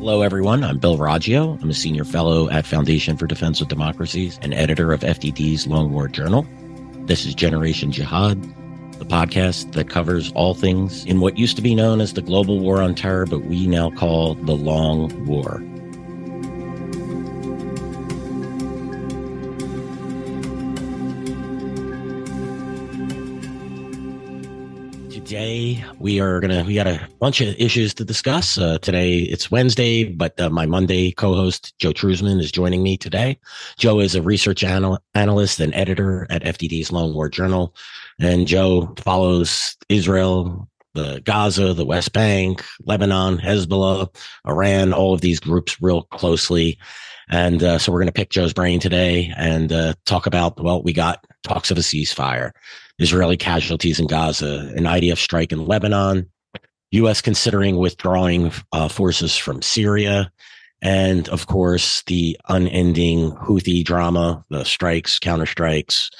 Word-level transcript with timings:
Hello, 0.00 0.22
everyone. 0.22 0.64
I'm 0.64 0.78
Bill 0.78 0.96
Roggio. 0.96 1.60
I'm 1.60 1.68
a 1.68 1.74
senior 1.74 2.06
fellow 2.06 2.48
at 2.48 2.64
Foundation 2.64 3.18
for 3.18 3.26
Defense 3.26 3.60
of 3.60 3.68
Democracies 3.68 4.38
and 4.40 4.54
editor 4.54 4.94
of 4.94 5.00
FDD's 5.02 5.66
Long 5.66 5.92
War 5.92 6.08
Journal. 6.08 6.46
This 7.04 7.26
is 7.26 7.34
Generation 7.34 7.92
Jihad, 7.92 8.42
the 8.98 9.04
podcast 9.04 9.72
that 9.72 9.90
covers 9.90 10.32
all 10.32 10.54
things 10.54 11.04
in 11.04 11.20
what 11.20 11.36
used 11.36 11.54
to 11.56 11.62
be 11.62 11.74
known 11.74 12.00
as 12.00 12.14
the 12.14 12.22
global 12.22 12.60
war 12.60 12.80
on 12.80 12.94
terror, 12.94 13.26
but 13.26 13.44
we 13.44 13.66
now 13.66 13.90
call 13.90 14.36
the 14.36 14.56
Long 14.56 15.26
War. 15.26 15.62
Today 25.50 25.84
we 25.98 26.20
are 26.20 26.38
gonna 26.38 26.62
we 26.64 26.74
got 26.74 26.86
a 26.86 27.08
bunch 27.18 27.40
of 27.40 27.48
issues 27.58 27.92
to 27.92 28.04
discuss. 28.04 28.56
Uh, 28.56 28.78
today 28.78 29.18
it's 29.18 29.50
wednesday 29.50 30.04
but 30.04 30.40
uh, 30.40 30.48
my 30.48 30.64
monday 30.64 31.10
co-host 31.10 31.76
joe 31.80 31.90
truzman 31.90 32.38
is 32.38 32.52
joining 32.52 32.84
me 32.84 32.96
today. 32.96 33.36
Joe 33.76 33.98
is 33.98 34.14
a 34.14 34.22
research 34.22 34.62
anal- 34.62 35.02
analyst 35.14 35.58
and 35.58 35.74
editor 35.74 36.28
at 36.30 36.44
fdd's 36.44 36.92
long 36.92 37.14
war 37.14 37.28
journal. 37.28 37.74
And 38.20 38.46
joe 38.46 38.94
follows 38.98 39.76
israel 39.88 40.68
the 40.94 41.20
gaza 41.24 41.74
the 41.74 41.84
west 41.84 42.12
bank 42.12 42.64
lebanon 42.84 43.38
hezbollah 43.38 44.14
iran 44.46 44.92
all 44.92 45.14
of 45.14 45.20
these 45.20 45.40
groups 45.40 45.82
real 45.82 46.02
closely. 46.04 46.78
And 47.32 47.62
uh, 47.62 47.78
so 47.78 47.90
we're 47.90 48.00
going 48.00 48.06
to 48.06 48.20
pick 48.20 48.30
joe's 48.30 48.52
brain 48.52 48.78
today 48.78 49.32
and 49.36 49.72
uh, 49.72 49.94
talk 50.06 50.26
about 50.26 50.62
well 50.62 50.80
we 50.80 50.92
got 50.92 51.24
talks 51.42 51.72
of 51.72 51.78
a 51.78 51.80
ceasefire 51.80 52.52
Israeli 53.00 53.36
casualties 53.36 53.98
in 53.98 54.06
Gaza, 54.06 54.72
an 54.76 54.84
IDF 54.84 55.18
strike 55.18 55.52
in 55.52 55.66
Lebanon, 55.66 56.30
U.S. 56.92 57.20
considering 57.20 57.76
withdrawing 57.76 58.52
uh, 58.72 58.88
forces 58.88 59.36
from 59.36 59.62
Syria, 59.62 60.30
and 60.82 61.28
of 61.30 61.46
course 61.46 62.02
the 62.06 62.38
unending 62.48 63.32
Houthi 63.32 63.84
drama, 63.84 64.44
the 64.50 64.64
strikes, 64.64 65.18
counterstrikes, 65.18 66.10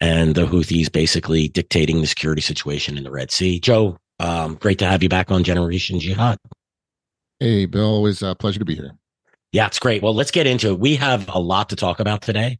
and 0.00 0.34
the 0.34 0.46
Houthis 0.46 0.90
basically 0.90 1.48
dictating 1.48 2.00
the 2.00 2.06
security 2.06 2.42
situation 2.42 2.96
in 2.96 3.04
the 3.04 3.10
Red 3.10 3.30
Sea. 3.30 3.60
Joe, 3.60 3.98
um, 4.18 4.54
great 4.54 4.78
to 4.78 4.86
have 4.86 5.02
you 5.02 5.08
back 5.08 5.30
on 5.30 5.44
Generation 5.44 6.00
Jihad. 6.00 6.38
Hey, 7.40 7.66
Bill, 7.66 7.86
always 7.86 8.22
a 8.22 8.34
pleasure 8.34 8.60
to 8.60 8.64
be 8.64 8.76
here. 8.76 8.92
Yeah, 9.52 9.66
it's 9.66 9.78
great. 9.78 10.02
Well, 10.02 10.14
let's 10.14 10.30
get 10.30 10.46
into 10.46 10.70
it. 10.70 10.78
We 10.78 10.96
have 10.96 11.28
a 11.28 11.38
lot 11.38 11.68
to 11.70 11.76
talk 11.76 12.00
about 12.00 12.22
today. 12.22 12.58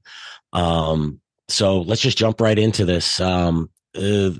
Um, 0.52 1.21
so 1.52 1.82
let's 1.82 2.00
just 2.00 2.18
jump 2.18 2.40
right 2.40 2.58
into 2.58 2.84
this. 2.84 3.20
Um, 3.20 3.70
uh, 3.94 4.30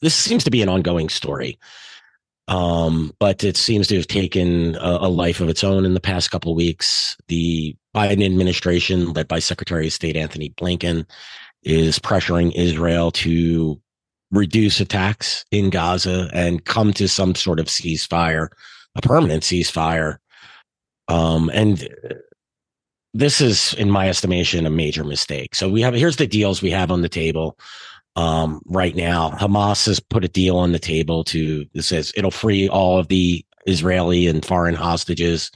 this 0.00 0.14
seems 0.14 0.44
to 0.44 0.50
be 0.50 0.62
an 0.62 0.68
ongoing 0.68 1.08
story, 1.08 1.58
um, 2.48 3.12
but 3.20 3.44
it 3.44 3.56
seems 3.56 3.86
to 3.88 3.96
have 3.96 4.06
taken 4.06 4.74
a, 4.76 4.98
a 5.02 5.08
life 5.08 5.40
of 5.40 5.48
its 5.48 5.62
own 5.62 5.84
in 5.84 5.94
the 5.94 6.00
past 6.00 6.30
couple 6.30 6.50
of 6.50 6.56
weeks. 6.56 7.16
The 7.28 7.76
Biden 7.94 8.24
administration, 8.24 9.12
led 9.12 9.28
by 9.28 9.38
Secretary 9.38 9.86
of 9.86 9.92
State 9.92 10.16
Antony 10.16 10.50
Blinken, 10.50 11.06
is 11.62 11.98
pressuring 11.98 12.52
Israel 12.54 13.10
to 13.12 13.80
reduce 14.32 14.80
attacks 14.80 15.44
in 15.50 15.70
Gaza 15.70 16.30
and 16.32 16.64
come 16.64 16.92
to 16.94 17.06
some 17.06 17.34
sort 17.34 17.60
of 17.60 17.66
ceasefire, 17.66 18.48
a 18.96 19.02
permanent 19.02 19.42
ceasefire. 19.42 20.16
Um, 21.08 21.50
and 21.52 21.88
this 23.14 23.40
is, 23.40 23.74
in 23.74 23.90
my 23.90 24.08
estimation, 24.08 24.66
a 24.66 24.70
major 24.70 25.04
mistake. 25.04 25.54
So 25.54 25.68
we 25.68 25.82
have 25.82 25.94
here's 25.94 26.16
the 26.16 26.26
deals 26.26 26.62
we 26.62 26.70
have 26.70 26.90
on 26.90 27.02
the 27.02 27.08
table 27.08 27.58
um, 28.16 28.60
right 28.66 28.94
now. 28.94 29.30
Hamas 29.30 29.86
has 29.86 30.00
put 30.00 30.24
a 30.24 30.28
deal 30.28 30.56
on 30.56 30.72
the 30.72 30.78
table 30.78 31.24
to 31.24 31.66
it 31.74 31.82
says 31.82 32.12
it'll 32.16 32.30
free 32.30 32.68
all 32.68 32.98
of 32.98 33.08
the 33.08 33.44
Israeli 33.66 34.26
and 34.26 34.44
foreign 34.44 34.74
hostages 34.74 35.50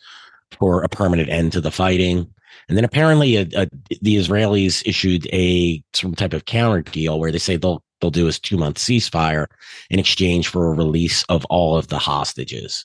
for 0.59 0.83
a 0.83 0.89
permanent 0.89 1.29
end 1.29 1.53
to 1.53 1.61
the 1.61 1.71
fighting. 1.71 2.33
And 2.69 2.77
then 2.77 2.85
apparently, 2.85 3.37
a, 3.37 3.49
a, 3.57 3.69
the 4.01 4.17
Israelis 4.17 4.83
issued 4.87 5.27
a 5.33 5.83
some 5.95 6.15
type 6.15 6.33
of 6.33 6.47
counter 6.47 6.83
deal 6.83 7.19
where 7.19 7.33
they 7.33 7.39
say 7.39 7.57
they'll 7.57 7.83
they'll 8.01 8.11
do 8.11 8.29
a 8.29 8.33
two 8.33 8.57
month 8.57 8.79
ceasefire 8.79 9.47
in 9.91 9.99
exchange 9.99 10.49
for 10.49 10.67
a 10.67 10.75
release 10.75 11.23
of 11.25 11.45
all 11.47 11.77
of 11.77 11.89
the 11.89 11.99
hostages. 11.99 12.85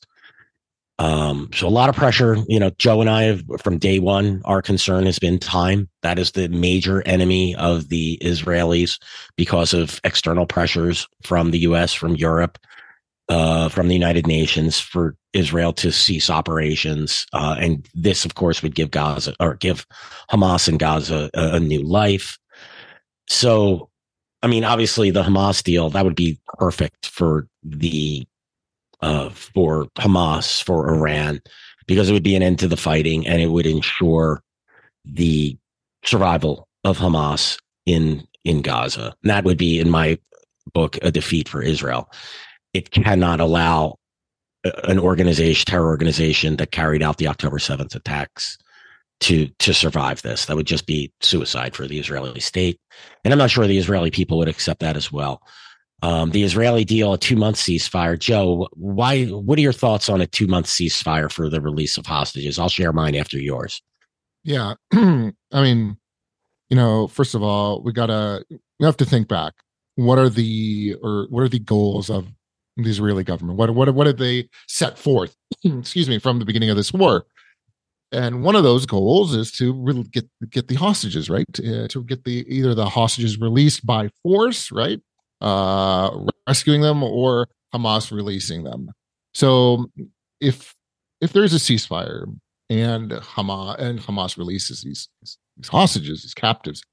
Um, 1.02 1.50
so 1.56 1.68
a 1.68 1.70
lot 1.70 1.90
of 1.90 1.96
pressure. 1.96 2.38
You 2.48 2.60
know, 2.60 2.70
Joe 2.78 3.02
and 3.02 3.10
I 3.10 3.24
have 3.24 3.42
from 3.60 3.80
day 3.80 3.98
one, 3.98 4.40
our 4.46 4.62
concern 4.62 5.08
has 5.08 5.18
been 5.18 5.40
time. 5.40 5.90
That 6.04 6.20
is 6.20 6.34
the 6.34 6.48
major 6.50 7.02
enemy 7.08 7.56
of 7.56 7.90
the 7.90 8.20
Israelis 8.22 9.02
because 9.36 9.74
of 9.74 10.00
external 10.04 10.46
pressures 10.46 11.08
from 11.24 11.50
the 11.50 11.60
US, 11.60 11.92
from 11.92 12.16
Europe, 12.18 12.60
uh, 13.30 13.68
from 13.70 13.88
the 13.88 13.96
United 13.96 14.28
Nations 14.28 14.80
for 14.80 15.16
Israel 15.34 15.74
to 15.74 15.92
cease 15.92 16.30
operations. 16.30 17.26
Uh, 17.34 17.56
and 17.60 17.88
this, 17.96 18.24
of 18.24 18.36
course, 18.36 18.62
would 18.62 18.76
give 18.76 18.92
Gaza 18.92 19.34
or 19.40 19.56
give 19.56 19.88
Hamas 20.30 20.68
and 20.68 20.78
Gaza 20.78 21.32
a, 21.34 21.56
a 21.56 21.60
new 21.60 21.82
life. 21.82 22.38
So, 23.28 23.90
I 24.44 24.48
mean, 24.48 24.64
obviously 24.64 25.10
the 25.10 25.24
Hamas 25.24 25.64
deal, 25.64 25.90
that 25.90 26.06
would 26.06 26.16
be 26.16 26.40
perfect 26.60 27.08
for 27.08 27.48
the 27.64 28.28
uh, 29.02 29.30
for 29.30 29.86
Hamas, 29.98 30.64
for 30.64 30.94
Iran, 30.94 31.42
because 31.88 32.10
it 32.10 32.14
would 32.14 32.24
be 32.24 32.36
an 32.36 32.44
end 32.44 32.60
to 32.60 32.68
the 32.68 32.78
fighting 32.78 33.28
and 33.28 33.42
it 33.42 33.48
would 33.48 33.66
ensure 33.66 34.44
the 35.06 35.58
survival 36.04 36.68
of 36.84 36.98
Hamas 36.98 37.58
in 37.86 38.28
in 38.44 38.62
Gaza. 38.62 39.16
And 39.22 39.30
that 39.30 39.46
would 39.46 39.58
be, 39.58 39.80
in 39.80 39.90
my 39.90 40.18
book, 40.74 40.98
a 41.02 41.12
defeat 41.12 41.48
for 41.48 41.62
Israel. 41.62 42.12
It 42.74 42.92
cannot 42.92 43.40
allow 43.40 43.98
an 44.84 45.00
organization, 45.00 45.66
terror 45.66 45.88
organization 45.88 46.58
that 46.58 46.72
carried 46.72 47.04
out 47.04 47.18
the 47.18 47.28
October 47.28 47.58
7th 47.58 47.96
attacks 47.96 48.58
to 49.22 49.48
to 49.60 49.74
survive 49.74 50.22
this. 50.22 50.46
That 50.46 50.56
would 50.56 50.68
just 50.68 50.86
be 50.86 51.12
suicide 51.22 51.76
for 51.76 51.88
the 51.88 52.00
Israeli 52.00 52.40
state. 52.40 52.80
And 53.24 53.34
I'm 53.34 53.38
not 53.38 53.52
sure 53.52 53.66
the 53.68 53.78
Israeli 53.78 54.12
people 54.12 54.38
would 54.40 54.48
accept 54.48 54.80
that 54.82 54.98
as 54.98 55.12
well. 55.12 55.42
Um, 56.04 56.32
the 56.32 56.44
Israeli 56.44 56.84
deal, 56.84 57.14
a 57.14 57.18
two 57.18 57.36
month 57.36 57.58
ceasefire. 57.58 58.18
Joe, 58.18 58.68
why? 58.74 59.26
What 59.26 59.60
are 59.60 59.62
your 59.62 59.74
thoughts 59.74 60.10
on 60.10 60.20
a 60.20 60.28
two 60.28 60.48
month 60.48 60.66
ceasefire 60.66 61.32
for 61.32 61.48
the 61.48 61.62
release 61.62 61.98
of 61.98 62.08
hostages? 62.08 62.58
I'll 62.58 62.70
share 62.70 62.92
mine 62.92 63.16
after 63.16 63.38
yours. 63.38 63.82
Yeah, 64.44 64.74
I 64.94 65.32
mean, 65.54 65.98
you 66.70 66.78
know, 66.78 67.08
first 67.08 67.36
of 67.36 67.44
all, 67.44 67.84
we 67.84 67.94
gotta 67.94 68.44
we 68.80 68.86
have 68.86 68.98
to 68.98 69.06
think 69.06 69.28
back. 69.28 69.54
What 69.96 70.18
are 70.18 70.30
the 70.30 70.96
or 71.04 71.28
what 71.30 71.44
are 71.44 71.50
the 71.50 71.60
goals 71.60 72.10
of 72.10 72.28
the 72.78 72.90
Israeli 72.90 73.24
government? 73.24 73.60
What 73.60 73.76
what 73.76 73.94
what 73.94 74.06
did 74.06 74.18
they 74.18 74.50
set 74.68 74.98
forth? 74.98 75.36
excuse 75.64 76.10
me, 76.10 76.18
from 76.18 76.40
the 76.40 76.46
beginning 76.46 76.72
of 76.72 76.78
this 76.78 76.92
war. 76.92 77.26
And 78.14 78.44
one 78.44 78.56
of 78.56 78.64
those 78.64 78.86
goals 78.86 79.34
is 79.34 79.52
to 79.54 80.04
get 80.12 80.28
get 80.50 80.68
the 80.68 80.76
hostages 80.76 81.30
right, 81.30 81.46
uh, 81.60 81.88
to 81.90 82.04
get 82.04 82.24
the 82.24 82.46
either 82.48 82.74
the 82.74 82.90
hostages 82.90 83.40
released 83.40 83.86
by 83.86 84.10
force, 84.24 84.72
right, 84.72 85.00
uh, 85.42 86.12
rescuing 86.48 86.82
them 86.82 87.04
or 87.04 87.48
Hamas 87.74 88.12
releasing 88.12 88.64
them. 88.64 88.92
So 89.34 89.88
if 90.40 90.76
if 91.22 91.34
there's 91.34 91.54
a 91.54 91.58
ceasefire 91.58 92.26
and 92.70 93.12
Hamas 93.12 93.80
and 93.80 94.00
Hamas 94.00 94.38
releases 94.38 94.82
these, 94.82 95.08
these 95.22 95.68
hostages, 95.68 96.24
these 96.24 96.34
captives, 96.34 96.84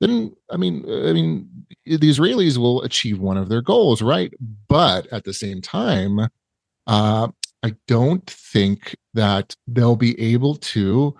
then 0.00 0.34
I 0.50 0.56
mean, 0.56 0.84
I 0.88 1.12
mean, 1.12 1.48
the 1.86 1.98
Israelis 1.98 2.56
will 2.56 2.82
achieve 2.82 3.20
one 3.20 3.36
of 3.36 3.48
their 3.48 3.62
goals, 3.62 4.02
right? 4.02 4.32
But 4.68 5.06
at 5.12 5.24
the 5.24 5.34
same 5.34 5.60
time, 5.60 6.20
uh, 6.86 7.28
I 7.62 7.74
don't 7.86 8.28
think 8.28 8.96
that 9.14 9.54
they'll 9.66 9.96
be 9.96 10.18
able 10.20 10.56
to 10.56 11.14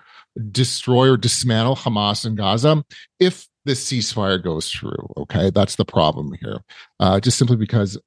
destroy 0.50 1.10
or 1.10 1.16
dismantle 1.16 1.76
Hamas 1.76 2.24
in 2.24 2.34
Gaza 2.34 2.82
if 3.18 3.46
the 3.70 3.76
ceasefire 3.76 4.42
goes 4.42 4.70
through. 4.70 5.06
Okay, 5.16 5.50
that's 5.50 5.76
the 5.76 5.84
problem 5.84 6.32
here. 6.40 6.58
Uh, 6.98 7.20
just 7.20 7.38
simply 7.38 7.56
because 7.56 7.98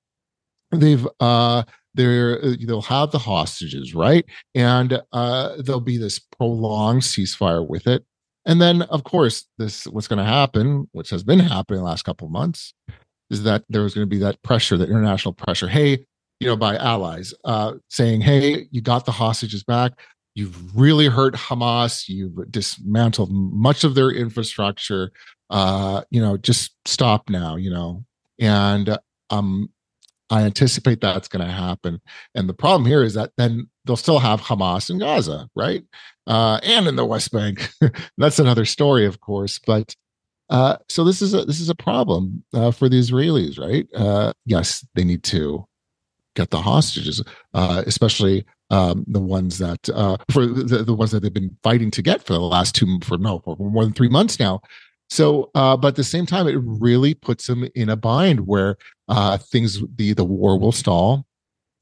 they've 0.71 1.07
uh, 1.19 1.63
they're 1.93 2.43
uh, 2.43 2.55
they'll 2.65 2.81
have 2.81 3.11
the 3.11 3.19
hostages 3.19 3.95
right, 3.95 4.25
and 4.53 5.01
uh, 5.13 5.55
there'll 5.59 5.81
be 5.81 5.97
this 5.97 6.19
prolonged 6.19 7.01
ceasefire 7.01 7.67
with 7.67 7.87
it. 7.87 8.03
And 8.45 8.61
then, 8.61 8.81
of 8.83 9.05
course, 9.05 9.47
this 9.57 9.85
what's 9.87 10.09
going 10.09 10.19
to 10.19 10.25
happen, 10.25 10.89
which 10.91 11.09
has 11.11 11.23
been 11.23 11.39
happening 11.39 11.79
the 11.79 11.85
last 11.85 12.03
couple 12.03 12.27
of 12.27 12.33
months, 12.33 12.73
is 13.29 13.43
that 13.43 13.63
there's 13.69 13.93
going 13.93 14.05
to 14.05 14.09
be 14.09 14.19
that 14.19 14.41
pressure, 14.43 14.77
that 14.77 14.89
international 14.89 15.33
pressure. 15.33 15.69
Hey, 15.69 16.05
you 16.41 16.47
know, 16.47 16.57
by 16.57 16.75
allies 16.75 17.33
uh, 17.45 17.75
saying, 17.89 18.19
"Hey, 18.19 18.67
you 18.71 18.81
got 18.81 19.05
the 19.05 19.13
hostages 19.13 19.63
back 19.63 19.93
you've 20.35 20.75
really 20.75 21.07
hurt 21.07 21.35
Hamas. 21.35 22.07
You've 22.07 22.51
dismantled 22.51 23.31
much 23.31 23.83
of 23.83 23.95
their 23.95 24.11
infrastructure. 24.11 25.11
Uh, 25.49 26.03
you 26.09 26.21
know, 26.21 26.37
just 26.37 26.75
stop 26.85 27.29
now. 27.29 27.55
You 27.55 27.69
know, 27.69 28.05
and 28.39 28.97
um, 29.29 29.69
I 30.29 30.43
anticipate 30.43 31.01
that's 31.01 31.27
going 31.27 31.45
to 31.45 31.53
happen. 31.53 32.01
And 32.33 32.49
the 32.49 32.53
problem 32.53 32.87
here 32.87 33.03
is 33.03 33.13
that 33.13 33.31
then 33.37 33.69
they'll 33.85 33.95
still 33.95 34.19
have 34.19 34.41
Hamas 34.41 34.89
in 34.89 34.99
Gaza, 34.99 35.49
right? 35.55 35.83
Uh, 36.25 36.59
and 36.63 36.87
in 36.87 36.95
the 36.95 37.05
West 37.05 37.31
Bank. 37.31 37.69
that's 38.17 38.39
another 38.39 38.65
story, 38.65 39.05
of 39.05 39.19
course. 39.21 39.59
But 39.59 39.95
uh, 40.49 40.77
so 40.89 41.03
this 41.03 41.21
is 41.21 41.33
a 41.33 41.45
this 41.45 41.59
is 41.59 41.69
a 41.69 41.75
problem 41.75 42.43
uh, 42.53 42.71
for 42.71 42.89
the 42.89 42.99
Israelis, 42.99 43.59
right? 43.59 43.87
Uh, 43.95 44.33
yes, 44.45 44.85
they 44.95 45.03
need 45.03 45.23
to 45.23 45.65
get 46.35 46.49
the 46.49 46.61
hostages, 46.61 47.23
uh, 47.53 47.83
especially 47.85 48.45
um, 48.73 49.05
the 49.07 49.19
ones 49.19 49.59
that 49.59 49.87
uh, 49.89 50.17
for 50.31 50.47
the, 50.47 50.83
the 50.83 50.95
ones 50.95 51.11
that 51.11 51.21
they've 51.21 51.31
been 51.31 51.55
fighting 51.61 51.91
to 51.91 52.01
get 52.01 52.23
for 52.23 52.33
the 52.33 52.39
last 52.39 52.73
two 52.73 52.99
for 53.03 53.19
no 53.19 53.39
for 53.39 53.55
more 53.57 53.83
than 53.83 53.93
three 53.93 54.09
months 54.09 54.39
now. 54.39 54.61
So, 55.11 55.51
uh, 55.53 55.77
but 55.77 55.89
at 55.89 55.95
the 55.95 56.03
same 56.03 56.25
time, 56.25 56.47
it 56.47 56.57
really 56.57 57.13
puts 57.13 57.45
them 57.45 57.69
in 57.75 57.89
a 57.89 57.95
bind 57.95 58.47
where 58.47 58.77
uh, 59.09 59.37
things 59.37 59.79
the 59.97 60.13
the 60.13 60.25
war 60.25 60.57
will 60.57 60.71
stall, 60.71 61.23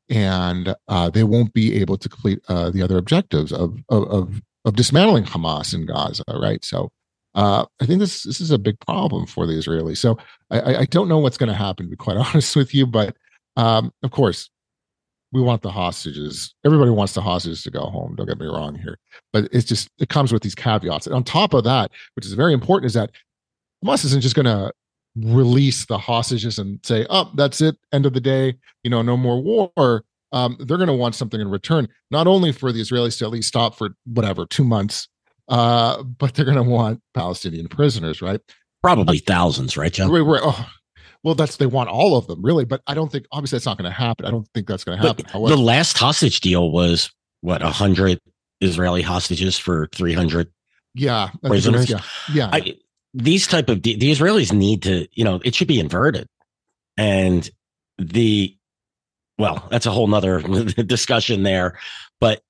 and 0.10 0.76
uh, 0.90 1.10
they 1.10 1.24
won't 1.24 1.54
be 1.54 1.80
able 1.80 1.98
to 1.98 2.10
complete 2.10 2.40
uh, 2.50 2.70
the 2.72 2.84
other 2.84 2.98
objectives 2.98 3.54
of, 3.54 3.78
of 3.88 4.04
of 4.10 4.42
of 4.66 4.76
dismantling 4.76 5.24
Hamas 5.24 5.74
in 5.74 5.86
Gaza. 5.86 6.26
Right. 6.28 6.64
So, 6.66 6.92
uh, 7.36 7.66
I 7.80 7.86
think 7.86 8.00
this 8.00 8.24
this 8.24 8.42
is 8.42 8.52
a 8.52 8.60
big 8.60 8.78
problem 8.82 9.28
for 9.28 9.48
the 9.48 9.54
Israelis. 9.54 10.00
So, 10.00 10.18
I, 10.50 10.76
I 10.80 10.86
don't 10.86 11.08
know 11.08 11.20
what's 11.20 11.38
going 11.38 11.48
to 11.48 11.56
happen. 11.56 11.86
To 11.86 11.90
be 11.90 11.96
quite 11.96 12.18
honest 12.26 12.54
with 12.58 12.76
you, 12.76 12.86
but 12.86 13.16
um, 13.56 13.94
of 14.04 14.12
course, 14.12 14.50
we 15.31 15.42
want 15.42 15.62
the 15.62 15.72
hostages. 15.72 16.54
Everybody 16.66 16.92
wants 16.92 17.13
the 17.13 17.22
hostages 17.22 17.63
to 17.63 17.72
go 17.72 17.81
home. 17.81 18.16
Don't 18.16 18.28
get 18.28 18.39
me 18.39 18.48
wrong 18.48 18.75
here, 18.75 18.98
but 19.31 19.48
it's 19.51 19.66
just 19.66 19.89
it 20.00 20.10
comes 20.10 20.33
with 20.33 20.44
these 20.44 20.56
caveats. 20.56 21.07
And 21.07 21.16
on 21.16 21.24
top 21.24 21.54
of 21.54 21.63
that, 21.63 21.92
which 22.16 22.25
is 22.25 22.33
very 22.33 22.54
important, 22.54 22.88
is 22.88 22.94
that 22.94 23.12
Hamas 23.83 24.06
isn't 24.06 24.22
just 24.22 24.36
going 24.36 24.45
to 24.45 24.72
release 25.16 25.86
the 25.86 25.98
hostages 25.98 26.60
and 26.60 26.80
say, 26.83 27.06
"Oh, 27.10 27.31
that's 27.36 27.62
it, 27.62 27.78
end 27.92 28.06
of 28.06 28.13
the 28.13 28.22
day. 28.22 28.56
You 28.83 28.89
know, 28.89 29.01
no 29.01 29.18
more 29.18 29.42
war." 29.42 30.04
Um, 30.33 30.56
they're 30.60 30.78
going 30.78 30.88
to 30.88 30.94
want 30.94 31.16
something 31.16 31.42
in 31.42 31.50
return, 31.50 31.89
not 32.10 32.25
only 32.25 32.54
for 32.54 32.72
the 32.72 32.80
Israelis 32.80 33.18
to 33.19 33.25
at 33.25 33.31
least 33.31 33.50
stop 33.50 33.75
for 33.75 33.89
whatever 34.06 34.45
two 34.45 34.63
months, 34.63 35.10
uh, 35.50 36.01
but 36.04 36.34
they're 36.34 36.45
going 36.45 36.56
to 36.56 36.63
want 36.63 37.01
Palestinian 37.13 37.68
prisoners, 37.68 38.22
right? 38.22 38.39
Probably 38.81 39.19
thousands, 39.19 39.75
right, 39.75 39.92
John? 39.92 40.10
Right, 40.10 40.22
right. 40.22 40.42
Oh, 40.42 40.69
well, 41.24 41.36
that's 41.36 41.58
they 41.58 41.66
want 41.66 41.90
all 41.90 42.18
of 42.18 42.28
them, 42.28 42.42
really. 42.42 42.66
But 42.66 42.82
I 42.88 42.94
don't 42.94 43.12
think 43.12 43.26
obviously 43.32 43.58
that's 43.58 43.66
not 43.66 43.78
going 43.78 43.90
to 43.90 43.96
happen. 43.96 44.26
I 44.26 44.32
don't 44.32 44.48
think 44.54 44.68
that's 44.68 44.84
going 44.84 45.00
to 45.00 45.08
happen. 45.08 45.26
However, 45.26 45.56
the 45.56 45.62
last 45.62 45.98
hostage 45.98 46.42
deal 46.42 46.72
was 46.72 47.12
what 47.42 47.62
a 47.62 47.70
hundred 47.70 48.20
Israeli 48.60 49.02
hostages 49.02 49.58
for 49.58 49.88
three 49.94 50.14
hundred. 50.14 50.52
Yeah, 50.94 51.30
prisoners. 51.46 51.90
yeah, 51.90 52.02
yeah. 52.34 52.50
I, 52.52 52.76
these 53.14 53.48
type 53.48 53.70
of 53.70 53.84
the 53.84 53.98
Israelis 53.98 54.52
need 54.52 54.82
to, 54.84 55.08
you 55.14 55.24
know, 55.24 55.40
it 55.46 55.56
should 55.56 55.68
be 55.68 55.80
inverted, 55.80 56.28
and 56.98 57.50
the 57.98 58.56
well, 59.38 59.68
that's 59.70 59.86
a 59.86 59.92
whole 59.92 60.08
nother 60.08 60.42
discussion 60.86 61.44
there. 61.44 61.80
But 62.20 62.42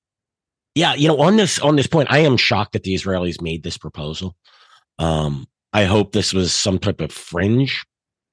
yeah, 0.74 0.94
you 0.94 1.08
know, 1.08 1.20
on 1.20 1.36
this 1.36 1.58
on 1.58 1.76
this 1.76 1.86
point, 1.86 2.10
I 2.10 2.18
am 2.20 2.38
shocked 2.38 2.72
that 2.72 2.84
the 2.84 2.94
Israelis 2.94 3.40
made 3.42 3.62
this 3.62 3.76
proposal. 3.76 4.34
Um, 4.98 5.46
I 5.74 5.84
hope 5.84 6.12
this 6.12 6.32
was 6.32 6.54
some 6.54 6.78
type 6.78 7.00
of 7.00 7.12
fringe 7.12 7.84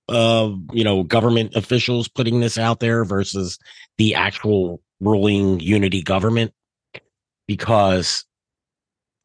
uh, 0.10 0.56
you 0.74 0.84
know, 0.84 1.04
government 1.04 1.56
officials 1.56 2.08
putting 2.08 2.40
this 2.40 2.58
out 2.58 2.80
there 2.80 3.06
versus 3.06 3.58
the 3.98 4.16
actual 4.16 4.82
ruling 5.00 5.60
unity 5.60 6.02
government 6.02 6.54
because 7.48 8.26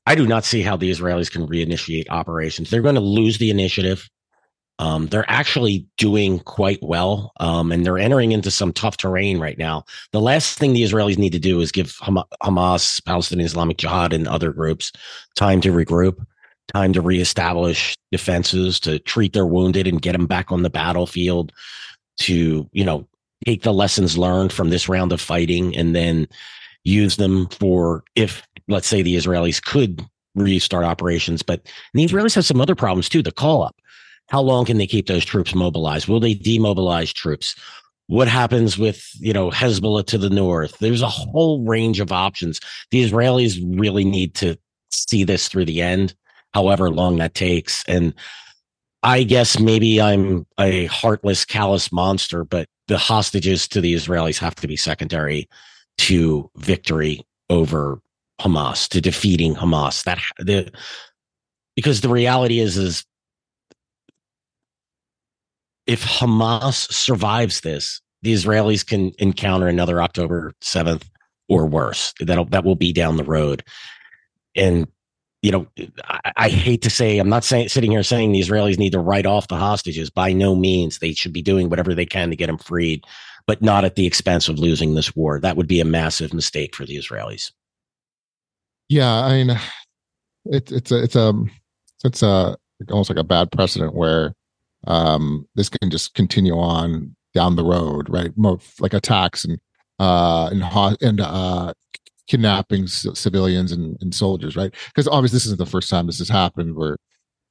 I 0.07 0.15
do 0.15 0.27
not 0.27 0.45
see 0.45 0.63
how 0.63 0.77
the 0.77 0.91
Israelis 0.91 1.31
can 1.31 1.47
reinitiate 1.47 2.09
operations. 2.11 2.71
They're 2.71 2.83
going 2.83 2.95
to 2.95 3.01
lose 3.01 3.39
the 3.39 3.51
initiative. 3.51 4.09
Um, 4.79 5.07
they're 5.07 5.29
actually 5.29 5.87
doing 5.99 6.41
quite 6.41 6.81
well, 6.83 7.33
um, 7.39 7.71
and 7.71 7.87
they're 7.87 7.99
entering 7.99 8.33
into 8.33 8.51
some 8.51 8.73
tough 8.73 8.97
terrain 8.97 9.39
right 9.39 9.57
now. 9.57 9.85
The 10.13 10.21
last 10.21 10.59
thing 10.59 10.73
the 10.73 10.83
Israelis 10.83 11.17
need 11.17 11.33
to 11.33 11.39
do 11.39 11.61
is 11.61 11.71
give 11.71 11.97
Hamas, 11.99 13.05
Palestinian 13.05 13.47
Islamic 13.47 13.79
Jihad, 13.79 14.13
and 14.13 14.27
other 14.27 14.53
groups 14.53 14.91
time 15.37 15.61
to 15.61 15.73
regroup 15.73 16.27
time 16.73 16.93
to 16.93 17.01
reestablish 17.01 17.97
defenses, 18.11 18.81
to 18.81 18.99
treat 19.01 19.33
their 19.33 19.47
wounded 19.47 19.87
and 19.87 20.03
get 20.03 20.13
them 20.13 20.27
back 20.27 20.51
on 20.51 20.63
the 20.63 20.71
battlefield, 20.71 21.53
to, 22.19 22.69
you 22.73 22.85
know, 22.85 23.07
take 23.45 23.63
the 23.63 23.73
lessons 23.73 24.17
learned 24.17 24.53
from 24.53 24.71
this 24.71 24.89
round 24.89 25.13
of 25.13 25.21
fighting 25.21 25.77
and 25.77 25.95
then 25.95 26.27
use 26.85 27.17
them 27.17 27.49
for 27.49 28.05
if, 28.15 28.47
let's 28.69 28.87
say, 28.87 29.03
the 29.03 29.17
Israelis 29.17 29.63
could 29.63 30.03
restart 30.35 30.85
operations. 30.85 31.43
But 31.43 31.69
the 31.93 32.05
Israelis 32.05 32.35
have 32.35 32.47
some 32.47 32.61
other 32.61 32.75
problems 32.75 33.09
too. 33.09 33.23
The 33.23 33.33
call 33.33 33.63
up. 33.63 33.77
How 34.31 34.41
long 34.41 34.65
can 34.65 34.79
they 34.79 34.87
keep 34.87 35.07
those 35.07 35.25
troops 35.25 35.55
mobilized? 35.55 36.09
Will 36.09 36.21
they 36.21 36.35
demobilize 36.35 37.13
troops? 37.13 37.55
What 38.07 38.29
happens 38.29 38.79
with, 38.79 39.07
you 39.19 39.33
know, 39.33 39.51
Hezbollah 39.51 40.07
to 40.07 40.19
the 40.19 40.31
north? 40.31 40.79
There's 40.79 41.03
a 41.03 41.09
whole 41.09 41.65
range 41.65 42.01
of 42.01 42.13
options. 42.13 42.61
The 42.91 43.05
Israelis 43.05 43.59
really 43.79 44.05
need 44.05 44.35
to 44.37 44.57
see 44.91 45.25
this 45.25 45.49
through 45.49 45.67
the 45.67 45.83
end 45.83 46.15
however 46.55 46.89
long 46.89 47.17
that 47.17 47.35
takes. 47.35 47.85
And 47.87 48.15
I 49.03 49.25
guess 49.25 49.59
maybe 49.59 50.01
I'm 50.01 50.47
a 50.59 50.87
heartless, 50.87 51.45
callous 51.45 51.93
monster, 51.93 52.45
but 52.45 52.69
the 52.89 52.97
hostages 52.97 53.69
to 53.69 53.81
the 53.81 53.95
Israelis 53.95 54.39
have 54.39 54.55
to 54.57 54.69
be 54.69 54.77
secondary 54.77 55.49
to 55.99 56.51
victory 56.57 57.27
over 57.51 58.01
Hamas, 58.41 58.89
to 58.89 59.01
defeating 59.01 59.55
Hamas. 59.55 60.05
That 60.05 60.19
the 60.39 60.71
because 61.77 62.01
the 62.01 62.09
reality 62.09 62.61
is 62.61 62.77
is 62.77 63.05
if 65.87 66.03
Hamas 66.05 66.91
survives 66.93 67.61
this, 67.61 68.01
the 68.23 68.33
Israelis 68.33 68.87
can 68.87 69.13
encounter 69.19 69.69
another 69.69 70.01
October 70.01 70.55
7th 70.63 71.03
or 71.49 71.67
worse. 71.67 72.15
That'll 72.21 72.47
that 72.47 72.65
will 72.65 72.77
be 72.77 72.93
down 72.93 73.17
the 73.17 73.25
road. 73.25 73.63
And 74.57 74.87
you 75.45 75.51
know, 75.51 75.67
I, 76.07 76.33
I, 76.37 76.49
hate 76.49 76.81
to 76.83 76.91
say, 76.91 77.19
I'm 77.19 77.29
not 77.29 77.45
saying 77.45 77.69
sitting 77.69 77.91
here 77.91 78.03
saying 78.03 78.33
the 78.33 78.41
Israelis 78.41 78.79
need 78.79 78.93
to 78.93 78.99
write 78.99 79.27
off 79.27 79.49
the 79.49 79.59
hostages. 79.59 80.09
By 80.09 80.33
no 80.33 80.55
means, 80.55 80.99
they 80.99 81.13
should 81.13 81.35
be 81.35 81.43
doing 81.43 81.69
whatever 81.69 81.95
they 81.95 82.07
can 82.07 82.31
to 82.31 82.37
get 82.37 82.47
them 82.47 82.57
freed, 82.57 83.05
but 83.47 83.61
not 83.61 83.85
at 83.85 83.95
the 83.95 84.07
expense 84.07 84.49
of 84.49 84.59
losing 84.59 84.95
this 84.95 85.15
war. 85.15 85.39
That 85.39 85.59
would 85.59 85.69
be 85.69 85.81
a 85.81 85.85
massive 85.85 86.33
mistake 86.33 86.75
for 86.75 86.87
the 86.87 86.97
Israelis. 86.97 87.53
Yeah, 88.89 89.13
I 89.13 89.45
mean, 89.45 89.59
it's 90.47 90.73
it's 90.73 90.91
a 90.91 91.03
it's 91.03 91.17
a 91.17 91.35
it's 92.05 92.23
a 92.23 92.57
almost 92.91 93.11
like 93.11 93.19
a 93.19 93.25
bad 93.25 93.53
precedent 93.53 93.95
where 93.95 94.35
um, 94.87 95.47
this 95.57 95.69
can 95.69 95.91
just 95.91 96.15
continue 96.15 96.55
on 96.55 97.15
down 97.35 97.57
the 97.57 97.65
road, 97.65 98.09
right? 98.09 98.33
More 98.35 98.61
like 98.81 98.95
attacks 98.95 99.45
and 99.45 99.61
uh 99.99 100.49
and 100.51 100.97
and 101.03 101.21
uh 101.21 101.75
kidnapping 102.27 102.87
c- 102.87 103.15
civilians 103.15 103.73
and, 103.73 103.97
and 104.01 104.15
soldiers, 104.15 104.57
right? 104.57 104.75
Because 104.89 105.09
obviously 105.09 105.37
this 105.37 105.47
isn't 105.47 105.59
the 105.59 105.67
first 105.67 105.91
time 105.91 106.07
this 106.07 106.19
has 106.19 106.29
happened 106.29 106.75
where 106.77 106.97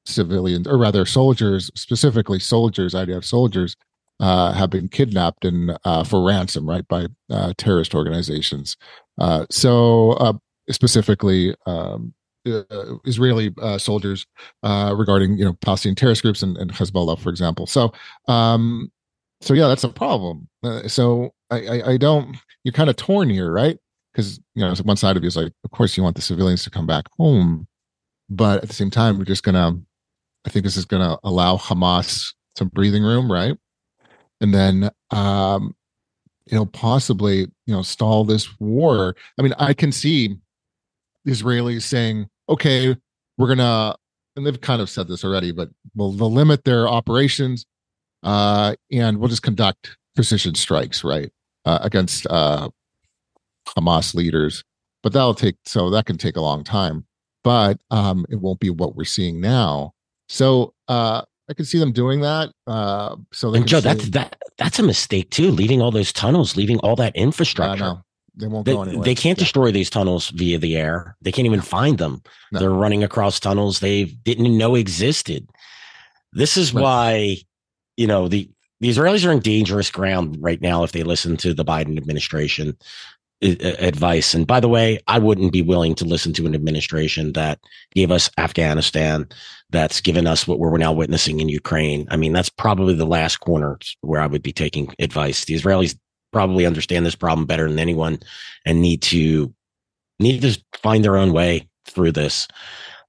civilians, 0.05 0.67
or 0.67 0.77
rather 0.77 1.05
soldiers, 1.05 1.71
specifically 1.75 2.39
soldiers, 2.39 2.93
IDF 2.93 3.23
soldiers, 3.23 3.75
uh, 4.19 4.53
have 4.53 4.69
been 4.69 4.87
kidnapped 4.87 5.45
and 5.45 5.77
uh, 5.85 6.03
for 6.03 6.23
ransom, 6.23 6.67
right, 6.67 6.88
by 6.88 7.07
uh, 7.29 7.53
terrorist 7.57 7.95
organizations. 7.95 8.77
Uh, 9.19 9.45
so 9.50 10.12
uh, 10.12 10.33
specifically, 10.69 11.55
um, 11.65 12.13
uh, 12.45 12.63
Israeli 13.05 13.53
soldiers 13.77 14.25
regarding 14.63 15.38
you 15.38 15.45
know 15.45 15.53
Palestinian 15.62 15.95
terrorist 15.95 16.21
groups 16.21 16.43
and, 16.43 16.57
and 16.57 16.74
Hezbollah, 16.74 17.17
for 17.17 17.29
example. 17.29 17.65
So, 17.67 17.93
um, 18.27 18.91
so 19.39 19.53
yeah, 19.53 19.67
that's 19.67 19.86
a 19.86 19.89
problem. 19.89 20.48
so 20.88 21.33
I, 21.50 21.57
I, 21.67 21.91
I 21.91 21.98
don't. 21.98 22.36
You're 22.63 22.74
kind 22.74 22.89
of 22.89 22.95
torn 22.98 23.29
here, 23.29 23.51
right? 23.51 23.77
Because 24.13 24.39
you 24.55 24.63
know 24.63 24.74
one 24.84 24.98
side 24.98 25.17
of 25.17 25.24
you 25.24 25.27
is 25.27 25.36
like 25.36 25.51
of 25.63 25.72
course 25.72 25.98
you 25.98 26.03
want 26.03 26.15
the 26.15 26.22
civilians 26.22 26.63
to 26.63 26.70
come 26.70 26.86
back 26.86 27.05
home 27.17 27.67
but 28.29 28.62
at 28.62 28.70
the 28.70 28.75
same 28.75 28.89
time 28.89 29.17
we're 29.17 29.25
just 29.25 29.43
gonna 29.43 29.77
i 30.46 30.50
think 30.50 30.63
this 30.63 30.77
is 30.77 30.86
gonna 30.86 31.17
allow 31.24 31.58
hamas 31.58 32.34
some 32.58 32.67
breathing 32.70 33.03
room 33.03 33.32
right? 33.32 33.58
And 34.41 34.53
then 34.53 34.89
um 35.12 35.75
you 36.46 36.58
know 36.58 36.65
possibly 36.65 37.39
you 37.65 37.74
know 37.74 37.82
stall 37.82 38.25
this 38.25 38.60
war. 38.60 39.15
I 39.38 39.41
mean 39.41 39.53
i 39.58 39.74
can 39.74 39.91
see 39.91 40.38
israelis 41.27 41.84
saying 41.84 42.27
okay 42.50 42.96
we're 43.38 43.48
gonna 43.48 43.96
and 44.36 44.46
they've 44.46 44.60
kind 44.60 44.82
of 44.82 44.89
said 44.89 45.08
this 45.08 45.24
already 45.24 45.51
but 45.51 45.70
we'll, 45.96 46.12
they'll 46.12 46.32
limit 46.32 46.65
their 46.65 46.88
operations 46.88 47.65
uh 48.24 48.75
and 48.91 49.17
we'll 49.20 49.29
just 49.29 49.41
conduct 49.41 49.98
precision 50.15 50.53
strikes 50.53 51.03
right 51.03 51.32
uh, 51.63 51.79
against 51.82 52.27
uh 52.27 52.67
Hamas 53.65 54.13
leaders. 54.13 54.63
But 55.01 55.13
that'll 55.13 55.36
take 55.36 55.55
so 55.65 55.89
that 55.89 56.05
can 56.05 56.17
take 56.17 56.38
a 56.38 56.41
long 56.41 56.63
time. 56.63 57.05
But 57.43 57.79
um, 57.91 58.25
it 58.29 58.38
won't 58.38 58.60
be 58.60 58.70
what 58.70 58.96
we're 58.96 59.03
seeing 59.03 59.41
now. 59.41 59.93
So 60.29 60.74
uh, 60.88 61.24
I 61.50 61.53
can 61.53 61.65
see 61.65 61.77
them 61.77 61.91
doing 61.91 62.22
that. 62.22 62.51
Uh, 62.65 63.17
so 63.34 63.53
and 63.53 63.67
Joe, 63.67 63.82
that's 63.82 64.10
that 64.12 64.38
that's 64.58 64.79
a 64.79 64.84
mistake 64.84 65.29
too. 65.29 65.51
Leaving 65.51 65.82
all 65.82 65.91
those 65.91 66.13
tunnels, 66.13 66.55
leaving 66.55 66.79
all 66.79 66.96
that 66.96 67.15
infrastructure. 67.15 67.84
no, 67.84 68.03
they 68.36 68.48
won't 68.48 68.65
they, 68.65 68.74
go 68.74 68.84
anywhere. 68.84 69.03
They 69.03 69.15
can't 69.15 69.38
yeah. 69.38 69.43
destroy 69.43 69.72
these 69.72 69.89
tunnels 69.89 70.29
via 70.29 70.58
the 70.58 70.77
air. 70.77 71.17
They 71.22 71.32
can't 71.32 71.46
even 71.46 71.62
find 71.62 71.98
them. 71.98 72.24
No. 72.51 72.60
They're 72.60 72.70
running 72.70 73.03
across 73.03 73.39
tunnels 73.39 73.79
they 73.79 74.05
didn't 74.05 74.58
know 74.58 74.75
existed. 74.75 75.50
This 76.32 76.55
is 76.55 76.74
right. 76.74 76.82
why, 76.82 77.38
you 77.98 78.08
know, 78.08 78.29
the 78.29 78.50
the 78.79 78.89
Israelis 78.89 79.27
are 79.27 79.32
in 79.32 79.39
dangerous 79.39 79.91
ground 79.91 80.38
right 80.39 80.62
now 80.62 80.84
if 80.84 80.93
they 80.93 81.03
listen 81.03 81.38
to 81.38 81.53
the 81.53 81.65
Biden 81.65 81.98
administration 81.98 82.77
advice. 83.43 84.33
And 84.33 84.47
by 84.47 84.59
the 84.59 84.69
way, 84.69 85.00
I 85.07 85.19
wouldn't 85.19 85.51
be 85.51 85.62
willing 85.62 85.95
to 85.95 86.05
listen 86.05 86.33
to 86.33 86.45
an 86.45 86.55
administration 86.55 87.33
that 87.33 87.59
gave 87.93 88.12
us 88.12 88.29
Afghanistan, 88.38 89.27
that's 89.69 90.01
given 90.01 90.27
us 90.27 90.47
what 90.47 90.59
we're 90.59 90.77
now 90.77 90.93
witnessing 90.93 91.39
in 91.39 91.50
Ukraine. 91.50 92.07
I 92.09 92.17
mean, 92.17 92.33
that's 92.33 92.50
probably 92.50 92.93
the 92.93 93.05
last 93.05 93.38
corner 93.38 93.77
where 94.01 94.21
I 94.21 94.27
would 94.27 94.43
be 94.43 94.53
taking 94.53 94.93
advice. 95.00 95.45
The 95.45 95.55
Israelis 95.55 95.97
probably 96.31 96.65
understand 96.65 97.05
this 97.05 97.15
problem 97.15 97.45
better 97.45 97.69
than 97.69 97.79
anyone 97.79 98.19
and 98.65 98.81
need 98.81 99.01
to 99.03 99.53
need 100.19 100.41
to 100.41 100.59
find 100.81 101.03
their 101.03 101.17
own 101.17 101.33
way 101.33 101.67
through 101.85 102.12
this 102.12 102.47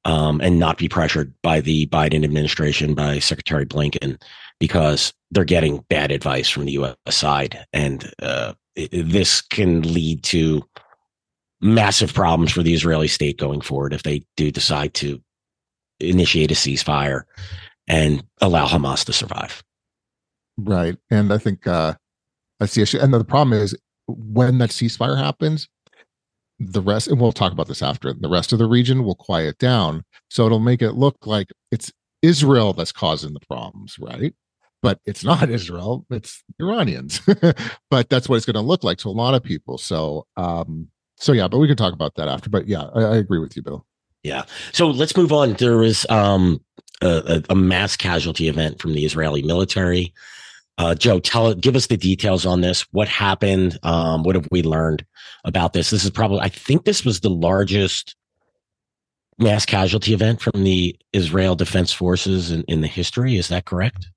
um, 0.04 0.40
and 0.40 0.58
not 0.58 0.78
be 0.78 0.88
pressured 0.88 1.32
by 1.42 1.60
the 1.60 1.86
Biden 1.86 2.24
administration, 2.24 2.94
by 2.94 3.18
Secretary 3.18 3.64
Blinken, 3.64 4.20
because 4.60 5.12
they're 5.30 5.44
getting 5.44 5.84
bad 5.88 6.10
advice 6.10 6.48
from 6.48 6.66
the 6.66 6.72
U.S. 6.72 6.96
side, 7.10 7.64
and 7.72 8.12
uh, 8.22 8.52
this 8.92 9.40
can 9.40 9.82
lead 9.82 10.22
to 10.24 10.62
massive 11.60 12.12
problems 12.12 12.52
for 12.52 12.62
the 12.62 12.74
Israeli 12.74 13.08
state 13.08 13.38
going 13.38 13.60
forward 13.60 13.92
if 13.92 14.02
they 14.02 14.22
do 14.36 14.50
decide 14.50 14.94
to 14.94 15.20
initiate 16.00 16.50
a 16.50 16.54
ceasefire 16.54 17.22
and 17.86 18.24
allow 18.40 18.66
Hamas 18.66 19.04
to 19.06 19.12
survive. 19.12 19.62
Right, 20.56 20.96
and 21.10 21.32
I 21.32 21.38
think 21.38 21.66
uh, 21.66 21.94
that's 22.60 22.74
the 22.74 22.82
issue. 22.82 22.98
And 22.98 23.12
the 23.12 23.24
problem 23.24 23.58
is 23.58 23.76
when 24.06 24.58
that 24.58 24.70
ceasefire 24.70 25.16
happens, 25.16 25.68
the 26.58 26.80
rest 26.80 27.08
and 27.08 27.20
we'll 27.20 27.32
talk 27.32 27.52
about 27.52 27.68
this 27.68 27.82
after 27.82 28.12
the 28.12 28.28
rest 28.28 28.52
of 28.52 28.58
the 28.58 28.66
region 28.66 29.04
will 29.04 29.16
quiet 29.16 29.58
down 29.58 30.04
so 30.30 30.46
it'll 30.46 30.60
make 30.60 30.82
it 30.82 30.92
look 30.92 31.26
like 31.26 31.48
it's 31.72 31.92
israel 32.22 32.72
that's 32.72 32.92
causing 32.92 33.32
the 33.32 33.40
problems 33.40 33.96
right 33.98 34.34
but 34.84 35.00
it's 35.06 35.24
not 35.24 35.50
israel 35.58 36.06
it's 36.10 36.44
iranians 36.60 37.20
but 37.90 38.08
that's 38.08 38.28
what 38.28 38.36
it's 38.36 38.46
going 38.46 38.54
to 38.54 38.60
look 38.60 38.84
like 38.84 38.98
to 38.98 39.08
a 39.08 39.10
lot 39.10 39.34
of 39.34 39.42
people 39.42 39.78
so 39.78 40.26
um 40.36 40.86
so 41.16 41.32
yeah 41.32 41.48
but 41.48 41.58
we 41.58 41.66
can 41.66 41.76
talk 41.76 41.94
about 41.94 42.14
that 42.14 42.28
after 42.28 42.48
but 42.50 42.68
yeah 42.68 42.84
i, 42.94 43.02
I 43.02 43.16
agree 43.16 43.40
with 43.40 43.56
you 43.56 43.62
bill 43.62 43.84
yeah 44.22 44.44
so 44.72 44.88
let's 44.88 45.16
move 45.16 45.32
on 45.32 45.54
there 45.54 45.78
was 45.78 46.08
um 46.10 46.60
a, 47.02 47.42
a 47.50 47.54
mass 47.54 47.96
casualty 47.96 48.48
event 48.48 48.80
from 48.80 48.92
the 48.92 49.04
israeli 49.04 49.42
military 49.42 50.14
uh, 50.76 50.94
Joe, 50.94 51.20
tell 51.20 51.54
give 51.54 51.76
us 51.76 51.86
the 51.86 51.96
details 51.96 52.44
on 52.44 52.60
this. 52.60 52.82
What 52.90 53.06
happened? 53.06 53.78
Um, 53.84 54.24
what 54.24 54.34
have 54.34 54.48
we 54.50 54.62
learned 54.62 55.06
about 55.44 55.72
this? 55.72 55.90
This 55.90 56.04
is 56.04 56.10
probably, 56.10 56.40
I 56.40 56.48
think, 56.48 56.84
this 56.84 57.04
was 57.04 57.20
the 57.20 57.30
largest 57.30 58.16
mass 59.38 59.64
casualty 59.66 60.14
event 60.14 60.40
from 60.40 60.64
the 60.64 60.96
Israel 61.12 61.54
Defense 61.54 61.92
Forces 61.92 62.50
in, 62.50 62.64
in 62.64 62.80
the 62.80 62.88
history. 62.88 63.36
Is 63.36 63.48
that 63.48 63.66
correct? 63.66 64.08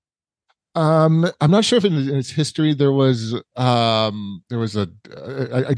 Um, 0.78 1.30
I'm 1.42 1.50
not 1.50 1.66
sure 1.66 1.78
if 1.78 1.86
in, 1.86 2.16
its 2.16 2.30
history 2.30 2.74
there 2.74 2.92
was 2.92 3.34
um 3.56 4.44
there 4.50 4.60
was 4.60 4.76
a 4.76 4.88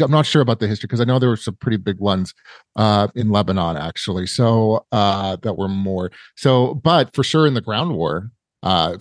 I'm 0.01 0.12
not 0.12 0.25
sure 0.25 0.41
about 0.41 0.60
the 0.60 0.68
history 0.68 0.88
because 0.88 1.00
I 1.00 1.06
know 1.06 1.20
there 1.20 1.29
were 1.29 1.38
some 1.38 1.56
pretty 1.56 1.77
big 1.77 2.00
ones 2.00 2.34
uh 2.75 3.08
in 3.15 3.29
Lebanon 3.29 3.77
actually. 3.77 4.27
So 4.27 4.86
uh 4.91 5.38
that 5.38 5.58
were 5.58 5.70
more 5.70 6.12
so, 6.36 6.75
but 6.75 7.15
for 7.15 7.24
sure 7.24 7.48
in 7.48 7.53
the 7.53 7.62
ground 7.62 7.96
war 7.96 8.32
uh, 8.63 8.98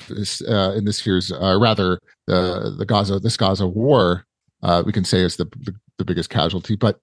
uh, 0.49 0.73
in 0.77 0.85
this 0.85 1.05
year's, 1.05 1.33
uh, 1.33 1.59
rather 1.61 1.99
the 2.27 2.75
the 2.79 2.87
Gaza 2.87 3.19
this 3.19 3.37
Gaza 3.37 3.67
war, 3.67 4.25
uh, 4.63 4.83
we 4.87 4.93
can 4.93 5.05
say 5.05 5.21
is 5.21 5.37
the, 5.37 5.47
the, 5.47 5.75
the 5.99 6.05
biggest 6.05 6.31
casualty, 6.31 6.77
but 6.77 7.01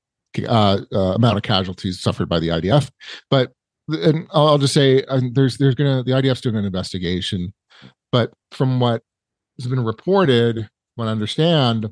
amount 0.48 1.38
of 1.38 1.44
casualties 1.44 2.00
suffered 2.00 2.30
by 2.30 2.40
the 2.40 2.50
IDF. 2.50 2.90
But 3.30 3.52
and 3.88 4.28
I'll 4.32 4.58
just 4.58 4.74
say 4.74 5.04
there's 5.34 5.58
there's 5.58 5.76
gonna 5.76 6.04
the 6.04 6.12
IDF's 6.12 6.42
doing 6.42 6.56
an 6.56 6.66
investigation, 6.66 7.54
but 8.16 8.32
from 8.52 8.80
what 8.80 9.04
has 9.60 9.68
been 9.68 9.84
reported, 9.84 10.70
what 10.96 11.10
I 11.10 11.12
understand 11.12 11.90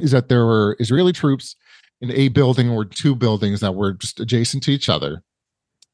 is 0.00 0.10
that 0.10 0.28
there 0.28 0.44
were 0.44 0.76
Israeli 0.80 1.12
troops 1.12 1.54
in 2.00 2.10
a 2.10 2.26
building 2.26 2.68
or 2.70 2.84
two 2.84 3.14
buildings 3.14 3.60
that 3.60 3.76
were 3.76 3.92
just 3.92 4.18
adjacent 4.18 4.64
to 4.64 4.72
each 4.72 4.88
other. 4.88 5.22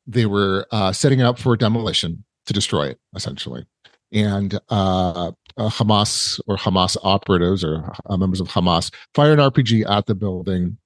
They 0.07 0.25
were 0.25 0.67
uh, 0.71 0.93
setting 0.93 1.21
up 1.21 1.39
for 1.39 1.59
demolition 1.59 2.25
to 2.47 2.55
destroy 2.55 2.87
it, 2.87 2.99
essentially 3.15 3.67
and 4.13 4.59
uh, 4.71 5.33
uh, 5.59 5.69
Hamas 5.69 6.41
or 6.47 6.57
Hamas 6.57 6.97
operatives 7.03 7.63
or 7.63 7.93
uh, 8.07 8.17
members 8.17 8.41
of 8.41 8.49
Hamas 8.49 8.91
fired 9.13 9.39
an 9.39 9.51
RPG 9.51 9.91
at 9.91 10.07
the 10.07 10.15
building, 10.15 10.79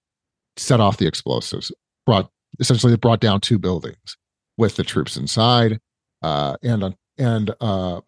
set 0.57 0.81
off 0.81 0.97
the 0.97 1.07
explosives, 1.07 1.71
brought 2.07 2.29
essentially 2.59 2.97
brought 2.97 3.21
down 3.21 3.41
two 3.41 3.59
buildings 3.59 4.17
with 4.57 4.75
the 4.75 4.83
troops 4.83 5.17
inside, 5.17 5.79
uh, 6.23 6.57
and 6.65 6.97
and 7.19 7.55
uh, 7.61 8.01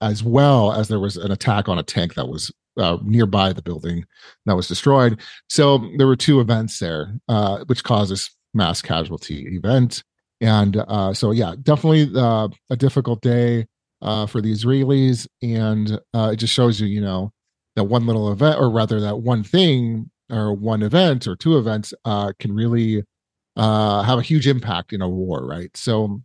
as 0.00 0.22
well 0.22 0.72
as 0.72 0.88
there 0.88 1.00
was 1.00 1.16
an 1.16 1.32
attack 1.32 1.68
on 1.68 1.78
a 1.78 1.82
tank 1.82 2.14
that 2.14 2.28
was 2.28 2.52
uh, 2.78 2.98
nearby 3.02 3.52
the 3.52 3.62
building 3.62 4.04
that 4.46 4.56
was 4.56 4.68
destroyed. 4.68 5.20
So 5.48 5.90
there 5.96 6.06
were 6.06 6.16
two 6.16 6.40
events 6.40 6.78
there, 6.78 7.18
uh, 7.28 7.64
which 7.66 7.84
caused 7.84 8.12
this 8.12 8.30
mass 8.54 8.80
casualty 8.80 9.46
event. 9.56 10.02
And 10.40 10.76
uh, 10.76 11.12
so, 11.14 11.32
yeah, 11.32 11.54
definitely 11.60 12.10
uh, 12.14 12.48
a 12.70 12.76
difficult 12.76 13.20
day 13.20 13.66
uh, 14.00 14.26
for 14.26 14.40
the 14.40 14.52
Israelis, 14.52 15.26
and 15.42 15.98
uh, 16.14 16.30
it 16.32 16.36
just 16.36 16.54
shows 16.54 16.80
you, 16.80 16.86
you 16.86 17.00
know, 17.00 17.32
that 17.74 17.84
one 17.84 18.06
little 18.06 18.30
event, 18.30 18.60
or 18.60 18.70
rather 18.70 19.00
that 19.00 19.18
one 19.18 19.42
thing, 19.42 20.10
or 20.30 20.52
one 20.52 20.82
event, 20.82 21.26
or 21.26 21.34
two 21.34 21.58
events, 21.58 21.92
can 22.04 22.52
really 22.52 23.02
have 23.56 24.18
a 24.18 24.22
huge 24.22 24.46
impact 24.46 24.92
in 24.92 25.02
a 25.02 25.08
war, 25.08 25.44
right? 25.44 25.76
So 25.76 26.22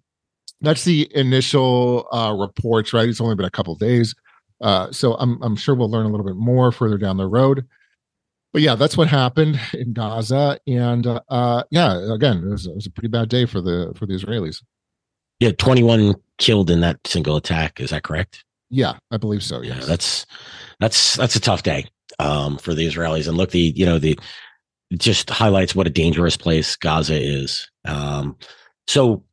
that's 0.61 0.83
the 0.83 1.09
initial 1.15 2.07
uh, 2.11 2.33
reports, 2.37 2.93
right? 2.93 3.07
It's 3.07 3.21
only 3.21 3.35
been 3.35 3.45
a 3.45 3.51
couple 3.51 3.75
days, 3.75 4.15
uh, 4.61 4.91
so 4.91 5.15
I'm 5.15 5.41
I'm 5.41 5.55
sure 5.55 5.75
we'll 5.75 5.91
learn 5.91 6.05
a 6.05 6.09
little 6.09 6.25
bit 6.25 6.35
more 6.35 6.71
further 6.71 6.97
down 6.97 7.17
the 7.17 7.27
road. 7.27 7.65
But 8.53 8.61
yeah, 8.61 8.75
that's 8.75 8.95
what 8.95 9.07
happened 9.07 9.59
in 9.73 9.93
Gaza, 9.93 10.59
and 10.67 11.07
uh, 11.07 11.63
yeah, 11.71 12.13
again, 12.13 12.43
it 12.45 12.49
was, 12.49 12.67
it 12.67 12.75
was 12.75 12.85
a 12.85 12.91
pretty 12.91 13.09
bad 13.09 13.29
day 13.29 13.45
for 13.45 13.61
the 13.61 13.93
for 13.95 14.05
the 14.05 14.13
Israelis. 14.13 14.61
Yeah, 15.39 15.51
21 15.51 16.15
killed 16.37 16.69
in 16.69 16.81
that 16.81 16.99
single 17.05 17.35
attack. 17.35 17.81
Is 17.81 17.89
that 17.89 18.03
correct? 18.03 18.45
Yeah, 18.69 18.93
I 19.11 19.17
believe 19.17 19.43
so. 19.43 19.61
Yes. 19.61 19.79
Yeah, 19.79 19.85
that's 19.85 20.25
that's 20.79 21.15
that's 21.15 21.35
a 21.35 21.39
tough 21.39 21.63
day 21.63 21.85
um, 22.19 22.57
for 22.57 22.73
the 22.73 22.87
Israelis. 22.87 23.27
And 23.27 23.37
look, 23.37 23.51
the 23.51 23.59
you 23.59 23.85
know 23.85 23.99
the 23.99 24.17
just 24.93 25.29
highlights 25.29 25.75
what 25.75 25.87
a 25.87 25.91
dangerous 25.91 26.37
place 26.37 26.75
Gaza 26.75 27.19
is. 27.19 27.69
Um, 27.85 28.37
so 28.87 29.23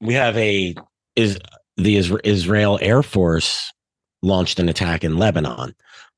we 0.00 0.14
have 0.14 0.36
a 0.36 0.74
is 1.16 1.38
the 1.76 1.96
Israel 1.96 2.78
Air 2.80 3.02
Force 3.02 3.72
launched 4.22 4.58
an 4.58 4.68
attack 4.68 5.04
in 5.04 5.16
Lebanon. 5.16 5.74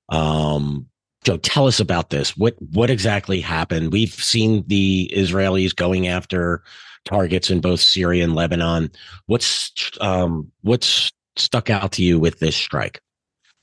Um, 0.09 0.89
Joe, 1.25 1.37
tell 1.39 1.67
us 1.67 1.81
about 1.81 2.11
this. 2.11 2.37
What 2.37 2.55
what 2.59 2.91
exactly 2.91 3.41
happened? 3.41 3.93
We've 3.93 4.13
seen 4.13 4.65
the 4.67 5.11
Israelis 5.15 5.75
going 5.75 6.09
after 6.09 6.63
targets 7.05 7.51
in 7.51 7.61
both 7.61 7.81
Syria 7.81 8.25
and 8.25 8.35
Lebanon. 8.35 8.91
What's 9.27 9.73
um, 10.01 10.51
what's 10.63 11.13
stuck 11.37 11.71
out 11.71 11.93
to 11.93 12.03
you 12.03 12.19
with 12.19 12.41
this 12.41 12.57
strike? 12.57 13.01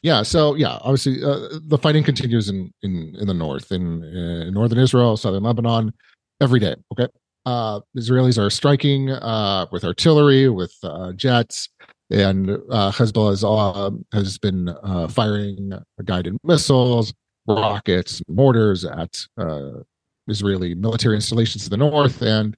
Yeah, 0.02 0.24
so 0.24 0.56
yeah, 0.56 0.78
obviously 0.82 1.22
uh, 1.22 1.60
the 1.62 1.78
fighting 1.78 2.04
continues 2.04 2.48
in 2.48 2.72
in 2.82 3.16
in 3.20 3.28
the 3.28 3.34
north, 3.34 3.72
in, 3.72 4.04
in 4.04 4.54
northern 4.54 4.80
Israel, 4.80 5.18
southern 5.18 5.44
Lebanon, 5.44 5.94
every 6.40 6.62
day. 6.62 6.76
Okay, 6.94 7.08
uh, 7.46 7.80
Israelis 7.98 8.38
are 8.38 8.50
striking 8.50 9.10
uh, 9.10 9.68
with 9.72 9.84
artillery, 9.84 10.50
with 10.50 10.74
uh, 10.84 11.14
jets, 11.14 11.70
and 12.10 12.50
uh, 12.50 12.92
Hezbollah 12.92 13.32
has, 13.32 13.44
uh, 13.44 13.92
has 14.14 14.38
been 14.38 14.70
uh, 14.70 15.08
firing 15.08 15.74
guided 16.04 16.38
missiles, 16.44 17.14
rockets, 17.48 18.22
mortars 18.28 18.86
at 18.86 19.26
uh, 19.38 19.80
Israeli 20.28 20.76
military 20.76 21.16
installations 21.16 21.64
to 21.64 21.70
the 21.70 21.78
north 21.78 22.22
and 22.22 22.56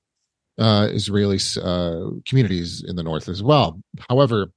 Israeli 0.57 1.39
communities 2.25 2.83
in 2.88 2.95
the 2.95 3.03
north 3.03 3.27
as 3.27 3.41
well. 3.41 3.79
However, 4.09 4.51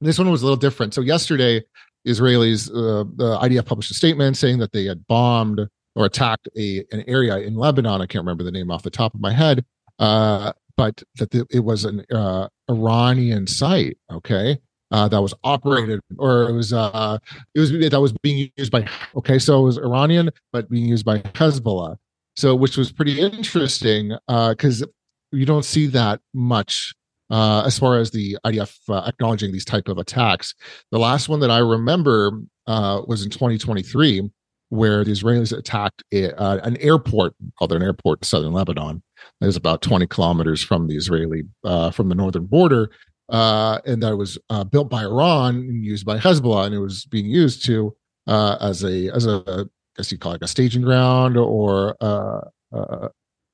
this 0.00 0.18
one 0.18 0.30
was 0.30 0.42
a 0.42 0.44
little 0.44 0.56
different. 0.56 0.94
So 0.94 1.00
yesterday, 1.00 1.64
Israelis, 2.06 2.66
the 2.68 3.38
IDF 3.42 3.66
published 3.66 3.90
a 3.90 3.94
statement 3.94 4.36
saying 4.36 4.58
that 4.58 4.72
they 4.72 4.84
had 4.84 5.06
bombed 5.06 5.68
or 5.94 6.04
attacked 6.04 6.48
a 6.56 6.84
an 6.92 7.04
area 7.06 7.38
in 7.38 7.56
Lebanon. 7.56 8.00
I 8.00 8.06
can't 8.06 8.22
remember 8.22 8.44
the 8.44 8.52
name 8.52 8.70
off 8.70 8.82
the 8.82 8.90
top 8.90 9.14
of 9.14 9.20
my 9.20 9.32
head, 9.32 9.64
uh, 9.98 10.52
but 10.76 11.02
that 11.16 11.30
the, 11.30 11.46
it 11.50 11.60
was 11.60 11.84
an 11.84 12.04
uh, 12.12 12.48
Iranian 12.70 13.46
site. 13.46 13.98
Okay. 14.10 14.58
Uh, 14.90 15.06
that 15.06 15.20
was 15.20 15.34
operated 15.44 16.00
or 16.16 16.48
it 16.48 16.52
was 16.54 16.72
uh 16.72 17.18
it 17.54 17.60
was 17.60 17.70
that 17.70 18.00
was 18.00 18.14
being 18.22 18.50
used 18.56 18.72
by 18.72 18.88
okay 19.14 19.38
so 19.38 19.60
it 19.60 19.62
was 19.62 19.76
iranian 19.76 20.30
but 20.50 20.70
being 20.70 20.86
used 20.86 21.04
by 21.04 21.18
hezbollah 21.18 21.94
so 22.36 22.54
which 22.54 22.78
was 22.78 22.90
pretty 22.90 23.20
interesting 23.20 24.16
because 24.26 24.82
uh, 24.82 24.86
you 25.30 25.44
don't 25.44 25.66
see 25.66 25.86
that 25.88 26.20
much 26.32 26.94
uh, 27.30 27.62
as 27.66 27.78
far 27.78 27.98
as 27.98 28.10
the 28.10 28.38
IDF 28.44 28.78
uh, 28.88 29.02
acknowledging 29.06 29.52
these 29.52 29.64
type 29.64 29.88
of 29.88 29.98
attacks. 29.98 30.54
The 30.90 30.98
last 30.98 31.28
one 31.28 31.40
that 31.40 31.50
I 31.50 31.58
remember 31.58 32.40
uh, 32.66 33.02
was 33.06 33.22
in 33.24 33.30
2023, 33.30 34.30
where 34.70 35.04
the 35.04 35.12
Israelis 35.12 35.56
attacked 35.56 36.02
a, 36.12 36.34
uh, 36.38 36.58
an 36.58 36.76
airport 36.78 37.34
called 37.58 37.72
an 37.72 37.82
airport 37.82 38.20
in 38.20 38.24
southern 38.24 38.52
Lebanon. 38.52 39.02
It 39.40 39.46
was 39.46 39.56
about 39.56 39.82
20 39.82 40.06
kilometers 40.06 40.62
from 40.62 40.88
the 40.88 40.96
Israeli 40.96 41.44
uh, 41.64 41.90
from 41.90 42.08
the 42.08 42.14
northern 42.14 42.46
border, 42.46 42.90
uh, 43.28 43.80
and 43.86 44.02
that 44.02 44.16
was 44.16 44.38
built 44.70 44.88
by 44.88 45.02
Iran 45.02 45.56
and 45.56 45.84
used 45.84 46.06
by 46.06 46.18
Hezbollah, 46.18 46.66
and 46.66 46.74
it 46.74 46.78
was 46.78 47.06
being 47.06 47.26
used 47.26 47.64
to 47.66 47.94
as 48.26 48.84
a 48.84 49.10
as 49.10 49.26
a 49.26 49.42
I 49.48 49.64
guess 49.96 50.12
you 50.12 50.18
call 50.18 50.32
it 50.32 50.42
a 50.42 50.48
staging 50.48 50.82
ground 50.82 51.36
or 51.36 51.96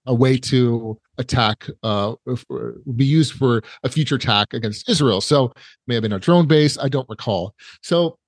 a 0.06 0.14
way 0.14 0.37
to 0.37 0.99
attack 1.18 1.66
uh, 1.83 2.14
be 2.97 3.04
used 3.04 3.33
for 3.33 3.62
a 3.83 3.88
future 3.88 4.16
attack 4.16 4.52
against 4.52 4.88
Israel. 4.88 5.21
So 5.21 5.52
may 5.87 5.94
have 5.94 6.02
been 6.02 6.12
a 6.12 6.18
drone 6.18 6.47
base. 6.47 6.76
I 6.78 6.88
don't 6.88 7.09
recall. 7.09 7.54
So 7.83 8.18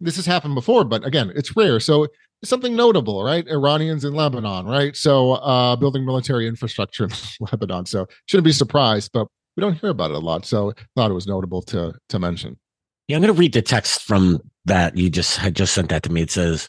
this 0.00 0.16
has 0.16 0.26
happened 0.26 0.54
before, 0.54 0.84
but 0.84 1.04
again, 1.06 1.32
it's 1.34 1.56
rare. 1.56 1.80
So 1.80 2.08
something 2.44 2.74
notable, 2.74 3.22
right? 3.22 3.46
Iranians 3.48 4.04
in 4.04 4.14
Lebanon, 4.14 4.66
right? 4.66 4.96
So 4.96 5.32
uh, 5.32 5.76
building 5.76 6.04
military 6.04 6.48
infrastructure 6.48 7.04
in 7.04 7.10
Lebanon. 7.52 7.86
So 7.86 8.06
shouldn't 8.26 8.46
be 8.46 8.52
surprised, 8.52 9.10
but 9.12 9.26
we 9.56 9.60
don't 9.60 9.74
hear 9.74 9.90
about 9.90 10.10
it 10.10 10.16
a 10.16 10.20
lot. 10.20 10.46
So 10.46 10.72
thought 10.96 11.10
it 11.10 11.14
was 11.14 11.26
notable 11.26 11.62
to 11.62 11.94
to 12.08 12.18
mention. 12.18 12.58
Yeah, 13.08 13.16
I'm 13.16 13.22
going 13.22 13.34
to 13.34 13.38
read 13.38 13.52
the 13.52 13.62
text 13.62 14.02
from 14.02 14.40
that 14.66 14.96
you 14.96 15.10
just 15.10 15.36
had 15.36 15.56
just 15.56 15.74
sent 15.74 15.88
that 15.88 16.02
to 16.04 16.12
me. 16.12 16.22
It 16.22 16.30
says 16.30 16.68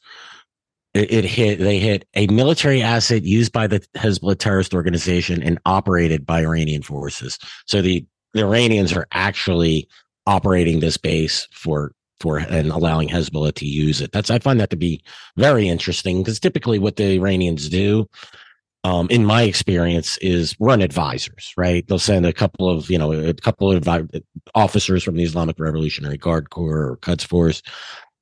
it, 0.93 1.11
it 1.11 1.25
hit 1.25 1.59
they 1.59 1.79
hit 1.79 2.07
a 2.15 2.27
military 2.27 2.81
asset 2.81 3.23
used 3.23 3.51
by 3.53 3.67
the 3.67 3.79
Hezbollah 3.95 4.39
terrorist 4.39 4.73
organization 4.73 5.41
and 5.41 5.59
operated 5.65 6.25
by 6.25 6.41
Iranian 6.41 6.81
forces. 6.81 7.37
So 7.67 7.81
the 7.81 8.05
the 8.33 8.41
Iranians 8.41 8.93
are 8.93 9.07
actually 9.11 9.87
operating 10.25 10.79
this 10.79 10.97
base 10.97 11.47
for 11.51 11.93
for 12.21 12.37
and 12.37 12.71
allowing 12.71 13.09
Hezbollah 13.09 13.53
to 13.55 13.65
use 13.65 14.01
it. 14.01 14.11
That's 14.11 14.29
I 14.29 14.39
find 14.39 14.59
that 14.59 14.69
to 14.71 14.77
be 14.77 15.03
very 15.37 15.67
interesting 15.67 16.21
because 16.21 16.39
typically 16.39 16.79
what 16.79 16.95
the 16.95 17.15
Iranians 17.15 17.69
do, 17.69 18.07
um, 18.83 19.07
in 19.09 19.25
my 19.25 19.43
experience, 19.43 20.17
is 20.19 20.55
run 20.59 20.81
advisors. 20.81 21.53
Right? 21.57 21.87
They'll 21.87 21.99
send 21.99 22.25
a 22.25 22.33
couple 22.33 22.69
of 22.69 22.89
you 22.89 22.97
know 22.97 23.11
a 23.11 23.33
couple 23.33 23.71
of 23.71 23.87
officers 24.55 25.03
from 25.03 25.15
the 25.15 25.23
Islamic 25.23 25.59
Revolutionary 25.59 26.17
Guard 26.17 26.49
Corps 26.49 26.91
or 26.91 26.97
Quds 26.97 27.23
Force 27.23 27.61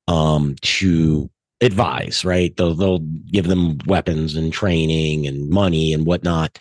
um, 0.08 0.56
to 0.62 1.30
advise. 1.60 2.24
Right? 2.24 2.56
They'll 2.56 2.74
they'll 2.74 2.98
give 2.98 3.48
them 3.48 3.78
weapons 3.86 4.36
and 4.36 4.52
training 4.52 5.26
and 5.26 5.50
money 5.50 5.92
and 5.92 6.06
whatnot 6.06 6.58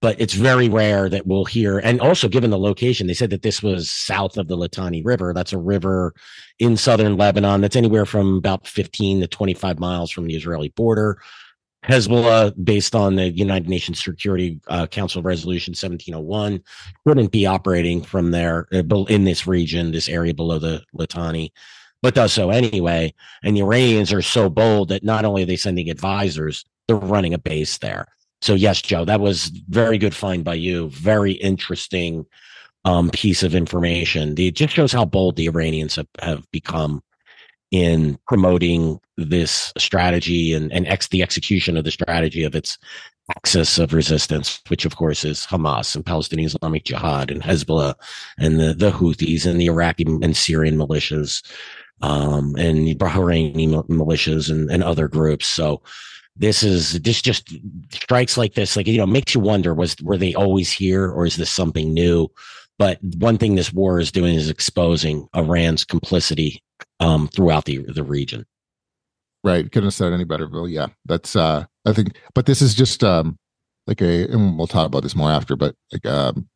but 0.00 0.20
it's 0.20 0.34
very 0.34 0.68
rare 0.68 1.08
that 1.08 1.26
we'll 1.26 1.44
hear. 1.44 1.78
And 1.78 2.00
also, 2.00 2.28
given 2.28 2.50
the 2.50 2.58
location, 2.58 3.06
they 3.06 3.14
said 3.14 3.30
that 3.30 3.42
this 3.42 3.62
was 3.62 3.90
south 3.90 4.36
of 4.36 4.48
the 4.48 4.56
Litani 4.56 5.04
River. 5.04 5.32
That's 5.34 5.52
a 5.52 5.58
river 5.58 6.14
in 6.58 6.76
southern 6.76 7.16
Lebanon 7.16 7.60
that's 7.60 7.76
anywhere 7.76 8.06
from 8.06 8.36
about 8.36 8.66
15 8.66 9.20
to 9.20 9.26
25 9.26 9.78
miles 9.78 10.10
from 10.10 10.26
the 10.26 10.36
Israeli 10.36 10.68
border. 10.70 11.18
Hezbollah, 11.84 12.52
based 12.62 12.94
on 12.94 13.16
the 13.16 13.30
United 13.30 13.68
Nations 13.68 14.02
Security 14.02 14.60
uh, 14.68 14.86
Council 14.86 15.22
Resolution 15.22 15.72
1701, 15.72 16.60
wouldn't 17.04 17.32
be 17.32 17.46
operating 17.46 18.02
from 18.02 18.30
there 18.30 18.66
uh, 18.72 18.82
in 19.04 19.24
this 19.24 19.46
region, 19.46 19.92
this 19.92 20.08
area 20.08 20.34
below 20.34 20.58
the 20.58 20.82
Litani, 20.96 21.50
but 22.02 22.14
does 22.14 22.32
so 22.32 22.50
anyway. 22.50 23.14
And 23.42 23.56
the 23.56 23.62
Iranians 23.62 24.12
are 24.12 24.22
so 24.22 24.48
bold 24.50 24.88
that 24.88 25.04
not 25.04 25.24
only 25.24 25.44
are 25.44 25.46
they 25.46 25.56
sending 25.56 25.88
advisors, 25.88 26.64
they're 26.88 26.96
running 26.96 27.32
a 27.32 27.38
base 27.38 27.78
there. 27.78 28.06
So 28.40 28.54
yes, 28.54 28.80
Joe, 28.80 29.04
that 29.04 29.20
was 29.20 29.46
very 29.68 29.98
good 29.98 30.14
find 30.14 30.44
by 30.44 30.54
you. 30.54 30.88
Very 30.90 31.32
interesting 31.32 32.26
um, 32.84 33.10
piece 33.10 33.42
of 33.42 33.54
information. 33.54 34.34
It 34.38 34.54
just 34.54 34.74
shows 34.74 34.92
how 34.92 35.04
bold 35.04 35.36
the 35.36 35.46
Iranians 35.46 35.96
have, 35.96 36.08
have 36.20 36.50
become 36.52 37.02
in 37.70 38.18
promoting 38.26 38.98
this 39.16 39.72
strategy 39.76 40.54
and, 40.54 40.72
and 40.72 40.86
ex, 40.86 41.08
the 41.08 41.22
execution 41.22 41.76
of 41.76 41.84
the 41.84 41.90
strategy 41.90 42.44
of 42.44 42.54
its 42.54 42.78
axis 43.36 43.78
of 43.78 43.92
resistance, 43.92 44.60
which 44.68 44.86
of 44.86 44.96
course 44.96 45.24
is 45.24 45.44
Hamas 45.44 45.94
and 45.94 46.06
Palestinian 46.06 46.46
Islamic 46.46 46.84
Jihad 46.84 47.30
and 47.30 47.42
Hezbollah 47.42 47.94
and 48.38 48.58
the, 48.58 48.72
the 48.72 48.90
Houthis 48.90 49.44
and 49.44 49.60
the 49.60 49.66
Iraqi 49.66 50.04
and 50.06 50.36
Syrian 50.36 50.78
militias 50.78 51.44
um, 52.00 52.54
and 52.56 52.88
Bahraini 52.98 53.68
militias 53.88 54.50
and, 54.50 54.70
and 54.70 54.82
other 54.82 55.08
groups. 55.08 55.46
So 55.46 55.82
this 56.38 56.62
is 56.62 57.00
this 57.02 57.20
just 57.20 57.52
strikes 57.90 58.36
like 58.36 58.54
this 58.54 58.76
like 58.76 58.86
you 58.86 58.98
know 58.98 59.06
makes 59.06 59.34
you 59.34 59.40
wonder 59.40 59.74
was 59.74 59.96
were 60.02 60.16
they 60.16 60.34
always 60.34 60.70
here 60.70 61.10
or 61.10 61.26
is 61.26 61.36
this 61.36 61.50
something 61.50 61.92
new? 61.92 62.28
But 62.78 62.98
one 63.18 63.38
thing 63.38 63.56
this 63.56 63.72
war 63.72 63.98
is 63.98 64.12
doing 64.12 64.36
is 64.36 64.48
exposing 64.48 65.28
iran's 65.34 65.84
complicity 65.84 66.62
um, 67.00 67.28
throughout 67.28 67.64
the 67.64 67.78
the 67.78 68.04
region. 68.04 68.46
Right. 69.44 69.64
Couldn't 69.64 69.88
have 69.88 69.94
said 69.94 70.12
any 70.12 70.24
better 70.24 70.48
bill. 70.48 70.68
Yeah 70.68 70.88
that's 71.04 71.36
uh 71.36 71.64
i 71.86 71.92
think 71.92 72.16
but 72.34 72.46
this 72.46 72.62
is 72.62 72.74
just 72.74 73.02
um 73.02 73.38
like 73.86 74.00
a 74.00 74.30
and 74.30 74.58
we'll 74.58 74.66
talk 74.66 74.86
about 74.86 75.02
this 75.02 75.16
more 75.16 75.30
after 75.30 75.56
but 75.56 75.74
like 75.92 76.06
um 76.06 76.48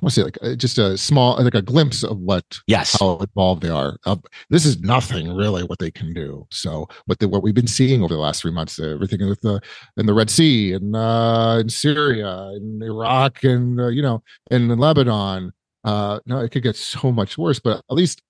what's 0.00 0.16
it 0.16 0.24
like 0.24 0.38
uh, 0.42 0.54
just 0.54 0.78
a 0.78 0.96
small 0.96 1.42
like 1.42 1.54
a 1.54 1.62
glimpse 1.62 2.04
of 2.04 2.18
what 2.18 2.44
yes. 2.66 2.98
how 2.98 3.16
involved 3.16 3.62
they 3.62 3.68
are. 3.68 3.98
Uh, 4.06 4.16
this 4.48 4.64
is 4.64 4.80
nothing 4.80 5.34
really 5.34 5.64
what 5.64 5.78
they 5.78 5.90
can 5.90 6.14
do. 6.14 6.46
So 6.50 6.88
what 7.06 7.18
the, 7.18 7.28
what 7.28 7.42
we've 7.42 7.54
been 7.54 7.66
seeing 7.66 8.02
over 8.02 8.14
the 8.14 8.20
last 8.20 8.42
three 8.42 8.52
months 8.52 8.78
uh, 8.78 8.88
everything 8.88 9.28
with 9.28 9.40
the 9.40 9.60
in 9.96 10.06
the 10.06 10.14
red 10.14 10.30
sea 10.30 10.72
and 10.72 10.94
uh 10.94 11.58
in 11.60 11.68
syria 11.68 12.50
and 12.54 12.82
iraq 12.82 13.42
and 13.44 13.80
uh, 13.80 13.88
you 13.88 14.02
know 14.02 14.22
and 14.50 14.70
in 14.70 14.78
lebanon 14.78 15.52
uh 15.84 16.18
no 16.26 16.38
it 16.40 16.50
could 16.50 16.62
get 16.62 16.76
so 16.76 17.12
much 17.12 17.38
worse 17.38 17.58
but 17.58 17.78
at 17.90 17.94
least 17.96 18.22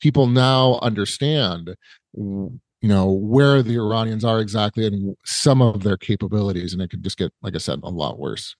people 0.00 0.26
now 0.26 0.78
understand 0.82 1.74
you 2.14 2.60
know 2.82 3.10
where 3.10 3.62
the 3.62 3.76
iranians 3.76 4.24
are 4.24 4.40
exactly 4.40 4.86
and 4.86 5.16
some 5.24 5.60
of 5.60 5.82
their 5.82 5.96
capabilities 5.96 6.72
and 6.72 6.82
it 6.82 6.88
could 6.88 7.02
just 7.02 7.18
get 7.18 7.32
like 7.42 7.54
i 7.54 7.58
said 7.58 7.80
a 7.82 7.90
lot 7.90 8.18
worse 8.18 8.56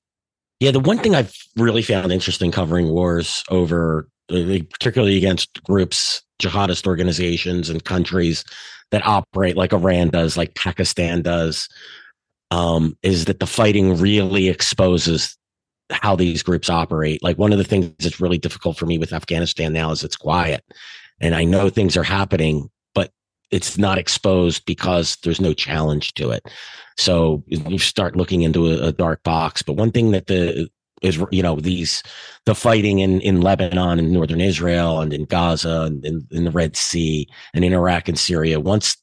yeah, 0.61 0.71
the 0.71 0.81
one 0.81 0.99
thing 0.99 1.15
I've 1.15 1.35
really 1.57 1.83
found 1.83 2.13
interesting 2.13 2.51
covering 2.51 2.89
wars 2.89 3.45
over, 3.51 4.09
uh, 4.31 4.59
particularly 4.71 5.17
against 5.17 5.63
groups, 5.63 6.23
jihadist 6.41 6.87
organizations 6.87 7.71
and 7.71 7.85
countries 7.85 8.45
that 8.91 9.07
operate 9.07 9.57
like 9.57 9.73
Iran 9.73 10.09
does, 10.09 10.37
like 10.37 10.55
Pakistan 10.55 11.23
does, 11.23 11.69
um, 12.51 12.97
is 13.03 13.27
that 13.27 13.41
the 13.41 13.47
fighting 13.47 13.99
really 13.99 14.49
exposes 14.49 15.37
how 15.91 16.17
these 16.17 16.43
groups 16.43 16.69
operate. 16.69 17.23
Like 17.23 17.39
one 17.39 17.53
of 17.53 17.59
the 17.59 17.65
things 17.65 17.93
that's 17.99 18.21
really 18.21 18.39
difficult 18.39 18.77
for 18.77 18.87
me 18.87 18.99
with 18.99 19.13
Afghanistan 19.13 19.73
now 19.73 19.91
is 19.91 20.05
it's 20.05 20.17
quiet. 20.17 20.65
And 21.21 21.35
I 21.35 21.45
know 21.45 21.69
things 21.69 21.97
are 21.97 22.05
happening, 22.05 22.71
it's 23.51 23.79
not 23.79 23.99
exposed 23.99 24.65
because 24.67 25.17
there's 25.23 25.41
no 25.41 25.55
challenge 25.55 26.15
to 26.15 26.31
it. 26.31 26.47
So 26.97 27.45
you 27.47 27.79
start 27.79 28.17
looking 28.17 28.43
into 28.43 28.67
a, 28.67 28.89
a 28.89 28.93
dark 28.93 29.23
box. 29.23 29.63
But 29.63 29.75
one 29.75 29.93
thing 29.93 30.11
that 30.11 30.27
the 30.27 30.69
is 31.03 31.23
you 31.31 31.43
know 31.43 31.57
these 31.57 32.03
the 32.45 32.55
fighting 32.55 32.99
in 32.99 33.21
in 33.21 33.41
Lebanon 33.41 33.99
and 33.99 34.13
northern 34.13 34.41
Israel 34.41 35.01
and 35.01 35.13
in 35.13 35.25
Gaza 35.25 35.83
and 35.83 36.05
in, 36.05 36.27
in 36.31 36.45
the 36.45 36.51
Red 36.51 36.77
Sea 36.77 37.29
and 37.55 37.65
in 37.65 37.73
Iraq 37.73 38.09
and 38.09 38.19
Syria 38.19 38.59
once 38.59 38.97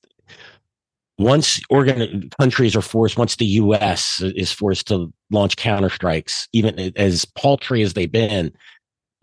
once 1.18 1.62
organ 1.70 2.30
countries 2.38 2.76
are 2.76 2.82
forced 2.82 3.18
once 3.18 3.38
the 3.38 3.46
US 3.46 4.22
is 4.22 4.52
forced 4.52 4.88
to 4.88 5.14
launch 5.32 5.56
counterstrikes 5.56 6.48
even 6.52 6.92
as 6.98 7.24
paltry 7.24 7.82
as 7.82 7.94
they've 7.94 8.12
been 8.12 8.52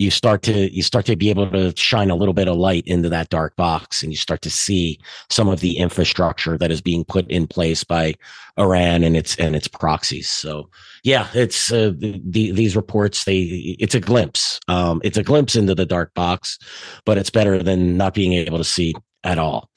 you 0.02 0.10
start 0.10 0.42
to 0.42 0.74
you 0.74 0.82
start 0.82 1.06
to 1.06 1.16
be 1.16 1.30
able 1.30 1.48
to 1.50 1.72
shine 1.76 2.10
a 2.10 2.16
little 2.16 2.34
bit 2.34 2.48
of 2.48 2.56
light 2.56 2.84
into 2.86 3.08
that 3.08 3.28
dark 3.30 3.54
box 3.56 4.02
and 4.02 4.12
you 4.12 4.16
start 4.16 4.42
to 4.42 4.50
see 4.50 4.98
some 5.30 5.48
of 5.48 5.60
the 5.60 5.76
infrastructure 5.78 6.58
that 6.58 6.70
is 6.70 6.80
being 6.80 7.04
put 7.04 7.26
in 7.30 7.46
place 7.46 7.84
by 7.84 8.14
Iran 8.58 9.04
and 9.04 9.16
its 9.16 9.36
and 9.36 9.54
its 9.54 9.68
proxies. 9.68 10.28
So 10.28 10.68
yeah 11.04 11.28
it's 11.34 11.72
uh, 11.72 11.92
the, 11.96 12.50
these 12.52 12.76
reports 12.76 13.24
they 13.24 13.76
it's 13.78 13.94
a 13.94 14.00
glimpse. 14.00 14.58
Um, 14.68 15.00
it's 15.04 15.18
a 15.18 15.22
glimpse 15.22 15.54
into 15.54 15.74
the 15.74 15.86
dark 15.86 16.12
box 16.14 16.58
but 17.04 17.16
it's 17.16 17.30
better 17.30 17.62
than 17.62 17.96
not 17.96 18.14
being 18.14 18.32
able 18.32 18.58
to 18.58 18.64
see 18.64 18.94
at 19.24 19.38
all. 19.38 19.70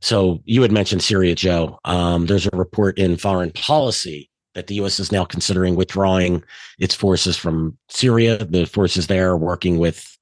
So 0.00 0.40
you 0.46 0.62
had 0.62 0.72
mentioned 0.72 1.02
Syria 1.02 1.36
Joe. 1.36 1.78
Um, 1.84 2.26
there's 2.26 2.46
a 2.46 2.56
report 2.56 2.98
in 2.98 3.16
foreign 3.16 3.52
policy 3.52 4.28
that 4.54 4.66
the 4.66 4.74
U.S. 4.76 5.00
is 5.00 5.12
now 5.12 5.24
considering 5.24 5.76
withdrawing 5.76 6.44
its 6.78 6.94
forces 6.94 7.36
from 7.36 7.76
Syria. 7.88 8.44
The 8.44 8.66
forces 8.66 9.06
there 9.06 9.30
are 9.30 9.36
working 9.36 9.78
with 9.78 10.16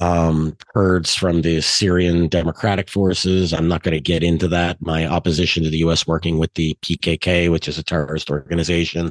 um, 0.00 0.56
Kurds 0.72 1.14
from 1.14 1.42
the 1.42 1.60
Syrian 1.60 2.28
Democratic 2.28 2.88
Forces. 2.88 3.52
I'm 3.52 3.68
not 3.68 3.82
going 3.82 3.94
to 3.94 4.00
get 4.00 4.22
into 4.22 4.48
that. 4.48 4.80
My 4.80 5.06
opposition 5.06 5.64
to 5.64 5.70
the 5.70 5.78
U.S. 5.78 6.06
working 6.06 6.38
with 6.38 6.54
the 6.54 6.76
PKK, 6.82 7.50
which 7.50 7.68
is 7.68 7.78
a 7.78 7.82
terrorist 7.82 8.30
organization. 8.30 9.10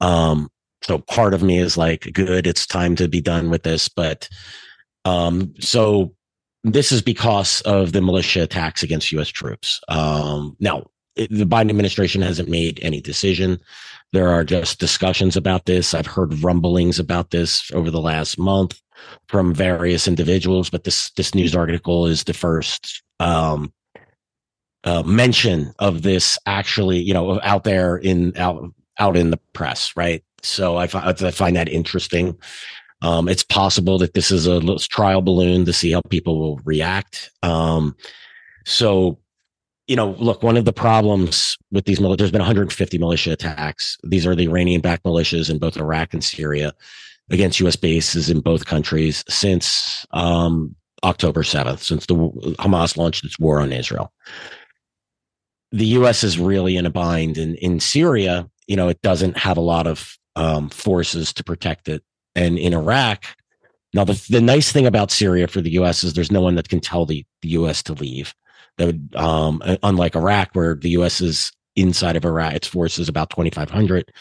Um, 0.00 0.50
so 0.82 0.98
part 0.98 1.32
of 1.32 1.42
me 1.42 1.58
is 1.58 1.76
like, 1.76 2.10
good, 2.12 2.46
it's 2.46 2.66
time 2.66 2.96
to 2.96 3.08
be 3.08 3.20
done 3.20 3.50
with 3.50 3.62
this. 3.62 3.88
But 3.88 4.28
um, 5.04 5.54
so 5.60 6.14
this 6.64 6.90
is 6.90 7.02
because 7.02 7.60
of 7.62 7.92
the 7.92 8.02
militia 8.02 8.42
attacks 8.42 8.82
against 8.82 9.12
U.S. 9.12 9.28
troops. 9.28 9.80
Um, 9.88 10.56
now, 10.58 10.86
the 11.16 11.46
Biden 11.46 11.70
administration 11.70 12.22
hasn't 12.22 12.48
made 12.48 12.78
any 12.82 13.00
decision. 13.00 13.58
There 14.12 14.28
are 14.28 14.44
just 14.44 14.78
discussions 14.78 15.36
about 15.36 15.64
this. 15.64 15.94
I've 15.94 16.06
heard 16.06 16.42
rumblings 16.42 16.98
about 16.98 17.30
this 17.30 17.70
over 17.72 17.90
the 17.90 18.00
last 18.00 18.38
month 18.38 18.80
from 19.28 19.54
various 19.54 20.06
individuals, 20.06 20.70
but 20.70 20.84
this 20.84 21.10
this 21.12 21.34
news 21.34 21.54
article 21.54 22.06
is 22.06 22.24
the 22.24 22.34
first 22.34 23.02
um, 23.20 23.72
uh, 24.84 25.02
mention 25.02 25.72
of 25.78 26.02
this 26.02 26.38
actually, 26.46 26.98
you 26.98 27.12
know, 27.12 27.40
out 27.42 27.64
there 27.64 27.96
in 27.96 28.36
out 28.36 28.72
out 28.98 29.16
in 29.16 29.30
the 29.30 29.40
press, 29.52 29.92
right? 29.96 30.22
So 30.42 30.76
I, 30.76 30.86
find 30.86 31.22
I 31.22 31.30
find 31.30 31.56
that 31.56 31.68
interesting. 31.68 32.38
Um, 33.02 33.28
it's 33.28 33.42
possible 33.42 33.98
that 33.98 34.14
this 34.14 34.30
is 34.30 34.46
a 34.46 34.78
trial 34.78 35.20
balloon 35.20 35.64
to 35.66 35.72
see 35.72 35.92
how 35.92 36.00
people 36.08 36.38
will 36.38 36.60
react. 36.64 37.30
Um, 37.42 37.96
so 38.64 39.18
you 39.86 39.94
know, 39.94 40.16
look, 40.18 40.42
one 40.42 40.56
of 40.56 40.64
the 40.64 40.72
problems 40.72 41.56
with 41.70 41.84
these, 41.84 41.98
there's 41.98 42.30
been 42.30 42.40
150 42.40 42.98
militia 42.98 43.32
attacks. 43.32 43.96
These 44.02 44.26
are 44.26 44.34
the 44.34 44.48
Iranian 44.48 44.80
backed 44.80 45.04
militias 45.04 45.48
in 45.48 45.58
both 45.58 45.76
Iraq 45.76 46.12
and 46.12 46.24
Syria 46.24 46.72
against 47.30 47.60
U.S. 47.60 47.76
bases 47.76 48.28
in 48.28 48.40
both 48.40 48.66
countries 48.66 49.24
since 49.28 50.06
um, 50.12 50.74
October 51.04 51.42
7th, 51.42 51.80
since 51.80 52.06
the 52.06 52.14
Hamas 52.58 52.96
launched 52.96 53.24
its 53.24 53.38
war 53.38 53.60
on 53.60 53.72
Israel. 53.72 54.12
The 55.72 55.86
U.S. 55.86 56.24
is 56.24 56.38
really 56.38 56.76
in 56.76 56.86
a 56.86 56.90
bind. 56.90 57.38
And 57.38 57.56
in 57.56 57.80
Syria, 57.80 58.48
you 58.66 58.76
know, 58.76 58.88
it 58.88 59.02
doesn't 59.02 59.36
have 59.36 59.56
a 59.56 59.62
lot 59.62 59.86
of 59.86 60.16
um, 60.34 60.68
forces 60.68 61.32
to 61.34 61.44
protect 61.44 61.88
it. 61.88 62.02
And 62.34 62.58
in 62.58 62.74
Iraq, 62.74 63.24
now 63.94 64.04
the, 64.04 64.20
the 64.30 64.40
nice 64.40 64.72
thing 64.72 64.86
about 64.86 65.10
Syria 65.10 65.46
for 65.46 65.60
the 65.60 65.70
U.S. 65.72 66.02
is 66.02 66.14
there's 66.14 66.32
no 66.32 66.40
one 66.40 66.56
that 66.56 66.68
can 66.68 66.80
tell 66.80 67.06
the, 67.06 67.24
the 67.42 67.50
U.S. 67.50 67.82
to 67.84 67.94
leave. 67.94 68.34
That 68.78 68.86
would, 68.86 69.16
um, 69.16 69.62
unlike 69.82 70.16
Iraq, 70.16 70.50
where 70.52 70.74
the 70.74 70.90
U.S. 70.90 71.20
is 71.20 71.52
inside 71.76 72.16
of 72.16 72.24
Iraq, 72.24 72.54
its 72.54 72.66
forces 72.66 73.08
about 73.08 73.30
2,500 73.30 74.12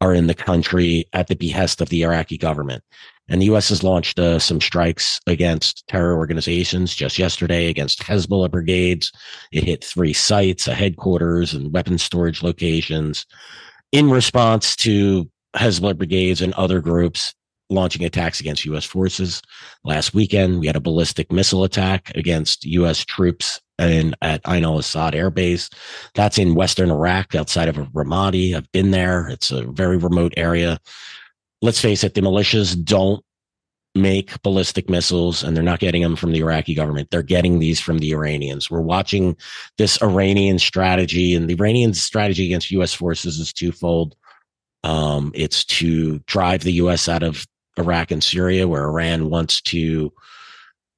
are 0.00 0.14
in 0.14 0.26
the 0.26 0.34
country 0.34 1.06
at 1.12 1.28
the 1.28 1.36
behest 1.36 1.80
of 1.80 1.88
the 1.88 2.02
Iraqi 2.02 2.36
government. 2.36 2.82
And 3.28 3.40
the 3.40 3.46
U.S. 3.46 3.70
has 3.70 3.82
launched 3.82 4.18
uh, 4.18 4.38
some 4.38 4.60
strikes 4.60 5.18
against 5.26 5.86
terror 5.88 6.16
organizations 6.16 6.94
just 6.94 7.18
yesterday 7.18 7.68
against 7.68 8.02
Hezbollah 8.02 8.50
brigades. 8.50 9.10
It 9.50 9.64
hit 9.64 9.82
three 9.82 10.12
sites, 10.12 10.68
a 10.68 10.74
headquarters, 10.74 11.54
and 11.54 11.72
weapons 11.72 12.02
storage 12.02 12.42
locations 12.42 13.24
in 13.92 14.10
response 14.10 14.76
to 14.76 15.30
Hezbollah 15.56 15.96
brigades 15.96 16.42
and 16.42 16.52
other 16.54 16.80
groups 16.80 17.32
launching 17.70 18.04
attacks 18.04 18.40
against 18.40 18.66
U.S. 18.66 18.84
forces. 18.84 19.40
Last 19.84 20.12
weekend, 20.12 20.60
we 20.60 20.66
had 20.66 20.76
a 20.76 20.80
ballistic 20.80 21.32
missile 21.32 21.64
attack 21.64 22.12
against 22.14 22.66
U.S. 22.66 23.04
troops 23.04 23.60
in, 23.78 24.14
at 24.22 24.40
Ain 24.48 24.64
al 24.64 24.78
Assad 24.78 25.14
Air 25.14 25.30
Base. 25.30 25.70
That's 26.14 26.38
in 26.38 26.54
western 26.54 26.90
Iraq 26.90 27.34
outside 27.34 27.68
of 27.68 27.76
Ramadi. 27.76 28.54
I've 28.54 28.70
been 28.72 28.90
there. 28.90 29.28
It's 29.28 29.50
a 29.50 29.64
very 29.64 29.96
remote 29.96 30.34
area 30.36 30.78
let's 31.64 31.80
face 31.80 32.04
it, 32.04 32.12
the 32.12 32.20
militias 32.20 32.80
don't 32.84 33.24
make 33.94 34.40
ballistic 34.42 34.90
missiles 34.90 35.42
and 35.42 35.56
they're 35.56 35.64
not 35.64 35.78
getting 35.78 36.02
them 36.02 36.14
from 36.14 36.32
the 36.32 36.40
Iraqi 36.40 36.74
government. 36.74 37.08
They're 37.10 37.22
getting 37.22 37.58
these 37.58 37.80
from 37.80 37.98
the 37.98 38.12
Iranians. 38.12 38.70
We're 38.70 38.82
watching 38.82 39.36
this 39.78 40.00
Iranian 40.02 40.58
strategy 40.58 41.34
and 41.34 41.48
the 41.48 41.54
Iranian 41.54 41.94
strategy 41.94 42.44
against 42.44 42.70
US 42.72 42.92
forces 42.92 43.38
is 43.38 43.52
twofold. 43.52 44.14
Um, 44.82 45.32
it's 45.34 45.64
to 45.64 46.18
drive 46.26 46.64
the 46.64 46.72
US 46.72 47.08
out 47.08 47.22
of 47.22 47.46
Iraq 47.78 48.10
and 48.10 48.22
Syria 48.22 48.68
where 48.68 48.84
Iran 48.84 49.30
wants 49.30 49.62
to 49.62 50.12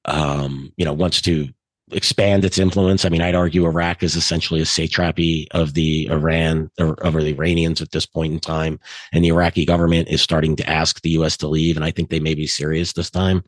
um, 0.05 0.71
you 0.77 0.85
know, 0.85 0.93
wants 0.93 1.21
to 1.23 1.49
expand 1.91 2.43
its 2.43 2.57
influence. 2.57 3.05
I 3.05 3.09
mean, 3.09 3.21
I'd 3.21 3.35
argue 3.35 3.65
Iraq 3.65 4.03
is 4.03 4.15
essentially 4.15 4.61
a 4.61 4.65
satrapy 4.65 5.47
of 5.51 5.73
the 5.73 6.07
Iran 6.07 6.69
of 6.77 7.13
the 7.13 7.29
Iranians 7.29 7.81
at 7.81 7.91
this 7.91 8.05
point 8.05 8.33
in 8.33 8.39
time. 8.39 8.79
And 9.13 9.23
the 9.23 9.29
Iraqi 9.29 9.65
government 9.65 10.09
is 10.09 10.21
starting 10.21 10.55
to 10.57 10.69
ask 10.69 11.01
the 11.01 11.11
U.S. 11.11 11.37
to 11.37 11.47
leave. 11.47 11.77
And 11.77 11.85
I 11.85 11.91
think 11.91 12.09
they 12.09 12.19
may 12.19 12.35
be 12.35 12.47
serious 12.47 12.93
this 12.93 13.09
time. 13.09 13.43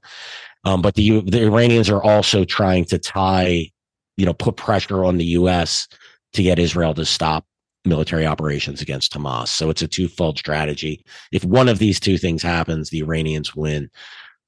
Um, 0.64 0.82
but 0.82 0.96
the, 0.96 1.22
the 1.22 1.44
Iranians 1.44 1.90
are 1.90 2.02
also 2.02 2.46
trying 2.46 2.86
to 2.86 2.98
tie, 2.98 3.72
you 4.18 4.26
know, 4.26 4.34
put 4.34 4.58
pressure 4.58 5.04
on 5.04 5.18
the 5.18 5.26
U.S. 5.26 5.88
to 6.34 6.44
get 6.44 6.60
Israel 6.60 6.94
to 6.94 7.06
stop 7.06 7.46
military 7.86 8.26
operations 8.26 8.82
against 8.82 9.14
Hamas. 9.14 9.48
So 9.48 9.70
it's 9.70 9.82
a 9.82 9.88
twofold 9.88 10.38
strategy. 10.38 11.04
If 11.32 11.44
one 11.44 11.70
of 11.70 11.80
these 11.80 12.00
two 12.00 12.18
things 12.18 12.44
happens, 12.44 12.90
the 12.90 13.00
Iranians 13.00 13.56
win. 13.56 13.90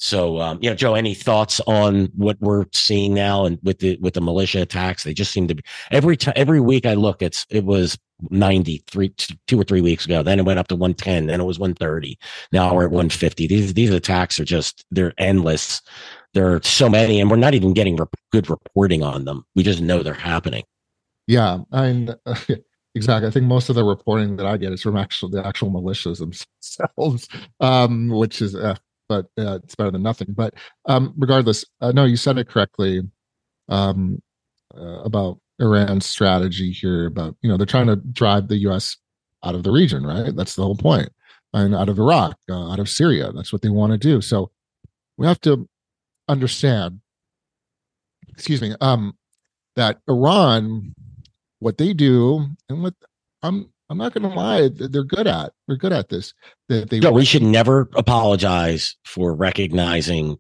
So, 0.01 0.39
um, 0.39 0.57
you 0.63 0.69
know, 0.71 0.75
Joe, 0.75 0.95
any 0.95 1.13
thoughts 1.13 1.61
on 1.67 2.05
what 2.15 2.35
we're 2.41 2.65
seeing 2.73 3.13
now 3.13 3.45
and 3.45 3.59
with 3.61 3.77
the 3.79 3.99
with 4.01 4.15
the 4.15 4.21
militia 4.21 4.63
attacks? 4.63 5.03
They 5.03 5.13
just 5.13 5.31
seem 5.31 5.47
to 5.47 5.53
be 5.53 5.61
every 5.91 6.17
time 6.17 6.33
every 6.35 6.59
week 6.59 6.87
I 6.87 6.95
look, 6.95 7.21
it's 7.21 7.45
it 7.51 7.65
was 7.65 7.99
93 8.31 9.13
two 9.45 9.61
or 9.61 9.63
three 9.63 9.79
weeks 9.79 10.05
ago. 10.05 10.23
Then 10.23 10.39
it 10.39 10.45
went 10.45 10.57
up 10.57 10.69
to 10.69 10.75
110. 10.75 11.27
Then 11.27 11.39
it 11.39 11.43
was 11.43 11.59
130. 11.59 12.17
Now 12.51 12.73
we're 12.73 12.85
at 12.85 12.89
150. 12.89 13.45
These 13.45 13.75
these 13.75 13.91
attacks 13.91 14.39
are 14.39 14.43
just 14.43 14.83
they're 14.89 15.13
endless. 15.19 15.83
There 16.33 16.51
are 16.55 16.63
so 16.63 16.89
many, 16.89 17.21
and 17.21 17.29
we're 17.29 17.37
not 17.37 17.53
even 17.53 17.73
getting 17.73 17.99
good 18.31 18.49
reporting 18.49 19.03
on 19.03 19.25
them. 19.25 19.45
We 19.53 19.61
just 19.61 19.81
know 19.81 20.01
they're 20.01 20.15
happening. 20.15 20.63
Yeah, 21.27 21.59
uh, 21.71 22.05
exactly. 22.95 23.27
I 23.27 23.31
think 23.31 23.45
most 23.45 23.69
of 23.69 23.75
the 23.75 23.83
reporting 23.83 24.37
that 24.37 24.47
I 24.47 24.57
get 24.57 24.73
is 24.73 24.81
from 24.81 24.97
actual 24.97 25.29
the 25.29 25.45
actual 25.45 25.69
militias 25.69 26.17
themselves, 26.17 27.27
um, 27.59 28.09
which 28.09 28.41
is 28.41 28.55
uh, 28.55 28.77
but 29.11 29.25
uh, 29.37 29.55
it's 29.55 29.75
better 29.75 29.91
than 29.91 30.03
nothing. 30.03 30.27
But 30.29 30.53
um, 30.85 31.13
regardless, 31.17 31.65
uh, 31.81 31.91
no, 31.91 32.05
you 32.05 32.15
said 32.15 32.37
it 32.37 32.47
correctly 32.47 33.01
um, 33.67 34.21
uh, 34.73 35.01
about 35.01 35.39
Iran's 35.59 36.05
strategy 36.05 36.71
here. 36.71 37.07
About 37.07 37.35
you 37.41 37.49
know 37.49 37.57
they're 37.57 37.65
trying 37.65 37.87
to 37.87 37.97
drive 37.97 38.47
the 38.47 38.57
U.S. 38.59 38.95
out 39.43 39.53
of 39.53 39.63
the 39.63 39.71
region, 39.71 40.05
right? 40.05 40.33
That's 40.33 40.55
the 40.55 40.63
whole 40.63 40.77
point, 40.77 41.09
and 41.53 41.75
out 41.75 41.89
of 41.89 41.99
Iraq, 41.99 42.37
uh, 42.49 42.71
out 42.71 42.79
of 42.79 42.87
Syria. 42.87 43.33
That's 43.33 43.51
what 43.51 43.61
they 43.61 43.69
want 43.69 43.91
to 43.91 43.97
do. 43.97 44.21
So 44.21 44.49
we 45.17 45.27
have 45.27 45.41
to 45.41 45.67
understand. 46.29 47.01
Excuse 48.29 48.61
me. 48.61 48.73
Um, 48.79 49.17
that 49.75 49.99
Iran, 50.07 50.95
what 51.59 51.77
they 51.77 51.93
do, 51.93 52.47
and 52.69 52.81
what 52.81 52.93
I'm 53.43 53.73
I'm 53.91 53.97
not 53.97 54.13
going 54.13 54.23
to 54.23 54.33
lie, 54.33 54.69
they're 54.69 55.03
good 55.03 55.27
at. 55.27 55.51
They're 55.67 55.75
good 55.75 55.91
at 55.91 56.07
this. 56.07 56.33
They, 56.69 56.85
they 56.85 57.01
no, 57.01 57.11
we 57.11 57.25
should 57.25 57.43
never 57.43 57.89
apologize 57.95 58.95
for 59.03 59.35
recognizing, 59.35 60.37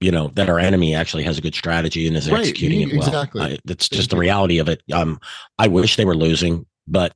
you 0.00 0.10
know, 0.10 0.28
that 0.28 0.48
our 0.48 0.58
enemy 0.58 0.94
actually 0.94 1.24
has 1.24 1.36
a 1.36 1.42
good 1.42 1.54
strategy 1.54 2.06
and 2.06 2.16
is 2.16 2.30
right, 2.30 2.40
executing 2.40 2.80
it 2.80 2.96
well. 2.96 3.06
Exactly. 3.06 3.42
I, 3.42 3.58
that's 3.66 3.90
just 3.90 4.08
the 4.08 4.16
reality 4.16 4.58
of 4.58 4.70
it. 4.70 4.82
Um, 4.90 5.20
I 5.58 5.68
wish 5.68 5.96
they 5.96 6.06
were 6.06 6.16
losing, 6.16 6.64
but 6.88 7.14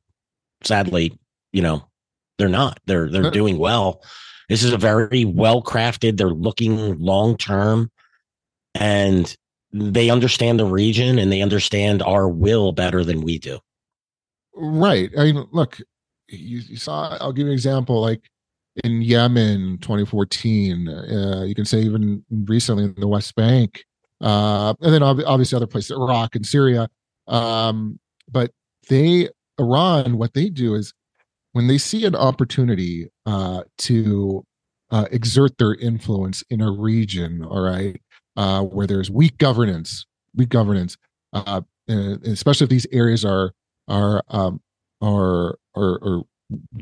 sadly, 0.62 1.18
you 1.54 1.62
know, 1.62 1.88
they're 2.36 2.48
not. 2.48 2.78
They're 2.84 3.08
they're 3.08 3.30
doing 3.30 3.56
well. 3.56 4.02
This 4.50 4.62
is 4.62 4.72
a 4.72 4.78
very 4.78 5.24
well 5.24 5.62
crafted. 5.62 6.18
They're 6.18 6.28
looking 6.28 6.98
long 6.98 7.38
term, 7.38 7.90
and 8.74 9.34
they 9.72 10.10
understand 10.10 10.60
the 10.60 10.66
region 10.66 11.18
and 11.18 11.32
they 11.32 11.40
understand 11.40 12.02
our 12.02 12.28
will 12.28 12.72
better 12.72 13.02
than 13.02 13.22
we 13.22 13.38
do. 13.38 13.58
Right. 14.56 15.10
I 15.18 15.24
mean, 15.24 15.46
look, 15.52 15.80
you, 16.28 16.58
you 16.58 16.76
saw, 16.76 17.16
I'll 17.20 17.32
give 17.32 17.46
you 17.46 17.52
an 17.52 17.54
example 17.54 18.00
like 18.00 18.20
in 18.82 19.02
Yemen 19.02 19.78
2014, 19.78 20.88
uh, 20.88 21.44
you 21.46 21.54
can 21.54 21.64
say 21.64 21.80
even 21.80 22.24
recently 22.30 22.84
in 22.84 22.94
the 22.96 23.08
West 23.08 23.34
Bank, 23.36 23.84
uh, 24.20 24.74
and 24.80 24.92
then 24.92 25.02
obviously 25.02 25.56
other 25.56 25.66
places, 25.66 25.92
Iraq 25.92 26.34
and 26.34 26.44
Syria. 26.44 26.88
Um, 27.28 27.98
but 28.30 28.50
they, 28.88 29.28
Iran, 29.58 30.18
what 30.18 30.34
they 30.34 30.48
do 30.48 30.74
is 30.74 30.92
when 31.52 31.68
they 31.68 31.78
see 31.78 32.04
an 32.04 32.16
opportunity 32.16 33.08
uh, 33.26 33.62
to 33.78 34.44
uh, 34.90 35.06
exert 35.10 35.56
their 35.58 35.74
influence 35.74 36.42
in 36.50 36.60
a 36.60 36.70
region, 36.70 37.44
all 37.44 37.60
right, 37.60 38.00
uh, 38.36 38.62
where 38.62 38.86
there's 38.86 39.10
weak 39.10 39.38
governance, 39.38 40.04
weak 40.34 40.48
governance, 40.48 40.96
uh, 41.32 41.60
especially 41.88 42.64
if 42.64 42.70
these 42.70 42.86
areas 42.92 43.24
are 43.24 43.52
are 43.88 44.22
um, 44.28 44.60
are 45.02 45.58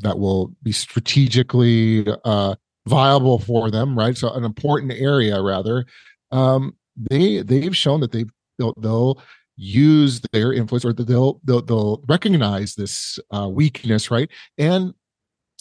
that 0.01 0.19
will 0.19 0.53
be 0.61 0.71
strategically 0.71 2.05
uh, 2.25 2.55
viable 2.87 3.39
for 3.39 3.71
them, 3.71 3.97
right? 3.97 4.17
So 4.17 4.31
an 4.31 4.43
important 4.43 4.93
area, 4.93 5.41
rather. 5.41 5.85
Um, 6.31 6.75
they 6.97 7.41
they've 7.41 7.75
shown 7.75 8.01
that 8.01 8.11
they 8.11 8.25
they'll, 8.57 8.73
they'll 8.79 9.21
use 9.55 10.21
their 10.31 10.53
influence 10.53 10.85
or 10.85 10.93
they'll 10.93 11.39
they'll, 11.43 11.61
they'll 11.61 12.03
recognize 12.07 12.75
this 12.75 13.19
uh, 13.31 13.47
weakness, 13.49 14.11
right, 14.11 14.29
and 14.57 14.93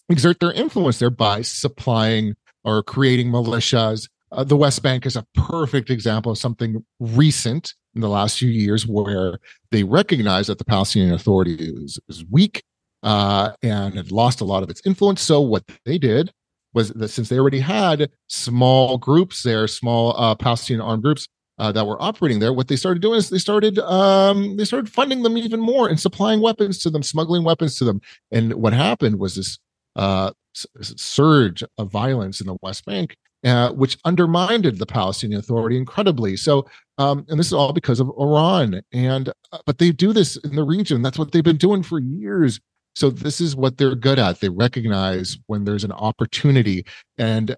exert 0.08 0.40
their 0.40 0.52
influence 0.52 0.98
there 0.98 1.10
by 1.10 1.42
supplying 1.42 2.34
or 2.64 2.82
creating 2.82 3.28
militias. 3.28 4.08
Uh, 4.30 4.44
the 4.44 4.56
West 4.56 4.82
Bank 4.82 5.04
is 5.04 5.16
a 5.16 5.26
perfect 5.34 5.90
example 5.90 6.32
of 6.32 6.38
something 6.38 6.84
recent 7.00 7.74
in 7.94 8.00
the 8.00 8.08
last 8.08 8.38
few 8.38 8.48
years 8.48 8.86
where 8.86 9.38
they 9.70 9.84
recognized 9.84 10.48
that 10.48 10.58
the 10.58 10.64
Palestinian 10.64 11.12
Authority 11.12 11.54
is, 11.54 11.98
is 12.08 12.24
weak 12.30 12.62
uh, 13.02 13.52
and 13.62 13.94
had 13.94 14.12
lost 14.12 14.40
a 14.40 14.44
lot 14.44 14.62
of 14.62 14.70
its 14.70 14.82
influence. 14.86 15.20
So 15.20 15.40
what 15.40 15.64
they 15.84 15.98
did 15.98 16.32
was 16.74 16.90
that 16.90 17.08
since 17.08 17.28
they 17.28 17.38
already 17.38 17.60
had 17.60 18.10
small 18.28 18.98
groups 18.98 19.42
there, 19.42 19.66
small 19.68 20.14
uh, 20.16 20.34
Palestinian 20.34 20.80
armed 20.80 21.02
groups 21.02 21.28
uh, 21.58 21.70
that 21.72 21.86
were 21.86 22.00
operating 22.02 22.38
there, 22.38 22.52
what 22.52 22.68
they 22.68 22.76
started 22.76 23.02
doing 23.02 23.18
is 23.18 23.28
they 23.28 23.38
started 23.38 23.78
um, 23.80 24.56
they 24.56 24.64
started 24.64 24.90
funding 24.90 25.22
them 25.22 25.36
even 25.36 25.60
more 25.60 25.88
and 25.88 26.00
supplying 26.00 26.40
weapons 26.40 26.78
to 26.78 26.90
them, 26.90 27.02
smuggling 27.02 27.44
weapons 27.44 27.76
to 27.78 27.84
them. 27.84 28.00
And 28.30 28.54
what 28.54 28.72
happened 28.72 29.18
was 29.18 29.36
this 29.36 29.58
uh, 29.96 30.30
surge 30.54 31.62
of 31.76 31.90
violence 31.90 32.40
in 32.40 32.46
the 32.46 32.56
West 32.62 32.86
Bank 32.86 33.16
uh, 33.44 33.72
which 33.72 33.98
undermined 34.04 34.64
the 34.64 34.86
Palestinian 34.86 35.40
Authority 35.40 35.76
incredibly. 35.76 36.36
So, 36.36 36.66
um, 36.98 37.24
and 37.28 37.38
this 37.38 37.48
is 37.48 37.52
all 37.52 37.72
because 37.72 38.00
of 38.00 38.10
Iran. 38.18 38.82
And 38.92 39.28
uh, 39.28 39.58
but 39.66 39.78
they 39.78 39.90
do 39.90 40.12
this 40.12 40.36
in 40.36 40.54
the 40.56 40.64
region. 40.64 41.02
That's 41.02 41.18
what 41.18 41.32
they've 41.32 41.42
been 41.42 41.56
doing 41.56 41.82
for 41.82 41.98
years. 41.98 42.60
So 42.94 43.10
this 43.10 43.40
is 43.40 43.56
what 43.56 43.78
they're 43.78 43.94
good 43.94 44.18
at. 44.18 44.40
They 44.40 44.50
recognize 44.50 45.38
when 45.46 45.64
there's 45.64 45.84
an 45.84 45.92
opportunity, 45.92 46.84
and 47.16 47.56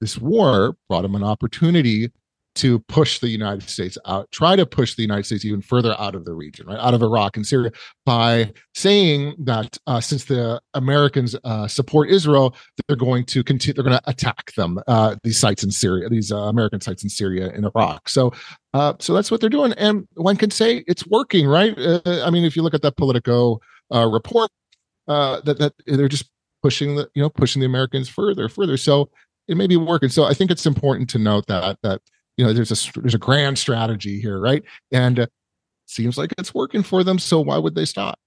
this 0.00 0.18
war 0.18 0.76
brought 0.88 1.02
them 1.02 1.14
an 1.14 1.22
opportunity 1.22 2.10
to 2.54 2.78
push 2.80 3.18
the 3.18 3.28
United 3.28 3.68
States 3.68 3.98
out, 4.06 4.30
try 4.30 4.56
to 4.56 4.64
push 4.64 4.94
the 4.94 5.02
United 5.02 5.24
States 5.24 5.44
even 5.44 5.60
further 5.60 5.94
out 5.98 6.14
of 6.14 6.24
the 6.24 6.32
region, 6.32 6.66
right, 6.66 6.78
out 6.78 6.94
of 6.94 7.02
Iraq 7.02 7.36
and 7.36 7.46
Syria, 7.46 7.72
by 8.06 8.52
saying 8.74 9.34
that 9.38 9.76
uh, 9.86 10.00
since 10.00 10.24
the 10.24 10.60
Americans 10.74 11.34
uh, 11.44 11.66
support 11.66 12.10
Israel, 12.10 12.54
they're 12.86 12.96
going 12.96 13.24
to 13.24 13.42
continue, 13.42 13.74
they're 13.74 13.84
going 13.84 13.98
to 13.98 14.10
attack 14.10 14.52
them, 14.54 14.78
uh, 14.86 15.16
these 15.24 15.38
sites 15.38 15.64
in 15.64 15.70
Syria, 15.70 16.08
these 16.08 16.30
uh, 16.30 16.36
American 16.36 16.80
sites 16.80 17.02
in 17.02 17.08
Syria 17.08 17.50
and 17.54 17.66
Iraq. 17.74 18.08
So, 18.08 18.32
uh, 18.72 18.94
so 19.00 19.14
that's 19.14 19.30
what 19.30 19.40
they're 19.40 19.50
doing, 19.50 19.72
and 19.74 20.06
one 20.14 20.36
can 20.36 20.50
say 20.50 20.84
it's 20.86 21.06
working, 21.06 21.46
right? 21.46 21.76
Uh, 21.78 22.00
I 22.24 22.30
mean, 22.30 22.44
if 22.44 22.56
you 22.56 22.62
look 22.62 22.74
at 22.74 22.82
that 22.82 22.96
Politico 22.96 23.60
report, 23.90 24.50
that 25.06 25.44
that 25.58 25.72
they're 25.86 26.08
just 26.08 26.30
pushing 26.62 26.96
the, 26.96 27.10
you 27.14 27.22
know, 27.22 27.28
pushing 27.28 27.60
the 27.60 27.66
Americans 27.66 28.08
further, 28.08 28.48
further. 28.48 28.78
So 28.78 29.10
it 29.48 29.56
may 29.58 29.66
be 29.66 29.76
working. 29.76 30.08
So 30.08 30.24
I 30.24 30.32
think 30.32 30.50
it's 30.50 30.64
important 30.64 31.10
to 31.10 31.18
note 31.18 31.46
that 31.48 31.78
that 31.82 32.00
you 32.36 32.44
know 32.44 32.52
there's 32.52 32.70
a 32.70 33.00
there's 33.00 33.14
a 33.14 33.18
grand 33.18 33.58
strategy 33.58 34.20
here 34.20 34.38
right 34.38 34.64
and 34.92 35.20
uh, 35.20 35.26
seems 35.86 36.18
like 36.18 36.32
it's 36.38 36.54
working 36.54 36.82
for 36.82 37.04
them 37.04 37.18
so 37.18 37.40
why 37.40 37.58
would 37.58 37.74
they 37.74 37.84
stop 37.84 38.18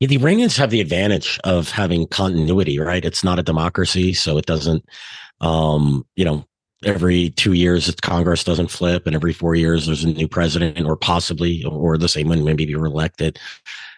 yeah, 0.00 0.08
the 0.08 0.18
Iranians 0.18 0.56
have 0.58 0.70
the 0.70 0.80
advantage 0.80 1.40
of 1.44 1.70
having 1.70 2.06
continuity, 2.08 2.78
right? 2.78 3.04
It's 3.04 3.24
not 3.24 3.38
a 3.38 3.42
democracy, 3.42 4.12
so 4.12 4.36
it 4.36 4.44
doesn't, 4.44 4.84
um, 5.40 6.06
you 6.16 6.24
know, 6.24 6.44
every 6.84 7.30
two 7.30 7.54
years 7.54 7.92
Congress 8.02 8.44
doesn't 8.44 8.70
flip, 8.70 9.06
and 9.06 9.14
every 9.14 9.32
four 9.32 9.54
years 9.54 9.86
there's 9.86 10.04
a 10.04 10.08
new 10.08 10.28
president, 10.28 10.86
or 10.86 10.96
possibly, 10.96 11.64
or 11.64 11.96
the 11.96 12.08
same 12.08 12.28
one 12.28 12.44
maybe 12.44 12.64
you're 12.64 12.84
elected. 12.84 13.38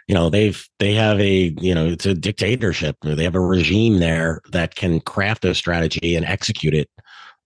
You 0.07 0.15
know, 0.15 0.31
they've 0.31 0.69
they 0.79 0.95
have 0.95 1.19
a 1.21 1.53
you 1.61 1.75
know 1.75 1.87
it's 1.87 2.07
a 2.07 2.15
dictatorship. 2.15 2.97
They 3.03 3.25
have 3.25 3.35
a 3.35 3.41
regime 3.41 3.99
there 3.99 4.41
that 4.53 4.77
can 4.77 5.01
craft 5.01 5.45
a 5.45 5.55
strategy 5.55 6.15
and 6.15 6.25
execute 6.25 6.75
it 6.75 6.89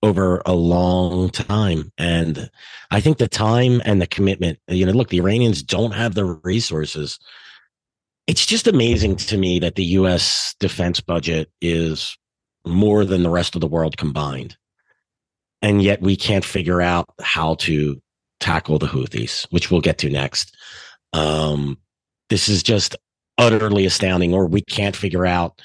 over 0.02 0.42
a 0.44 0.52
long 0.52 1.30
time. 1.30 1.92
And 1.96 2.50
I 2.90 3.00
think 3.00 3.18
the 3.18 3.28
time 3.28 3.80
and 3.84 4.02
the 4.02 4.06
commitment, 4.06 4.58
you 4.68 4.84
know, 4.84 4.92
look, 4.92 5.10
the 5.10 5.18
Iranians 5.18 5.62
don't 5.62 5.92
have 5.92 6.14
the 6.14 6.24
resources. 6.24 7.18
It's 8.26 8.44
just 8.44 8.66
amazing 8.66 9.16
to 9.16 9.38
me 9.38 9.58
that 9.60 9.76
the 9.76 9.84
US 9.84 10.54
defense 10.58 11.00
budget 11.00 11.50
is 11.60 12.16
more 12.66 13.04
than 13.04 13.22
the 13.22 13.30
rest 13.30 13.54
of 13.54 13.60
the 13.60 13.68
world 13.68 13.96
combined. 13.96 14.56
And 15.60 15.82
yet 15.82 16.02
we 16.02 16.16
can't 16.16 16.44
figure 16.44 16.82
out 16.82 17.08
how 17.20 17.54
to 17.56 18.00
tackle 18.40 18.78
the 18.78 18.86
Houthis, 18.86 19.46
which 19.50 19.70
we'll 19.70 19.80
get 19.80 19.98
to 19.98 20.10
next. 20.10 20.56
Um, 21.12 21.78
this 22.28 22.48
is 22.48 22.62
just 22.62 22.96
utterly 23.38 23.86
astounding, 23.86 24.34
or 24.34 24.46
we 24.46 24.62
can't 24.62 24.96
figure 24.96 25.26
out 25.26 25.60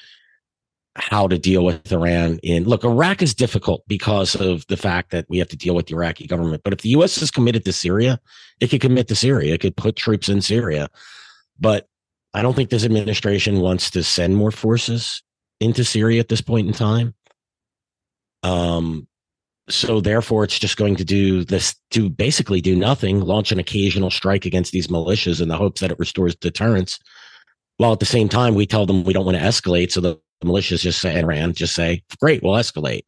how 0.98 1.28
to 1.28 1.38
deal 1.38 1.64
with 1.64 1.90
Iran 1.92 2.38
in 2.42 2.64
look, 2.64 2.84
Iraq 2.84 3.22
is 3.22 3.34
difficult 3.34 3.82
because 3.86 4.34
of 4.34 4.66
the 4.66 4.76
fact 4.76 5.10
that 5.10 5.26
we 5.28 5.38
have 5.38 5.48
to 5.48 5.56
deal 5.56 5.74
with 5.74 5.86
the 5.86 5.94
Iraqi 5.94 6.26
government. 6.26 6.62
But 6.64 6.72
if 6.72 6.80
the 6.80 6.90
US 6.90 7.20
is 7.22 7.30
committed 7.30 7.64
to 7.64 7.72
Syria, 7.72 8.20
it 8.60 8.68
could 8.68 8.80
commit 8.80 9.08
to 9.08 9.14
Syria. 9.14 9.54
It 9.54 9.60
could 9.60 9.76
put 9.76 9.96
troops 9.96 10.28
in 10.28 10.42
Syria. 10.42 10.88
But 11.58 11.88
I 12.34 12.42
don't 12.42 12.54
think 12.54 12.70
this 12.70 12.84
administration 12.84 13.60
wants 13.60 13.90
to 13.92 14.02
send 14.02 14.36
more 14.36 14.50
forces 14.50 15.22
into 15.60 15.84
Syria 15.84 16.20
at 16.20 16.28
this 16.28 16.40
point 16.40 16.66
in 16.66 16.74
time. 16.74 17.14
Um 18.42 19.06
so 19.70 20.00
therefore 20.00 20.44
it's 20.44 20.58
just 20.58 20.78
going 20.78 20.96
to 20.96 21.04
do 21.04 21.44
this 21.44 21.76
to 21.90 22.08
basically 22.08 22.60
do 22.60 22.74
nothing, 22.74 23.20
launch 23.20 23.52
an 23.52 23.58
occasional 23.58 24.10
strike 24.10 24.46
against 24.46 24.72
these 24.72 24.86
militias 24.88 25.42
in 25.42 25.48
the 25.48 25.56
hopes 25.56 25.80
that 25.80 25.90
it 25.90 25.98
restores 25.98 26.34
deterrence. 26.34 26.98
While 27.76 27.92
at 27.92 28.00
the 28.00 28.06
same 28.06 28.28
time 28.28 28.54
we 28.54 28.66
tell 28.66 28.86
them 28.86 29.04
we 29.04 29.12
don't 29.12 29.26
want 29.26 29.36
to 29.36 29.44
escalate 29.44 29.92
so 29.92 30.00
the 30.00 30.18
the 30.40 30.46
militias 30.46 30.80
just 30.80 31.00
say 31.00 31.18
Iran 31.18 31.52
just 31.52 31.74
say, 31.74 32.02
great, 32.20 32.42
we'll 32.42 32.54
escalate. 32.54 33.02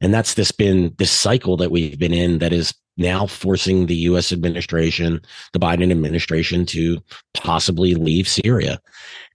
And 0.00 0.12
that's 0.12 0.34
this 0.34 0.50
been 0.50 0.94
this 0.98 1.10
cycle 1.10 1.56
that 1.58 1.70
we've 1.70 1.98
been 1.98 2.12
in 2.12 2.38
that 2.38 2.52
is 2.52 2.74
now 2.96 3.26
forcing 3.26 3.86
the 3.86 3.94
US 3.94 4.32
administration, 4.32 5.20
the 5.52 5.60
Biden 5.60 5.90
administration 5.90 6.66
to 6.66 7.02
possibly 7.34 7.94
leave 7.94 8.28
Syria. 8.28 8.80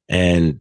And 0.10 0.60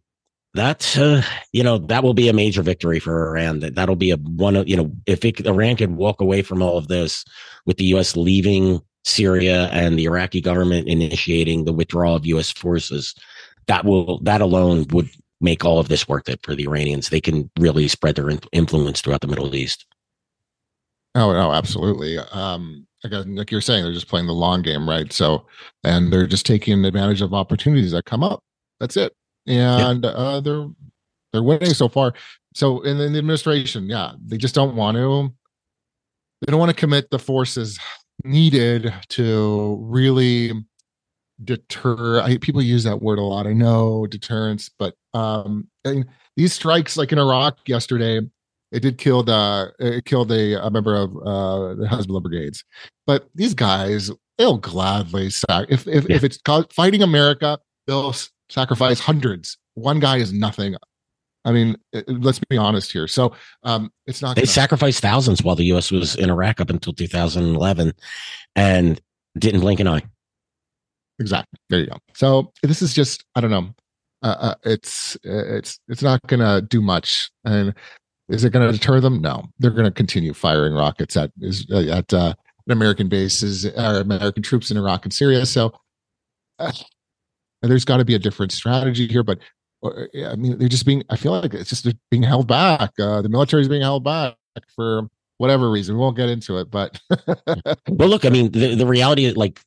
that 0.54 0.96
uh, 0.98 1.22
you 1.52 1.62
know 1.62 1.78
that 1.78 2.02
will 2.02 2.14
be 2.14 2.28
a 2.28 2.32
major 2.32 2.62
victory 2.62 2.98
for 2.98 3.28
Iran. 3.28 3.60
That 3.60 3.74
that'll 3.74 3.96
be 3.96 4.10
a 4.10 4.16
one 4.16 4.56
of 4.56 4.68
you 4.68 4.76
know 4.76 4.90
if 5.06 5.24
it, 5.24 5.46
Iran 5.46 5.76
can 5.76 5.96
walk 5.96 6.20
away 6.20 6.42
from 6.42 6.62
all 6.62 6.78
of 6.78 6.88
this 6.88 7.24
with 7.66 7.76
the 7.76 7.84
U.S. 7.86 8.16
leaving 8.16 8.80
Syria 9.04 9.68
and 9.68 9.98
the 9.98 10.04
Iraqi 10.04 10.40
government 10.40 10.88
initiating 10.88 11.64
the 11.64 11.72
withdrawal 11.72 12.16
of 12.16 12.26
U.S. 12.26 12.50
forces, 12.50 13.14
that 13.66 13.84
will 13.84 14.18
that 14.20 14.40
alone 14.40 14.86
would 14.90 15.08
make 15.40 15.64
all 15.64 15.78
of 15.78 15.88
this 15.88 16.08
worth 16.08 16.28
it 16.28 16.40
for 16.42 16.54
the 16.54 16.64
Iranians. 16.64 17.08
They 17.08 17.20
can 17.20 17.50
really 17.58 17.88
spread 17.88 18.16
their 18.16 18.30
influence 18.52 19.00
throughout 19.00 19.20
the 19.20 19.26
Middle 19.26 19.54
East. 19.54 19.86
Oh 21.14 21.32
no, 21.32 21.52
absolutely. 21.52 22.18
Um, 22.18 22.86
again, 23.04 23.36
like 23.36 23.50
you're 23.50 23.60
saying, 23.60 23.84
they're 23.84 23.92
just 23.92 24.08
playing 24.08 24.26
the 24.26 24.34
long 24.34 24.62
game, 24.62 24.88
right? 24.88 25.10
So, 25.12 25.46
and 25.82 26.12
they're 26.12 26.26
just 26.26 26.44
taking 26.44 26.84
advantage 26.84 27.22
of 27.22 27.32
opportunities 27.32 27.92
that 27.92 28.04
come 28.04 28.22
up. 28.22 28.42
That's 28.80 28.96
it, 28.96 29.14
and 29.46 30.04
yeah. 30.04 30.10
uh, 30.10 30.40
they're 30.40 30.66
they're 31.32 31.42
winning 31.42 31.72
so 31.72 31.88
far. 31.88 32.12
So, 32.54 32.82
in, 32.82 33.00
in 33.00 33.12
the 33.12 33.18
administration, 33.18 33.88
yeah, 33.88 34.12
they 34.24 34.36
just 34.36 34.54
don't 34.54 34.76
want 34.76 34.96
to. 34.96 35.32
They 36.42 36.50
don't 36.50 36.60
want 36.60 36.70
to 36.70 36.76
commit 36.76 37.10
the 37.10 37.18
forces 37.18 37.78
needed 38.24 38.92
to 39.08 39.78
really 39.82 40.52
deter 41.44 42.20
I, 42.20 42.38
people 42.38 42.62
use 42.62 42.84
that 42.84 43.02
word 43.02 43.18
a 43.18 43.22
lot 43.22 43.46
i 43.46 43.52
know 43.52 44.06
deterrence 44.06 44.70
but 44.78 44.94
um 45.12 45.68
these 46.36 46.52
strikes 46.52 46.96
like 46.96 47.12
in 47.12 47.18
iraq 47.18 47.58
yesterday 47.68 48.20
it 48.72 48.80
did 48.80 48.98
kill 48.98 49.22
the 49.22 49.72
it 49.78 50.04
killed 50.06 50.32
a, 50.32 50.64
a 50.64 50.70
member 50.70 50.94
of 50.96 51.16
uh 51.18 51.74
the 51.74 51.86
hezbollah 51.86 52.22
brigades 52.22 52.64
but 53.06 53.28
these 53.34 53.54
guys 53.54 54.10
they'll 54.38 54.58
gladly 54.58 55.28
sac 55.28 55.66
if 55.68 55.86
if, 55.86 56.08
yeah. 56.08 56.16
if 56.16 56.24
it's 56.24 56.38
called 56.38 56.72
fighting 56.72 57.02
america 57.02 57.58
they'll 57.86 58.14
sacrifice 58.48 58.98
hundreds 58.98 59.58
one 59.74 60.00
guy 60.00 60.16
is 60.16 60.32
nothing 60.32 60.74
I 61.46 61.52
mean, 61.52 61.76
let's 62.08 62.40
be 62.40 62.58
honest 62.58 62.90
here. 62.90 63.06
So 63.06 63.32
um, 63.62 63.92
it's 64.08 64.20
not. 64.20 64.34
They 64.34 64.42
gonna- 64.42 64.48
sacrificed 64.48 65.00
thousands 65.00 65.44
while 65.44 65.54
the 65.54 65.66
U.S. 65.66 65.92
was 65.92 66.16
in 66.16 66.28
Iraq 66.28 66.60
up 66.60 66.70
until 66.70 66.92
2011, 66.92 67.92
and 68.56 69.00
didn't 69.38 69.60
blink 69.60 69.78
an 69.78 69.86
eye. 69.86 70.02
Exactly. 71.18 71.58
There 71.70 71.80
you 71.80 71.86
go. 71.86 71.98
So 72.14 72.52
this 72.62 72.82
is 72.82 72.94
just 72.94 73.24
I 73.34 73.40
don't 73.40 73.50
know. 73.50 73.74
Uh, 74.22 74.36
uh, 74.40 74.54
it's 74.64 75.16
it's 75.22 75.78
it's 75.88 76.02
not 76.02 76.20
going 76.26 76.40
to 76.40 76.66
do 76.66 76.80
much. 76.80 77.30
And 77.44 77.74
is 78.28 78.44
it 78.44 78.52
going 78.52 78.66
to 78.66 78.72
deter 78.76 79.00
them? 79.00 79.20
No. 79.20 79.44
They're 79.58 79.70
going 79.70 79.84
to 79.84 79.90
continue 79.90 80.34
firing 80.34 80.74
rockets 80.74 81.16
at 81.16 81.30
is 81.40 81.66
uh, 81.70 81.78
at 81.90 82.12
uh, 82.12 82.34
American 82.68 83.08
bases 83.08 83.66
or 83.66 83.78
uh, 83.78 84.00
American 84.00 84.42
troops 84.42 84.70
in 84.70 84.76
Iraq 84.76 85.04
and 85.04 85.12
Syria. 85.12 85.46
So 85.46 85.72
uh, 86.58 86.72
there's 87.62 87.84
got 87.84 87.98
to 87.98 88.04
be 88.04 88.14
a 88.14 88.18
different 88.18 88.52
strategy 88.52 89.06
here. 89.06 89.22
But 89.22 89.38
I 89.84 90.34
mean, 90.36 90.58
they're 90.58 90.68
just 90.68 90.86
being. 90.86 91.04
I 91.08 91.16
feel 91.16 91.32
like 91.32 91.54
it's 91.54 91.70
just 91.70 91.86
being 92.10 92.22
held 92.22 92.48
back. 92.48 92.94
the 92.96 93.28
military 93.28 93.62
is 93.62 93.68
being 93.68 93.82
held 93.82 94.04
back 94.04 94.34
for 94.74 95.08
whatever 95.38 95.70
reason. 95.70 95.94
We 95.94 96.00
won't 96.00 96.16
get 96.16 96.28
into 96.28 96.58
it, 96.58 96.70
but 96.70 96.98
well, 97.88 98.08
look, 98.08 98.24
I 98.24 98.30
mean, 98.30 98.50
the, 98.50 98.74
the 98.74 98.86
reality, 98.86 99.30
like 99.32 99.60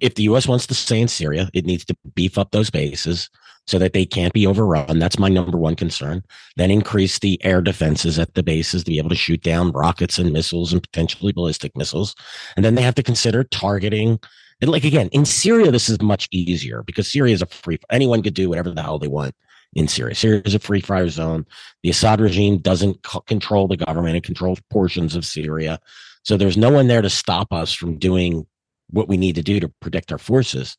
if 0.00 0.14
the 0.14 0.24
U.S. 0.24 0.48
wants 0.48 0.66
to 0.66 0.74
stay 0.74 1.00
in 1.00 1.08
Syria, 1.08 1.48
it 1.54 1.64
needs 1.64 1.84
to 1.86 1.96
beef 2.14 2.38
up 2.38 2.50
those 2.50 2.70
bases 2.70 3.30
so 3.66 3.78
that 3.78 3.92
they 3.92 4.06
can't 4.06 4.32
be 4.32 4.46
overrun. 4.46 4.98
That's 4.98 5.18
my 5.18 5.28
number 5.28 5.58
one 5.58 5.74
concern. 5.74 6.22
Then 6.56 6.70
increase 6.70 7.18
the 7.18 7.42
air 7.44 7.60
defenses 7.60 8.18
at 8.18 8.34
the 8.34 8.42
bases 8.42 8.84
to 8.84 8.90
be 8.90 8.98
able 8.98 9.10
to 9.10 9.16
shoot 9.16 9.42
down 9.42 9.72
rockets 9.72 10.18
and 10.18 10.32
missiles 10.32 10.72
and 10.72 10.82
potentially 10.82 11.32
ballistic 11.32 11.76
missiles. 11.76 12.14
And 12.54 12.64
then 12.64 12.76
they 12.76 12.82
have 12.82 12.94
to 12.96 13.02
consider 13.02 13.42
targeting. 13.44 14.20
And 14.60 14.70
like 14.70 14.84
again, 14.84 15.08
in 15.08 15.24
Syria, 15.24 15.70
this 15.70 15.88
is 15.88 16.00
much 16.00 16.28
easier 16.30 16.82
because 16.84 17.10
Syria 17.10 17.34
is 17.34 17.42
a 17.42 17.46
free. 17.46 17.78
Anyone 17.90 18.22
could 18.22 18.34
do 18.34 18.48
whatever 18.48 18.70
the 18.70 18.82
hell 18.82 18.98
they 18.98 19.08
want 19.08 19.34
in 19.74 19.88
Syria. 19.88 20.14
Syria 20.14 20.42
is 20.44 20.54
a 20.54 20.60
free 20.60 20.80
fire 20.80 21.08
zone. 21.08 21.44
The 21.82 21.90
Assad 21.90 22.20
regime 22.20 22.58
doesn't 22.58 23.04
control 23.26 23.68
the 23.68 23.76
government; 23.76 24.16
it 24.16 24.22
controls 24.24 24.60
portions 24.70 25.16
of 25.16 25.24
Syria. 25.24 25.80
So 26.22 26.36
there's 26.36 26.56
no 26.56 26.70
one 26.70 26.86
there 26.86 27.02
to 27.02 27.10
stop 27.10 27.52
us 27.52 27.72
from 27.72 27.98
doing 27.98 28.46
what 28.90 29.08
we 29.08 29.16
need 29.16 29.34
to 29.36 29.42
do 29.42 29.60
to 29.60 29.68
protect 29.80 30.12
our 30.12 30.18
forces. 30.18 30.76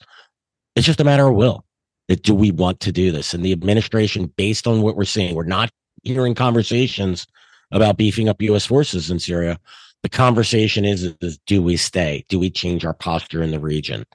It's 0.76 0.86
just 0.86 1.00
a 1.00 1.06
matter 1.06 1.28
of 1.28 1.36
will. 1.36 1.64
That 2.08 2.24
do 2.24 2.34
we 2.34 2.52
want 2.52 2.80
to 2.82 2.92
do 2.92 3.12
this? 3.12 3.34
And 3.34 3.44
the 3.44 3.52
administration, 3.52 4.32
based 4.38 4.66
on 4.66 4.82
what 4.82 4.96
we're 4.96 5.04
seeing, 5.04 5.36
we're 5.36 5.44
not 5.44 5.70
hearing 6.04 6.36
conversations 6.36 7.28
about 7.72 7.98
beefing 7.98 8.30
up 8.30 8.42
U.S. 8.42 8.66
forces 8.66 9.12
in 9.12 9.20
Syria. 9.20 9.60
The 10.04 10.10
conversation 10.10 10.86
is, 10.86 11.14
is 11.22 11.38
do 11.48 11.62
we 11.62 11.76
stay? 11.76 12.24
Do 12.30 12.40
we 12.40 12.50
change 12.50 12.86
our 12.86 12.94
posture 12.94 13.44
in 13.44 13.52
the 13.52 13.60
region? 13.60 14.06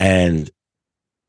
And 0.00 0.50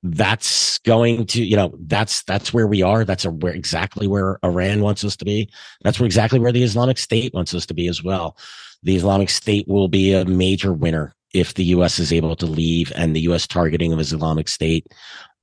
that's 0.01 0.79
going 0.79 1.25
to, 1.27 1.43
you 1.43 1.55
know, 1.55 1.73
that's 1.81 2.23
that's 2.23 2.53
where 2.53 2.67
we 2.67 2.81
are. 2.81 3.03
That's 3.03 3.25
a, 3.25 3.31
where 3.31 3.53
exactly 3.53 4.07
where 4.07 4.39
Iran 4.43 4.81
wants 4.81 5.03
us 5.03 5.17
to 5.17 5.25
be. 5.25 5.49
That's 5.83 5.99
where 5.99 6.05
exactly 6.05 6.39
where 6.39 6.53
the 6.53 6.63
Islamic 6.63 6.97
State 6.97 7.33
wants 7.33 7.53
us 7.53 7.65
to 7.67 7.73
be 7.73 7.87
as 7.87 8.01
well. 8.01 8.37
The 8.83 8.95
Islamic 8.95 9.29
State 9.29 9.67
will 9.67 9.89
be 9.89 10.13
a 10.13 10.23
major 10.25 10.71
winner 10.71 11.13
if 11.33 11.53
the 11.53 11.65
U.S. 11.65 11.99
is 11.99 12.11
able 12.11 12.35
to 12.35 12.45
leave 12.45 12.91
and 12.95 13.15
the 13.15 13.21
U.S. 13.21 13.47
targeting 13.47 13.93
of 13.93 13.99
Islamic 13.99 14.47
State 14.47 14.87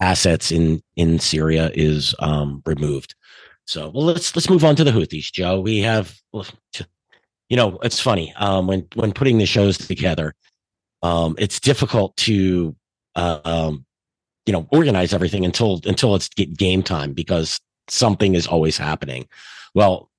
assets 0.00 0.50
in 0.52 0.82
in 0.96 1.18
Syria 1.18 1.70
is 1.74 2.14
um, 2.18 2.62
removed. 2.66 3.14
So, 3.66 3.90
well, 3.90 4.04
let's 4.04 4.34
let's 4.36 4.50
move 4.50 4.64
on 4.64 4.76
to 4.76 4.84
the 4.84 4.92
Houthis, 4.92 5.32
Joe. 5.32 5.60
We 5.60 5.80
have 5.80 6.16
you 7.48 7.56
know, 7.56 7.78
it's 7.82 8.00
funny 8.00 8.32
um, 8.36 8.66
when 8.66 8.86
when 8.94 9.12
putting 9.12 9.38
the 9.38 9.46
shows 9.46 9.78
together. 9.78 10.34
Um, 11.02 11.36
it's 11.38 11.60
difficult 11.60 12.16
to 12.18 12.74
uh, 13.14 13.40
um, 13.44 13.86
you 14.46 14.52
know 14.52 14.66
organize 14.72 15.12
everything 15.12 15.44
until 15.44 15.80
until 15.84 16.14
it's 16.14 16.28
game 16.28 16.82
time 16.82 17.12
because 17.12 17.60
something 17.88 18.34
is 18.34 18.46
always 18.46 18.76
happening. 18.76 19.28
Well, 19.74 20.10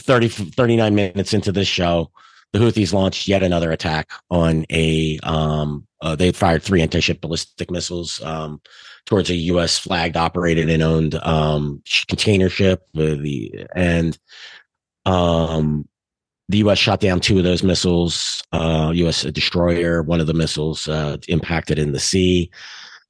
30 0.00 0.28
39 0.28 0.94
minutes 0.94 1.34
into 1.34 1.52
this 1.52 1.68
show, 1.68 2.10
the 2.52 2.58
Houthis 2.58 2.92
launched 2.92 3.28
yet 3.28 3.42
another 3.42 3.72
attack 3.72 4.10
on 4.30 4.66
a 4.70 5.18
um, 5.22 5.86
uh, 6.02 6.16
they 6.16 6.32
fired 6.32 6.62
three 6.62 6.82
anti-ship 6.82 7.20
ballistic 7.20 7.70
missiles 7.70 8.20
um, 8.22 8.60
towards 9.06 9.30
a 9.30 9.34
U.S. 9.34 9.78
flagged, 9.78 10.16
operated, 10.16 10.68
and 10.68 10.82
owned 10.82 11.14
um, 11.16 11.82
container 12.08 12.48
ship. 12.48 12.86
the 12.92 13.66
and 13.74 14.18
um, 15.06 15.88
the 16.48 16.58
U.S. 16.58 16.78
shot 16.78 17.00
down 17.00 17.20
two 17.20 17.38
of 17.38 17.44
those 17.44 17.62
missiles. 17.62 18.42
Uh, 18.52 18.92
U.S. 18.94 19.22
destroyer, 19.22 20.02
one 20.02 20.20
of 20.20 20.26
the 20.26 20.34
missiles 20.34 20.88
uh, 20.88 21.16
impacted 21.28 21.78
in 21.78 21.92
the 21.92 22.00
sea. 22.00 22.50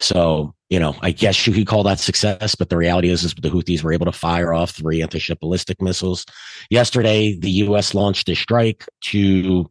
So 0.03 0.55
you 0.73 0.81
know, 0.81 0.97
I 1.03 1.11
guess 1.11 1.47
you 1.47 1.53
could 1.53 1.67
call 1.67 1.83
that 1.83 2.01
success, 2.01 2.55
but 2.55 2.71
the 2.71 2.79
reality 2.79 3.11
is, 3.11 3.25
is 3.25 3.35
the 3.35 3.51
Houthis 3.51 3.83
were 3.83 3.93
able 3.93 4.07
to 4.07 4.12
fire 4.12 4.55
off 4.55 4.71
three 4.71 5.03
anti-ship 5.03 5.38
ballistic 5.38 5.83
missiles. 5.83 6.25
Yesterday, 6.71 7.38
the 7.38 7.51
U.S. 7.67 7.93
launched 7.93 8.31
a 8.31 8.35
strike 8.35 8.87
to 9.03 9.69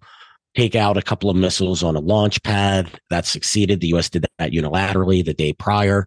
take 0.55 0.75
out 0.75 0.97
a 0.97 1.01
couple 1.01 1.31
of 1.31 1.35
missiles 1.35 1.81
on 1.81 1.95
a 1.95 1.99
launch 1.99 2.43
pad. 2.43 3.01
That 3.09 3.25
succeeded. 3.25 3.81
The 3.81 3.87
U.S. 3.87 4.11
did 4.11 4.27
that 4.37 4.51
unilaterally 4.51 5.25
the 5.25 5.33
day 5.33 5.53
prior. 5.53 6.05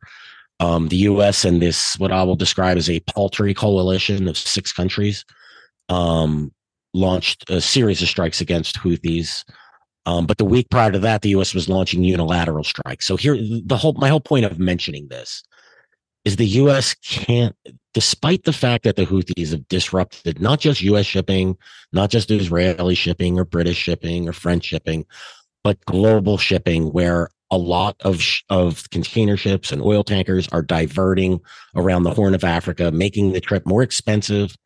Um, 0.61 0.87
the 0.87 0.99
U.S. 0.99 1.45
and 1.45 1.61
this, 1.61 1.99
what 1.99 2.13
I 2.13 2.23
will 2.23 2.37
describe 2.37 2.77
as 2.77 2.89
a 2.89 3.01
paltry 3.01 3.53
coalition 3.53 4.29
of 4.29 4.39
six 4.39 4.73
countries, 4.73 5.25
um, 5.89 6.53
launched 6.93 7.51
a 7.51 7.61
series 7.61 8.01
of 8.01 8.07
strikes 8.07 8.41
against 8.41 8.77
Houthis. 8.77 9.43
Um, 10.07 10.27
but 10.27 10.39
the 10.39 10.45
week 10.45 10.69
prior 10.71 10.93
to 10.93 10.99
that, 11.01 11.23
the 11.23 11.31
U.S. 11.31 11.55
was 11.55 11.69
launching 11.69 12.05
unilateral 12.05 12.65
strikes. 12.65 13.07
So 13.07 13.17
here, 13.17 13.37
the 13.37 13.77
whole 13.77 13.95
my 13.95 14.09
whole 14.09 14.21
point 14.21 14.45
of 14.45 14.59
mentioning 14.59 15.09
this 15.09 15.43
is 16.25 16.37
the 16.37 16.47
U.S. 16.47 16.95
can't, 16.95 17.55
despite 17.93 18.45
the 18.45 18.53
fact 18.53 18.85
that 18.85 18.97
the 18.97 19.07
Houthis 19.07 19.51
have 19.51 19.69
disrupted 19.69 20.41
not 20.41 20.61
just 20.61 20.83
U.S. 20.83 21.07
shipping, 21.07 21.57
not 21.93 22.11
just 22.11 22.31
Israeli 22.31 22.95
shipping 22.95 23.39
or 23.39 23.45
British 23.45 23.77
shipping 23.77 24.29
or 24.29 24.33
French 24.33 24.65
shipping, 24.65 25.07
but 25.63 25.83
global 25.87 26.37
shipping, 26.39 26.93
where 26.93 27.31
a 27.51 27.59
lot 27.59 27.97
of 28.01 28.23
of 28.51 28.89
container 28.91 29.37
ships 29.37 29.73
and 29.73 29.81
oil 29.81 30.05
tankers 30.05 30.49
are 30.49 30.63
diverting 30.63 31.41
around 31.77 32.03
the 32.03 32.15
Horn 32.15 32.35
of 32.35 32.45
Africa, 32.45 32.91
making 32.91 33.33
the 33.33 33.41
trip 33.41 33.65
more 33.67 33.83
expensive 33.83 34.57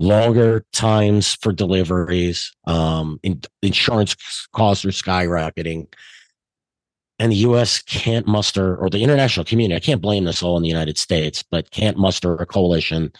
longer 0.00 0.64
times 0.72 1.34
for 1.36 1.52
deliveries. 1.52 2.52
Um, 2.66 3.20
in, 3.22 3.40
insurance 3.62 4.16
costs 4.52 4.84
are 4.84 4.88
skyrocketing. 4.88 5.86
And 7.18 7.30
the 7.30 7.36
U.S. 7.36 7.82
can't 7.82 8.26
muster, 8.26 8.76
or 8.76 8.88
the 8.88 9.02
international 9.02 9.44
community, 9.44 9.76
I 9.76 9.80
can't 9.80 10.00
blame 10.00 10.24
this 10.24 10.42
all 10.42 10.56
on 10.56 10.62
the 10.62 10.68
United 10.68 10.96
States, 10.96 11.44
but 11.48 11.70
can't 11.70 11.98
muster 11.98 12.34
a 12.36 12.46
coalition 12.46 13.12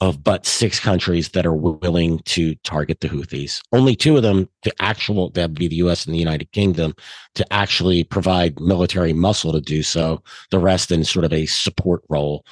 of 0.00 0.22
but 0.24 0.46
six 0.46 0.80
countries 0.80 1.30
that 1.30 1.44
are 1.44 1.54
willing 1.54 2.20
to 2.20 2.54
target 2.56 3.00
the 3.00 3.08
Houthis. 3.08 3.60
Only 3.72 3.96
two 3.96 4.16
of 4.16 4.22
them 4.22 4.48
to 4.62 4.72
actual, 4.80 5.30
that 5.30 5.50
would 5.50 5.58
be 5.58 5.68
the 5.68 5.76
US 5.76 6.06
and 6.06 6.14
the 6.14 6.18
United 6.18 6.52
Kingdom, 6.52 6.94
to 7.34 7.52
actually 7.52 8.04
provide 8.04 8.60
military 8.60 9.12
muscle 9.12 9.52
to 9.52 9.60
do 9.60 9.82
so. 9.82 10.22
The 10.50 10.58
rest 10.60 10.90
in 10.90 11.04
sort 11.04 11.24
of 11.24 11.32
a 11.32 11.46
support 11.46 12.02
role. 12.08 12.46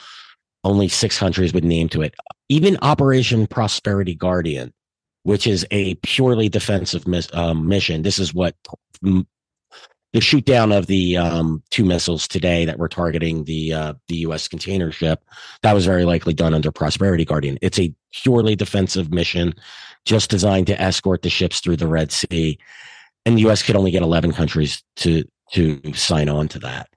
Only 0.64 0.88
six 0.88 1.18
countries 1.18 1.52
would 1.54 1.64
name 1.64 1.88
to 1.90 2.02
it 2.02 2.14
even 2.48 2.78
Operation 2.82 3.46
Prosperity 3.46 4.14
Guardian, 4.14 4.72
which 5.22 5.46
is 5.46 5.66
a 5.70 5.94
purely 5.96 6.48
defensive 6.48 7.06
mis- 7.06 7.32
um, 7.34 7.68
mission. 7.68 8.02
This 8.02 8.18
is 8.18 8.32
what 8.32 8.56
m- 9.04 9.26
the 10.14 10.20
shoot 10.22 10.46
down 10.46 10.72
of 10.72 10.86
the 10.86 11.18
um, 11.18 11.62
two 11.70 11.84
missiles 11.84 12.26
today 12.26 12.64
that 12.64 12.78
were 12.78 12.88
targeting 12.88 13.44
the 13.44 13.74
uh, 13.74 13.94
the 14.08 14.16
U.S. 14.16 14.48
container 14.48 14.90
ship. 14.90 15.22
That 15.62 15.74
was 15.74 15.84
very 15.84 16.06
likely 16.06 16.32
done 16.32 16.54
under 16.54 16.72
Prosperity 16.72 17.26
Guardian. 17.26 17.58
It's 17.60 17.78
a 17.78 17.94
purely 18.12 18.56
defensive 18.56 19.12
mission, 19.12 19.54
just 20.06 20.30
designed 20.30 20.66
to 20.68 20.80
escort 20.80 21.22
the 21.22 21.30
ships 21.30 21.60
through 21.60 21.76
the 21.76 21.86
Red 21.86 22.10
Sea, 22.10 22.58
and 23.26 23.36
the 23.36 23.42
U.S. 23.42 23.62
could 23.62 23.76
only 23.76 23.90
get 23.90 24.02
11 24.02 24.32
countries 24.32 24.82
to 24.96 25.24
to 25.52 25.92
sign 25.92 26.30
on 26.30 26.48
to 26.48 26.58
that. 26.60 26.88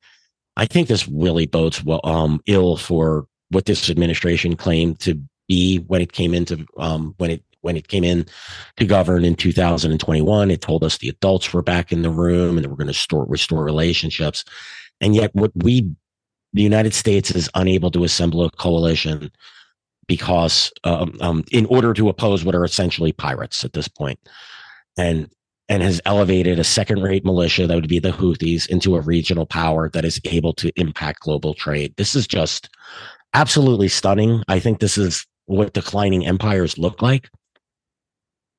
I 0.56 0.66
think 0.66 0.88
this 0.88 1.08
really 1.08 1.48
bodes 1.48 1.84
well 1.84 2.02
um, 2.06 2.42
ill 2.46 2.78
for 2.78 3.28
what 3.52 3.66
this 3.66 3.90
administration 3.90 4.56
claimed 4.56 5.00
to 5.02 5.22
be 5.48 5.78
when 5.88 6.02
it 6.02 6.14
came 6.14 6.34
into 6.34 6.66
um, 6.78 7.14
when 7.18 7.30
it 7.30 7.44
when 7.62 7.78
it 7.78 7.88
came 7.88 8.04
in 8.04 8.26
to 8.78 8.86
govern 8.86 9.24
in 9.24 9.36
2021. 9.36 10.52
It 10.52 10.62
told 10.62 10.84
us 10.84 10.98
the 10.98 11.10
adults 11.10 11.54
were 11.54 11.62
back 11.62 11.92
in 11.92 12.02
the 12.02 12.10
room 12.10 12.58
and 12.58 12.66
we're 12.68 12.76
going 12.76 12.88
to 12.88 12.92
restore 12.92 13.26
restore 13.26 13.64
relationships. 13.64 14.44
And 15.00 15.16
yet, 15.16 15.34
what 15.36 15.52
we 15.56 15.92
the 16.54 16.62
United 16.62 16.94
States 16.94 17.32
is 17.32 17.50
unable 17.56 17.92
to 17.92 18.04
assemble 18.04 18.44
a 18.44 18.52
coalition 18.52 19.32
because 20.08 20.72
um, 20.84 21.18
um, 21.22 21.44
in 21.52 21.66
order 21.68 21.94
to 21.94 22.10
oppose 22.10 22.44
what 22.44 22.56
are 22.56 22.66
essentially 22.66 23.12
pirates 23.14 23.64
at 23.64 23.74
this 23.74 23.88
point, 23.88 24.20
and 24.98 25.30
and 25.70 25.82
has 25.82 26.02
elevated 26.06 26.60
a 26.60 26.66
second-rate 26.66 27.24
militia 27.24 27.66
that 27.66 27.76
would 27.76 27.88
be 27.88 28.00
the 28.00 28.12
Houthis 28.12 28.68
into 28.68 28.96
a 28.96 29.02
regional 29.02 29.46
power 29.46 29.90
that 29.90 30.04
is 30.04 30.20
able 30.26 30.52
to 30.56 30.70
impact 30.76 31.22
global 31.22 31.54
trade. 31.54 31.94
This 31.96 32.14
is 32.14 32.28
just 32.28 32.70
absolutely 33.34 33.88
stunning. 33.88 34.44
I 34.48 34.60
think 34.60 34.80
this 34.80 34.98
is 34.98 35.26
what 35.46 35.74
declining 35.74 36.26
empires 36.26 36.78
look 36.78 37.02
like. 37.02 37.30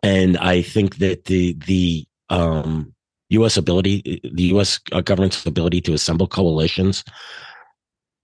And 0.02 0.36
I 0.38 0.62
think 0.62 0.96
that 0.96 1.26
the 1.26 1.54
the 1.66 2.06
um, 2.28 2.92
U.S. 3.30 3.56
ability, 3.56 4.20
the 4.24 4.42
U.S. 4.44 4.80
Uh, 4.90 5.00
government's 5.00 5.46
ability 5.46 5.80
to 5.82 5.94
assemble 5.94 6.26
coalitions, 6.26 7.04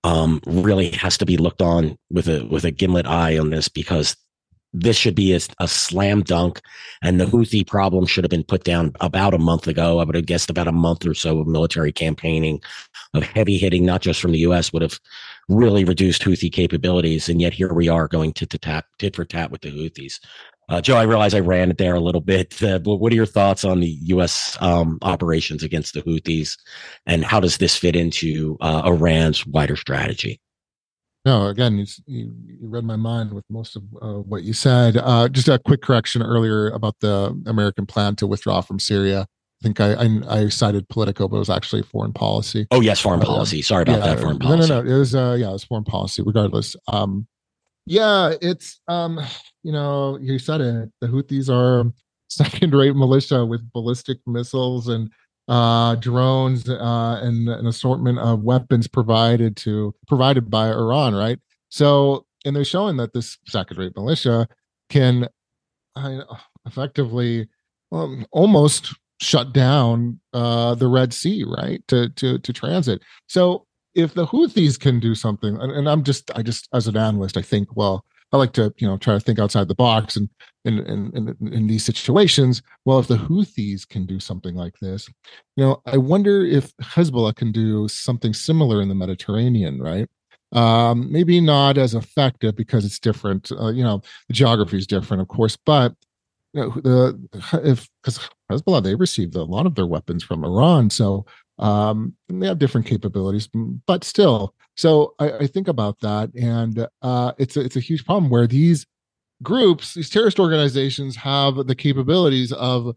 um, 0.04 0.40
really 0.46 0.90
has 0.90 1.16
to 1.18 1.26
be 1.26 1.36
looked 1.36 1.62
on 1.62 1.96
with 2.10 2.28
a 2.28 2.44
with 2.46 2.64
a 2.64 2.70
gimlet 2.70 3.06
eye 3.06 3.38
on 3.38 3.50
this 3.50 3.68
because 3.68 4.16
this 4.74 4.96
should 4.96 5.14
be 5.14 5.32
a, 5.32 5.40
a, 5.60 5.66
slam 5.66 6.22
dunk, 6.22 6.60
and 7.02 7.18
the 7.18 7.24
Houthi 7.24 7.66
problem 7.66 8.04
should 8.04 8.24
have 8.24 8.30
been 8.30 8.44
put 8.44 8.64
down 8.64 8.92
about 9.00 9.32
a 9.32 9.38
month 9.38 9.66
ago. 9.66 9.98
I 9.98 10.04
would 10.04 10.14
have 10.14 10.26
guessed 10.26 10.50
about 10.50 10.68
a 10.68 10.72
month 10.72 11.06
or 11.06 11.14
so 11.14 11.38
of 11.38 11.46
military 11.46 11.92
campaigning, 11.92 12.60
of 13.14 13.22
heavy 13.22 13.56
hitting, 13.56 13.86
not 13.86 14.02
just 14.02 14.20
from 14.20 14.32
the 14.32 14.40
U.S., 14.40 14.72
would 14.72 14.82
have 14.82 15.00
really 15.48 15.84
reduced 15.84 16.22
Houthi 16.22 16.52
capabilities. 16.52 17.28
And 17.28 17.40
yet 17.40 17.52
here 17.52 17.72
we 17.72 17.88
are 17.88 18.08
going 18.08 18.32
to, 18.34 18.46
to 18.46 18.58
tap, 18.58 18.86
tit 18.98 19.16
for 19.16 19.24
tat 19.24 19.50
with 19.50 19.62
the 19.62 19.70
Houthis. 19.70 20.20
Uh, 20.68 20.82
Joe, 20.82 20.96
I 20.96 21.04
realize 21.04 21.32
I 21.32 21.40
ran 21.40 21.70
it 21.70 21.78
there 21.78 21.94
a 21.94 22.00
little 22.00 22.20
bit, 22.20 22.62
uh, 22.62 22.78
but 22.78 22.96
what 22.96 23.10
are 23.10 23.16
your 23.16 23.24
thoughts 23.24 23.64
on 23.64 23.80
the 23.80 23.88
U.S. 23.88 24.58
Um, 24.60 24.98
operations 25.00 25.62
against 25.62 25.94
the 25.94 26.02
Houthis, 26.02 26.58
and 27.06 27.24
how 27.24 27.40
does 27.40 27.56
this 27.56 27.74
fit 27.74 27.96
into 27.96 28.58
uh, 28.60 28.82
Iran's 28.84 29.46
wider 29.46 29.76
strategy? 29.76 30.42
No, 31.24 31.46
again, 31.46 31.78
you, 31.78 31.86
you, 32.06 32.32
read 32.60 32.84
my 32.84 32.96
mind 32.96 33.32
with 33.32 33.44
most 33.48 33.76
of 33.76 33.82
uh, 34.00 34.20
what 34.20 34.44
you 34.44 34.52
said. 34.52 34.98
Uh, 34.98 35.28
just 35.28 35.48
a 35.48 35.58
quick 35.58 35.82
correction 35.82 36.22
earlier 36.22 36.68
about 36.70 36.96
the 37.00 37.38
American 37.46 37.86
plan 37.86 38.14
to 38.16 38.26
withdraw 38.26 38.60
from 38.60 38.78
Syria. 38.78 39.26
I 39.60 39.64
think 39.64 39.80
I, 39.80 39.94
I, 39.94 40.42
I 40.42 40.48
cited 40.48 40.88
Politico, 40.88 41.26
but 41.26 41.36
it 41.36 41.40
was 41.40 41.50
actually 41.50 41.82
foreign 41.82 42.12
policy. 42.12 42.68
Oh 42.70 42.80
yes, 42.80 43.00
foreign 43.00 43.20
uh, 43.22 43.24
policy. 43.24 43.60
Sorry 43.62 43.82
about 43.82 44.00
yeah, 44.00 44.14
that. 44.14 44.20
Foreign 44.20 44.38
policy. 44.38 44.68
No, 44.68 44.80
no, 44.80 44.82
no. 44.82 44.94
It 44.94 44.98
was 44.98 45.14
uh, 45.14 45.36
yeah, 45.38 45.48
it 45.48 45.52
was 45.52 45.64
foreign 45.64 45.84
policy. 45.84 46.22
Regardless, 46.22 46.76
um, 46.86 47.26
yeah, 47.86 48.34
it's 48.40 48.80
um, 48.86 49.18
you 49.64 49.72
know, 49.72 50.18
you 50.20 50.38
said 50.38 50.60
it. 50.60 50.90
The 51.00 51.08
Houthis 51.08 51.48
are 51.48 51.90
second-rate 52.28 52.94
militia 52.94 53.44
with 53.44 53.72
ballistic 53.72 54.18
missiles 54.26 54.86
and 54.86 55.10
uh, 55.48 55.94
drones 55.96 56.68
uh, 56.68 57.20
and 57.22 57.48
an 57.48 57.66
assortment 57.66 58.18
of 58.18 58.42
weapons 58.42 58.86
provided 58.86 59.56
to 59.56 59.94
provided 60.06 60.50
by 60.50 60.68
Iran, 60.68 61.14
right? 61.14 61.38
So, 61.70 62.26
and 62.44 62.54
they're 62.54 62.64
showing 62.64 62.96
that 62.98 63.12
this 63.12 63.38
second-rate 63.46 63.96
militia 63.96 64.46
can 64.88 65.26
uh, 65.96 66.20
effectively 66.66 67.48
um, 67.90 68.26
almost 68.30 68.94
shut 69.20 69.52
down 69.52 70.20
uh, 70.32 70.74
the 70.74 70.88
Red 70.88 71.12
Sea, 71.12 71.44
right, 71.44 71.86
to 71.88 72.08
to 72.10 72.38
to 72.38 72.52
transit. 72.52 73.02
So 73.28 73.66
if 73.94 74.14
the 74.14 74.26
Houthis 74.26 74.78
can 74.78 75.00
do 75.00 75.14
something, 75.14 75.56
and, 75.60 75.88
I'm 75.88 76.04
just 76.04 76.30
I 76.36 76.42
just 76.42 76.68
as 76.72 76.86
an 76.86 76.96
analyst, 76.96 77.36
I 77.36 77.42
think, 77.42 77.76
well, 77.76 78.04
I 78.32 78.36
like 78.36 78.52
to 78.52 78.72
you 78.78 78.86
know 78.86 78.96
try 78.96 79.14
to 79.14 79.20
think 79.20 79.38
outside 79.38 79.68
the 79.68 79.74
box, 79.74 80.16
and 80.16 80.28
in 80.64 80.78
in 80.80 81.36
in, 81.40 81.52
in 81.52 81.66
these 81.66 81.84
situations, 81.84 82.62
well, 82.84 82.98
if 82.98 83.08
the 83.08 83.16
Houthis 83.16 83.88
can 83.88 84.06
do 84.06 84.20
something 84.20 84.54
like 84.54 84.74
this, 84.80 85.08
you 85.56 85.64
know, 85.64 85.82
I 85.86 85.96
wonder 85.96 86.44
if 86.44 86.76
Hezbollah 86.76 87.34
can 87.36 87.52
do 87.52 87.88
something 87.88 88.32
similar 88.32 88.80
in 88.80 88.88
the 88.88 88.94
Mediterranean, 88.94 89.80
right? 89.80 90.08
Um, 90.52 91.12
maybe 91.12 91.40
not 91.40 91.76
as 91.76 91.94
effective 91.94 92.56
because 92.56 92.84
it's 92.84 92.98
different. 92.98 93.52
Uh, 93.52 93.68
you 93.68 93.82
know, 93.82 94.00
the 94.28 94.34
geography 94.34 94.78
is 94.78 94.86
different, 94.86 95.20
of 95.20 95.28
course, 95.28 95.56
but 95.56 95.94
you 96.52 96.62
know, 96.62 96.70
the 96.70 97.60
if 97.64 97.88
because 98.02 98.20
Hezbollah 98.50 98.82
they 98.82 98.94
received 98.94 99.34
a 99.36 99.42
lot 99.42 99.66
of 99.66 99.74
their 99.74 99.86
weapons 99.86 100.22
from 100.22 100.44
Iran, 100.44 100.90
so 100.90 101.26
um, 101.58 102.14
they 102.28 102.46
have 102.46 102.58
different 102.58 102.86
capabilities, 102.86 103.48
but 103.86 104.04
still. 104.04 104.54
So 104.76 105.14
I, 105.18 105.32
I 105.32 105.46
think 105.46 105.68
about 105.68 105.98
that, 106.00 106.32
and 106.34 106.86
uh, 107.02 107.32
it's 107.38 107.56
a, 107.56 107.60
it's 107.60 107.76
a 107.76 107.80
huge 107.80 108.04
problem 108.04 108.30
where 108.30 108.46
these 108.46 108.86
groups, 109.42 109.94
these 109.94 110.10
terrorist 110.10 110.38
organizations, 110.38 111.16
have 111.16 111.66
the 111.66 111.74
capabilities 111.74 112.52
of 112.52 112.94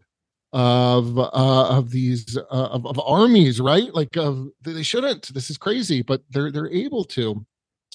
of 0.52 1.18
uh, 1.18 1.28
of 1.32 1.90
these 1.90 2.36
uh, 2.36 2.42
of, 2.50 2.86
of 2.86 3.00
armies, 3.00 3.60
right? 3.60 3.92
Like 3.94 4.16
of 4.16 4.48
they 4.62 4.82
shouldn't. 4.82 5.32
This 5.34 5.50
is 5.50 5.58
crazy, 5.58 6.02
but 6.02 6.22
they're 6.30 6.50
they're 6.50 6.70
able 6.70 7.04
to. 7.04 7.44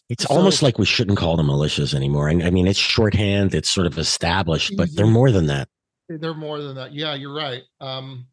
It's 0.10 0.24
so, 0.24 0.36
almost 0.36 0.64
like 0.64 0.78
we 0.78 0.86
shouldn't 0.86 1.18
call 1.18 1.36
them 1.36 1.48
militias 1.48 1.94
anymore. 1.94 2.30
I 2.30 2.50
mean, 2.50 2.68
it's 2.68 2.80
shorthand. 2.80 3.54
It's 3.54 3.70
sort 3.70 3.88
of 3.88 3.98
established, 3.98 4.74
but 4.78 4.90
they're 4.94 5.06
more 5.06 5.32
than 5.32 5.48
that. 5.48 5.68
They're 6.08 6.34
more 6.34 6.62
than 6.62 6.76
that. 6.76 6.94
Yeah, 6.94 7.14
you're 7.16 7.36
right. 7.36 7.64
Um, 7.82 8.28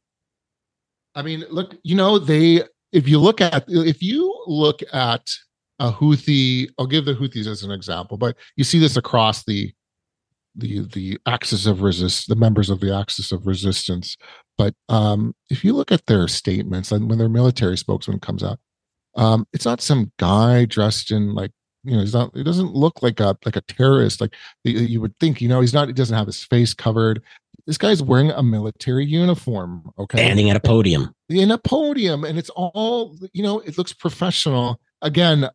I 1.15 1.23
mean, 1.23 1.45
look, 1.51 1.77
you 1.83 1.97
know, 1.97 2.19
they 2.19 2.63
if 2.93 3.09
you 3.09 3.19
look 3.19 3.41
at 3.41 3.65
if 3.69 4.03
you 4.03 4.35
look 4.47 4.81
at 4.93 5.29
a 5.81 5.91
Houthi, 5.91 6.69
I'll 6.79 6.87
give 6.87 7.05
the 7.05 7.15
Houthis 7.15 7.47
as 7.47 7.65
an 7.65 7.73
example, 7.73 8.17
but 8.17 8.37
you 8.57 8.63
see 8.63 8.79
this 8.79 8.97
across 8.97 9.45
the 9.45 9.73
the 10.55 10.87
the 10.93 11.19
axis 11.27 11.67
of 11.67 11.83
resist 11.83 12.29
the 12.29 12.37
members 12.37 12.71
of 12.71 12.79
the 12.79 12.95
axis 12.95 13.33
of 13.33 13.47
resistance. 13.47 14.17
But 14.57 14.75
um, 14.89 15.35
if 15.51 15.65
you 15.65 15.73
look 15.73 15.91
at 15.91 16.07
their 16.07 16.29
statements 16.29 16.93
and 16.93 17.09
when 17.09 17.19
their 17.19 17.29
military 17.29 17.77
spokesman 17.77 18.21
comes 18.21 18.45
out, 18.45 18.61
um, 19.17 19.47
it's 19.53 19.65
not 19.65 19.81
some 19.81 20.13
guy 20.19 20.65
dressed 20.65 21.11
in 21.11 21.35
like 21.35 21.51
you 21.85 21.95
know 21.95 22.01
he's 22.01 22.15
not 22.15 22.31
he 22.35 22.43
doesn't 22.43 22.75
look 22.75 23.03
like 23.03 23.21
a 23.21 23.37
like 23.45 23.57
a 23.57 23.61
terrorist 23.63 24.21
like 24.21 24.35
you 24.65 25.01
would 25.01 25.17
think 25.19 25.41
you 25.41 25.49
know 25.49 25.61
he's 25.61 25.75
not 25.75 25.89
he 25.89 25.95
doesn't 25.95 26.17
have 26.17 26.27
his 26.27 26.43
face 26.43 26.75
covered 26.75 27.23
this 27.67 27.79
guy's 27.79 28.03
wearing 28.03 28.31
a 28.31 28.43
military 28.43 29.05
uniform 29.05 29.91
okay 29.99 30.19
standing 30.19 30.51
at 30.51 30.57
a 30.57 30.61
podium 30.61 31.13
in 31.29 31.51
a 31.51 31.59
podium 31.59 32.25
and 32.25 32.39
it's 32.39 32.51
all 32.51 33.17
you 33.33 33.43
know 33.43 33.61
it 33.61 33.79
looks 33.79 33.93
professional 33.93 34.81
again 35.03 35.49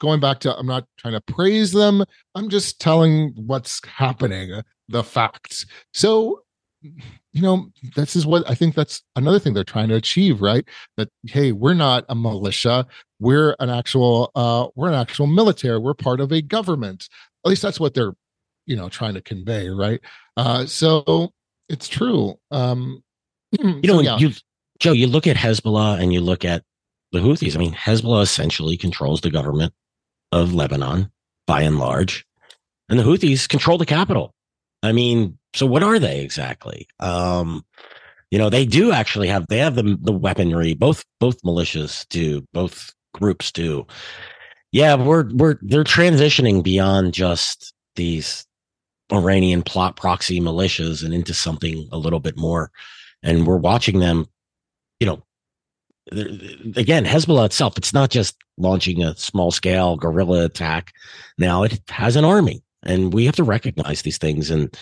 going 0.00 0.18
back 0.18 0.40
to 0.40 0.56
I'm 0.56 0.66
not 0.66 0.86
trying 0.98 1.14
to 1.14 1.20
praise 1.20 1.70
them. 1.70 2.04
I'm 2.34 2.48
just 2.48 2.80
telling 2.80 3.32
what's 3.36 3.80
happening, 3.86 4.62
the 4.88 5.04
facts. 5.04 5.66
So, 5.94 6.40
you 6.82 7.42
know, 7.42 7.70
this 7.94 8.16
is 8.16 8.26
what 8.26 8.48
I 8.48 8.54
think 8.54 8.74
that's 8.74 9.02
another 9.16 9.38
thing 9.38 9.54
they're 9.54 9.64
trying 9.64 9.88
to 9.88 9.96
achieve, 9.96 10.40
right? 10.40 10.64
That 10.96 11.08
hey, 11.26 11.52
we're 11.52 11.74
not 11.74 12.04
a 12.08 12.14
militia, 12.14 12.86
we're 13.18 13.54
an 13.60 13.70
actual 13.70 14.30
uh 14.34 14.68
we're 14.74 14.88
an 14.88 14.94
actual 14.94 15.26
military, 15.26 15.78
we're 15.78 15.94
part 15.94 16.20
of 16.20 16.32
a 16.32 16.42
government. 16.42 17.08
At 17.44 17.50
least 17.50 17.62
that's 17.62 17.80
what 17.80 17.94
they're, 17.94 18.12
you 18.66 18.76
know, 18.76 18.88
trying 18.88 19.14
to 19.14 19.20
convey, 19.20 19.68
right? 19.68 20.00
Uh 20.36 20.66
so 20.66 21.32
it's 21.68 21.88
true. 21.88 22.34
Um 22.50 23.02
you 23.52 23.64
know, 23.82 23.98
so, 23.98 24.00
yeah. 24.00 24.18
you 24.18 24.32
Joe, 24.78 24.92
you 24.92 25.06
look 25.06 25.26
at 25.26 25.36
Hezbollah 25.36 26.00
and 26.00 26.12
you 26.12 26.20
look 26.20 26.44
at 26.44 26.64
the 27.12 27.18
Houthis. 27.18 27.54
I 27.54 27.58
mean, 27.58 27.74
Hezbollah 27.74 28.22
essentially 28.22 28.76
controls 28.76 29.20
the 29.20 29.30
government 29.30 29.74
of 30.32 30.54
Lebanon 30.54 31.10
by 31.46 31.62
and 31.62 31.78
large, 31.78 32.24
and 32.88 32.98
the 32.98 33.02
Houthis 33.02 33.48
control 33.48 33.76
the 33.76 33.84
capital. 33.84 34.34
I 34.82 34.92
mean, 34.92 35.38
so 35.54 35.66
what 35.66 35.82
are 35.82 35.98
they 35.98 36.20
exactly? 36.20 36.86
Um, 37.00 37.64
you 38.30 38.38
know, 38.38 38.48
they 38.48 38.64
do 38.64 38.92
actually 38.92 39.28
have 39.28 39.46
they 39.48 39.58
have 39.58 39.74
the 39.74 39.98
the 40.00 40.12
weaponry. 40.12 40.74
Both 40.74 41.04
both 41.18 41.42
militias 41.42 42.06
do. 42.08 42.46
Both 42.52 42.92
groups 43.12 43.50
do. 43.50 43.86
Yeah, 44.72 44.94
we're 44.94 45.28
we're 45.34 45.58
they're 45.62 45.84
transitioning 45.84 46.62
beyond 46.62 47.12
just 47.12 47.74
these 47.96 48.46
Iranian 49.12 49.62
plot 49.62 49.96
proxy 49.96 50.40
militias 50.40 51.04
and 51.04 51.12
into 51.12 51.34
something 51.34 51.88
a 51.90 51.98
little 51.98 52.20
bit 52.20 52.36
more. 52.36 52.70
And 53.22 53.46
we're 53.46 53.56
watching 53.56 53.98
them, 53.98 54.26
you 55.00 55.06
know, 55.06 55.22
again, 56.76 57.04
Hezbollah 57.04 57.46
itself, 57.46 57.76
it's 57.76 57.92
not 57.92 58.10
just 58.10 58.36
launching 58.56 59.02
a 59.02 59.16
small 59.16 59.50
scale 59.50 59.96
guerrilla 59.96 60.44
attack. 60.44 60.92
Now 61.36 61.64
it 61.64 61.80
has 61.88 62.14
an 62.14 62.24
army, 62.24 62.62
and 62.84 63.12
we 63.12 63.26
have 63.26 63.36
to 63.36 63.44
recognize 63.44 64.02
these 64.02 64.18
things 64.18 64.50
and 64.50 64.74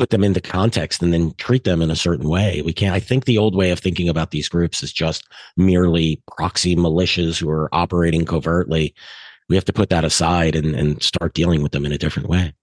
put 0.00 0.08
them 0.08 0.24
into 0.24 0.40
context 0.40 1.02
and 1.02 1.12
then 1.12 1.34
treat 1.34 1.64
them 1.64 1.82
in 1.82 1.90
a 1.90 1.94
certain 1.94 2.26
way. 2.26 2.62
We 2.62 2.72
can't, 2.72 2.94
I 2.94 3.00
think 3.00 3.26
the 3.26 3.36
old 3.36 3.54
way 3.54 3.70
of 3.70 3.78
thinking 3.78 4.08
about 4.08 4.30
these 4.30 4.48
groups 4.48 4.82
is 4.82 4.94
just 4.94 5.28
merely 5.58 6.22
proxy 6.34 6.74
militias 6.74 7.38
who 7.38 7.50
are 7.50 7.68
operating 7.74 8.24
covertly. 8.24 8.94
We 9.50 9.56
have 9.56 9.66
to 9.66 9.74
put 9.74 9.90
that 9.90 10.02
aside 10.02 10.56
and, 10.56 10.74
and 10.74 11.02
start 11.02 11.34
dealing 11.34 11.62
with 11.62 11.72
them 11.72 11.84
in 11.84 11.92
a 11.92 11.98
different 11.98 12.30
way. 12.30 12.54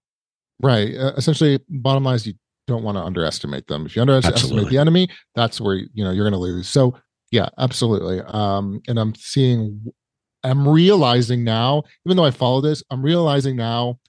Right. 0.63 0.95
Uh, 0.97 1.13
essentially, 1.15 1.59
bottom 1.69 2.05
line 2.05 2.15
is 2.15 2.25
you 2.25 2.33
don't 2.65 2.81
want 2.81 2.97
to 2.97 3.03
underestimate 3.03 3.67
them. 3.67 3.85
If 3.85 3.95
you 3.95 4.01
underestimate 4.01 4.33
Absolutely. 4.33 4.71
the 4.71 4.79
enemy, 4.79 5.07
that's 5.35 5.61
where 5.61 5.75
you 5.75 6.03
know 6.03 6.09
you're 6.09 6.25
going 6.25 6.31
to 6.33 6.39
lose. 6.39 6.67
So 6.67 6.97
yeah, 7.29 7.49
absolutely. 7.59 8.21
Um, 8.25 8.81
and 8.87 8.97
I'm 8.97 9.13
seeing, 9.13 9.93
I'm 10.43 10.67
realizing 10.67 11.43
now, 11.43 11.83
even 12.07 12.17
though 12.17 12.25
I 12.25 12.31
follow 12.31 12.61
this, 12.61 12.83
I'm 12.89 13.03
realizing 13.03 13.55
now 13.55 13.99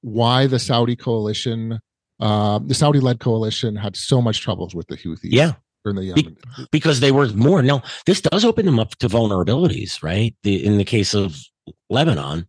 why 0.00 0.48
the 0.48 0.58
Saudi 0.58 0.96
coalition, 0.96 1.78
uh, 2.20 2.58
the 2.58 2.74
Saudi 2.74 3.00
led 3.00 3.20
coalition 3.20 3.76
had 3.76 3.96
so 3.96 4.20
much 4.22 4.40
troubles 4.40 4.74
with 4.74 4.86
the 4.86 4.96
Houthis. 4.96 5.20
Yeah. 5.22 5.52
The 5.84 6.12
Be- 6.14 6.36
because 6.70 7.00
they 7.00 7.12
were 7.12 7.28
more. 7.28 7.62
Now, 7.62 7.82
this 8.06 8.22
does 8.22 8.44
open 8.44 8.64
them 8.64 8.78
up 8.78 8.96
to 8.96 9.08
vulnerabilities, 9.08 10.02
right? 10.02 10.34
The, 10.42 10.64
in 10.64 10.78
the 10.78 10.84
case 10.84 11.12
of 11.12 11.36
Lebanon 11.90 12.46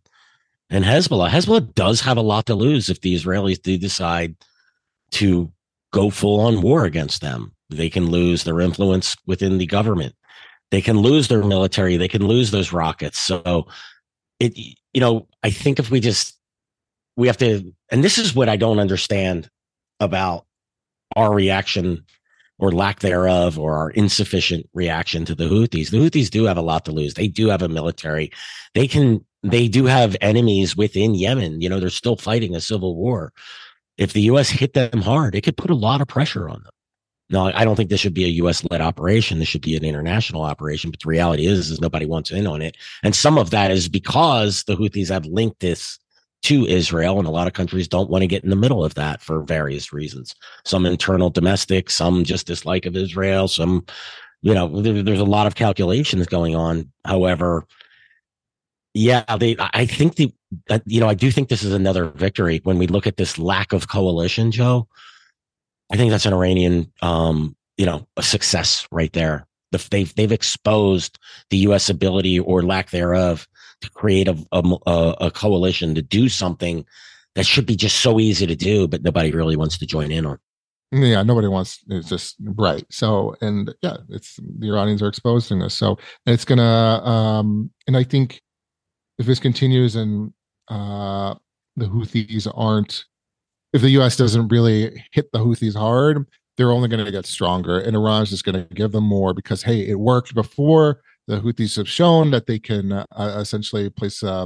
and 0.70 0.86
Hezbollah, 0.86 1.30
Hezbollah 1.30 1.74
does 1.76 2.00
have 2.02 2.18
a 2.18 2.22
lot 2.22 2.46
to 2.46 2.56
lose 2.56 2.90
if 2.90 3.02
the 3.02 3.14
Israelis 3.14 3.62
do 3.62 3.78
decide 3.78 4.36
to 5.12 5.52
go 5.92 6.10
full 6.10 6.40
on 6.40 6.62
war 6.62 6.86
against 6.86 7.22
them. 7.22 7.52
They 7.70 7.90
can 7.90 8.10
lose 8.10 8.44
their 8.46 8.62
influence 8.62 9.16
within 9.26 9.58
the 9.58 9.66
government. 9.66 10.16
They 10.72 10.82
can 10.82 11.00
lose 11.00 11.28
their 11.28 11.44
military. 11.44 11.98
They 11.98 12.08
can 12.08 12.26
lose 12.26 12.52
those 12.52 12.72
rockets. 12.72 13.20
So 13.20 13.68
it, 14.40 14.58
you 14.58 15.02
know, 15.02 15.28
I 15.44 15.50
think 15.50 15.80
if 15.80 15.92
we 15.92 16.00
just, 16.00 16.40
we 17.18 17.28
have 17.28 17.38
to, 17.38 17.74
and 17.92 18.04
this 18.04 18.18
is 18.18 18.34
what 18.36 18.50
I 18.50 18.56
don't 18.56 18.80
understand 18.80 19.50
about 20.00 20.46
our 21.16 21.34
reaction 21.34 22.06
or 22.58 22.72
lack 22.72 23.00
thereof 23.00 23.60
or 23.60 23.76
our 23.76 23.90
insufficient 23.92 24.70
reaction 24.74 25.26
to 25.26 25.36
the 25.36 25.46
Houthis. 25.46 25.90
The 25.90 25.98
Houthis 25.98 26.30
do 26.30 26.46
have 26.46 26.58
a 26.58 26.62
lot 26.62 26.86
to 26.86 26.92
lose. 26.92 27.14
They 27.14 27.28
do 27.28 27.50
have 27.50 27.62
a 27.62 27.68
military. 27.68 28.32
They 28.74 28.88
can, 28.88 29.26
they 29.44 29.68
do 29.68 29.86
have 29.86 30.16
enemies 30.22 30.76
within 30.76 31.16
Yemen. 31.16 31.62
You 31.62 31.70
know, 31.70 31.80
they're 31.80 31.90
still 31.90 32.16
fighting 32.16 32.56
a 32.56 32.62
civil 32.62 32.96
war. 32.96 33.34
If 33.98 34.14
the 34.14 34.22
U.S. 34.24 34.50
hit 34.50 34.74
them 34.74 35.02
hard, 35.02 35.36
it 35.36 35.42
could 35.42 35.58
put 35.58 35.72
a 35.72 35.76
lot 35.76 36.02
of 36.02 36.08
pressure 36.08 36.50
on 36.50 36.64
them. 36.64 36.72
No, 37.30 37.52
I 37.54 37.66
don't 37.66 37.76
think 37.76 37.90
this 37.90 38.00
should 38.00 38.14
be 38.14 38.26
a 38.26 38.30
U.S. 38.30 38.64
led 38.70 38.82
operation. 38.82 39.40
This 39.40 39.48
should 39.48 39.64
be 39.64 39.76
an 39.76 39.84
international 39.84 40.44
operation. 40.44 40.92
But 40.92 41.00
the 41.00 41.10
reality 41.10 41.48
is, 41.48 41.72
is 41.72 41.82
nobody 41.82 42.06
wants 42.06 42.30
in 42.30 42.46
on 42.46 42.62
it, 42.62 42.78
and 43.02 43.16
some 43.16 43.38
of 43.38 43.50
that 43.50 43.72
is 43.72 43.90
because 43.90 44.64
the 44.64 44.76
Houthis 44.76 45.10
have 45.10 45.26
linked 45.26 45.60
this 45.60 45.98
to 46.46 46.66
Israel, 46.66 47.20
and 47.20 47.28
a 47.28 47.32
lot 47.32 47.48
of 47.48 47.54
countries 47.54 47.88
don't 47.88 48.10
want 48.10 48.22
to 48.22 48.28
get 48.28 48.44
in 48.44 48.50
the 48.50 48.56
middle 48.56 48.84
of 48.84 48.96
that 48.96 49.22
for 49.22 49.42
various 49.44 49.94
reasons. 49.94 50.36
Some 50.64 50.86
internal, 50.86 51.30
domestic, 51.30 51.90
some 51.90 52.24
just 52.24 52.48
dislike 52.48 52.86
of 52.86 52.96
Israel. 52.96 53.48
Some, 53.48 53.86
you 54.42 54.54
know, 54.54 54.82
there, 54.82 55.04
there's 55.04 55.20
a 55.20 55.26
lot 55.26 55.48
of 55.48 55.56
calculations 55.56 56.26
going 56.28 56.56
on. 56.56 56.92
However, 57.06 57.66
yeah, 58.94 59.24
they. 59.38 59.56
I 59.60 59.86
think 59.86 60.16
the, 60.16 60.34
you 60.86 61.00
know, 61.00 61.10
I 61.10 61.16
do 61.16 61.30
think 61.30 61.50
this 61.50 61.64
is 61.64 61.74
another 61.74 62.06
victory 62.06 62.62
when 62.64 62.78
we 62.78 62.88
look 62.88 63.06
at 63.06 63.18
this 63.18 63.38
lack 63.38 63.74
of 63.74 63.90
coalition, 63.90 64.52
Joe 64.52 64.88
I 65.92 65.98
think 65.98 66.12
that's 66.12 66.26
an 66.26 66.34
Iranian, 66.34 66.92
um, 67.02 67.56
you 67.78 67.86
know, 67.86 68.08
a 68.18 68.24
success 68.24 68.88
right 68.92 69.12
there. 69.14 69.48
The, 69.72 69.86
they've 69.92 70.14
they've 70.16 70.32
exposed 70.32 71.20
the 71.50 71.58
U.S. 71.58 71.90
ability 71.90 72.40
or 72.40 72.64
lack 72.64 72.92
thereof 72.92 73.48
to 73.82 73.90
create 73.92 74.28
a, 74.28 74.38
a, 74.52 75.16
a 75.22 75.32
coalition 75.32 75.96
to 75.96 76.02
do 76.02 76.30
something 76.30 76.86
that 77.36 77.46
should 77.46 77.66
be 77.66 77.76
just 77.76 77.98
so 77.98 78.20
easy 78.20 78.48
to 78.48 78.56
do, 78.56 78.88
but 78.88 79.04
nobody 79.04 79.32
really 79.32 79.56
wants 79.56 79.78
to 79.78 79.86
join 79.86 80.12
in 80.12 80.26
on. 80.26 80.40
Yeah, 80.92 81.24
nobody 81.24 81.48
wants. 81.48 81.84
It's 81.90 82.10
just 82.10 82.36
right. 82.40 82.86
So, 82.90 83.36
and 83.42 83.74
yeah, 83.82 83.98
it's 84.10 84.40
the 84.60 84.70
Iranians 84.70 85.02
are 85.02 85.08
exposing 85.08 85.60
this. 85.60 85.74
So, 85.74 85.98
it's 86.26 86.46
gonna. 86.46 86.64
um 87.04 87.72
And 87.88 87.98
I 87.98 88.04
think 88.04 88.42
if 89.18 89.26
this 89.26 89.40
continues 89.40 89.96
and 89.96 90.32
uh 90.70 91.36
the 91.76 91.88
Houthis 91.88 92.48
aren't 92.56 93.06
if 93.76 93.82
the 93.82 93.90
U.S. 93.90 94.16
doesn't 94.16 94.48
really 94.48 95.04
hit 95.12 95.30
the 95.34 95.40
Houthis 95.40 95.76
hard, 95.76 96.26
they're 96.56 96.72
only 96.72 96.88
going 96.88 97.04
to 97.04 97.12
get 97.12 97.26
stronger, 97.26 97.78
and 97.78 97.94
Iran's 97.94 98.30
just 98.30 98.46
going 98.46 98.56
to 98.56 98.74
give 98.74 98.94
them 98.94 99.04
more 99.04 99.34
because 99.34 99.62
hey, 99.64 99.86
it 99.86 100.00
worked 100.00 100.34
before. 100.34 101.02
The 101.28 101.40
Houthis 101.40 101.78
have 101.78 101.90
shown 101.90 102.32
that 102.32 102.46
they 102.46 102.60
can 102.60 102.92
uh, 102.92 103.06
essentially 103.40 103.90
place, 103.90 104.22
uh, 104.22 104.46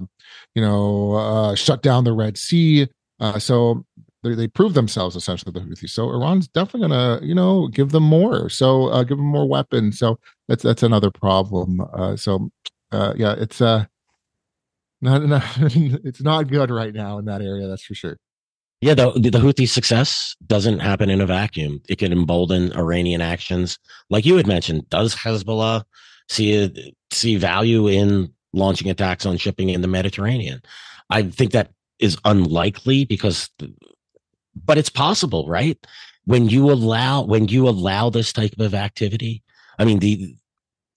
you 0.55 0.61
know, 0.61 1.13
uh, 1.13 1.55
shut 1.55 1.81
down 1.81 2.05
the 2.05 2.13
Red 2.13 2.37
Sea. 2.37 2.87
Uh, 3.19 3.37
so 3.37 3.85
they, 4.23 4.33
they 4.33 4.47
prove 4.47 4.73
themselves 4.73 5.15
essentially 5.15 5.51
the 5.51 5.59
Houthis. 5.59 5.89
So 5.89 6.09
Iran's 6.09 6.47
definitely 6.47 6.89
to, 6.89 7.19
you 7.21 7.35
know, 7.35 7.67
give 7.67 7.91
them 7.91 8.03
more. 8.03 8.49
So 8.49 8.87
uh, 8.87 9.03
give 9.03 9.17
them 9.17 9.27
more 9.27 9.47
weapons. 9.47 9.99
So 9.99 10.19
that's 10.47 10.63
that's 10.63 10.83
another 10.83 11.11
problem. 11.11 11.81
Uh, 11.93 12.15
so 12.15 12.49
yeah, 12.91 13.35
it's 13.37 13.59
uh, 13.61 13.85
not, 15.01 15.23
not 15.23 15.43
it's 15.57 16.21
not 16.21 16.47
good 16.47 16.71
right 16.71 16.93
now 16.93 17.17
in 17.17 17.25
that 17.25 17.41
area. 17.41 17.67
That's 17.67 17.83
for 17.83 17.95
sure. 17.95 18.17
Yeah, 18.81 18.93
the, 18.93 19.11
the 19.11 19.39
Houthi 19.39 19.67
success 19.67 20.37
doesn't 20.47 20.79
happen 20.79 21.09
in 21.09 21.19
a 21.19 21.25
vacuum. 21.25 21.81
It 21.89 21.97
can 21.97 22.13
embolden 22.13 22.71
Iranian 22.71 23.19
actions. 23.19 23.77
Like 24.09 24.25
you 24.25 24.37
had 24.37 24.47
mentioned, 24.47 24.89
does 24.89 25.13
Hezbollah 25.13 25.83
see 26.29 26.93
see 27.11 27.35
value 27.35 27.87
in 27.87 28.33
launching 28.53 28.89
attacks 28.89 29.25
on 29.25 29.37
shipping 29.37 29.69
in 29.69 29.81
the 29.81 29.87
Mediterranean? 29.87 30.61
I 31.09 31.23
think 31.23 31.51
that 31.51 31.71
is 31.99 32.17
unlikely 32.25 33.05
because 33.05 33.49
but 34.65 34.77
it's 34.77 34.89
possible, 34.89 35.47
right? 35.47 35.77
When 36.25 36.49
you 36.49 36.71
allow 36.71 37.23
when 37.23 37.47
you 37.47 37.67
allow 37.67 38.09
this 38.09 38.33
type 38.33 38.53
of 38.59 38.73
activity, 38.73 39.43
I 39.77 39.85
mean 39.85 39.99
the 39.99 40.35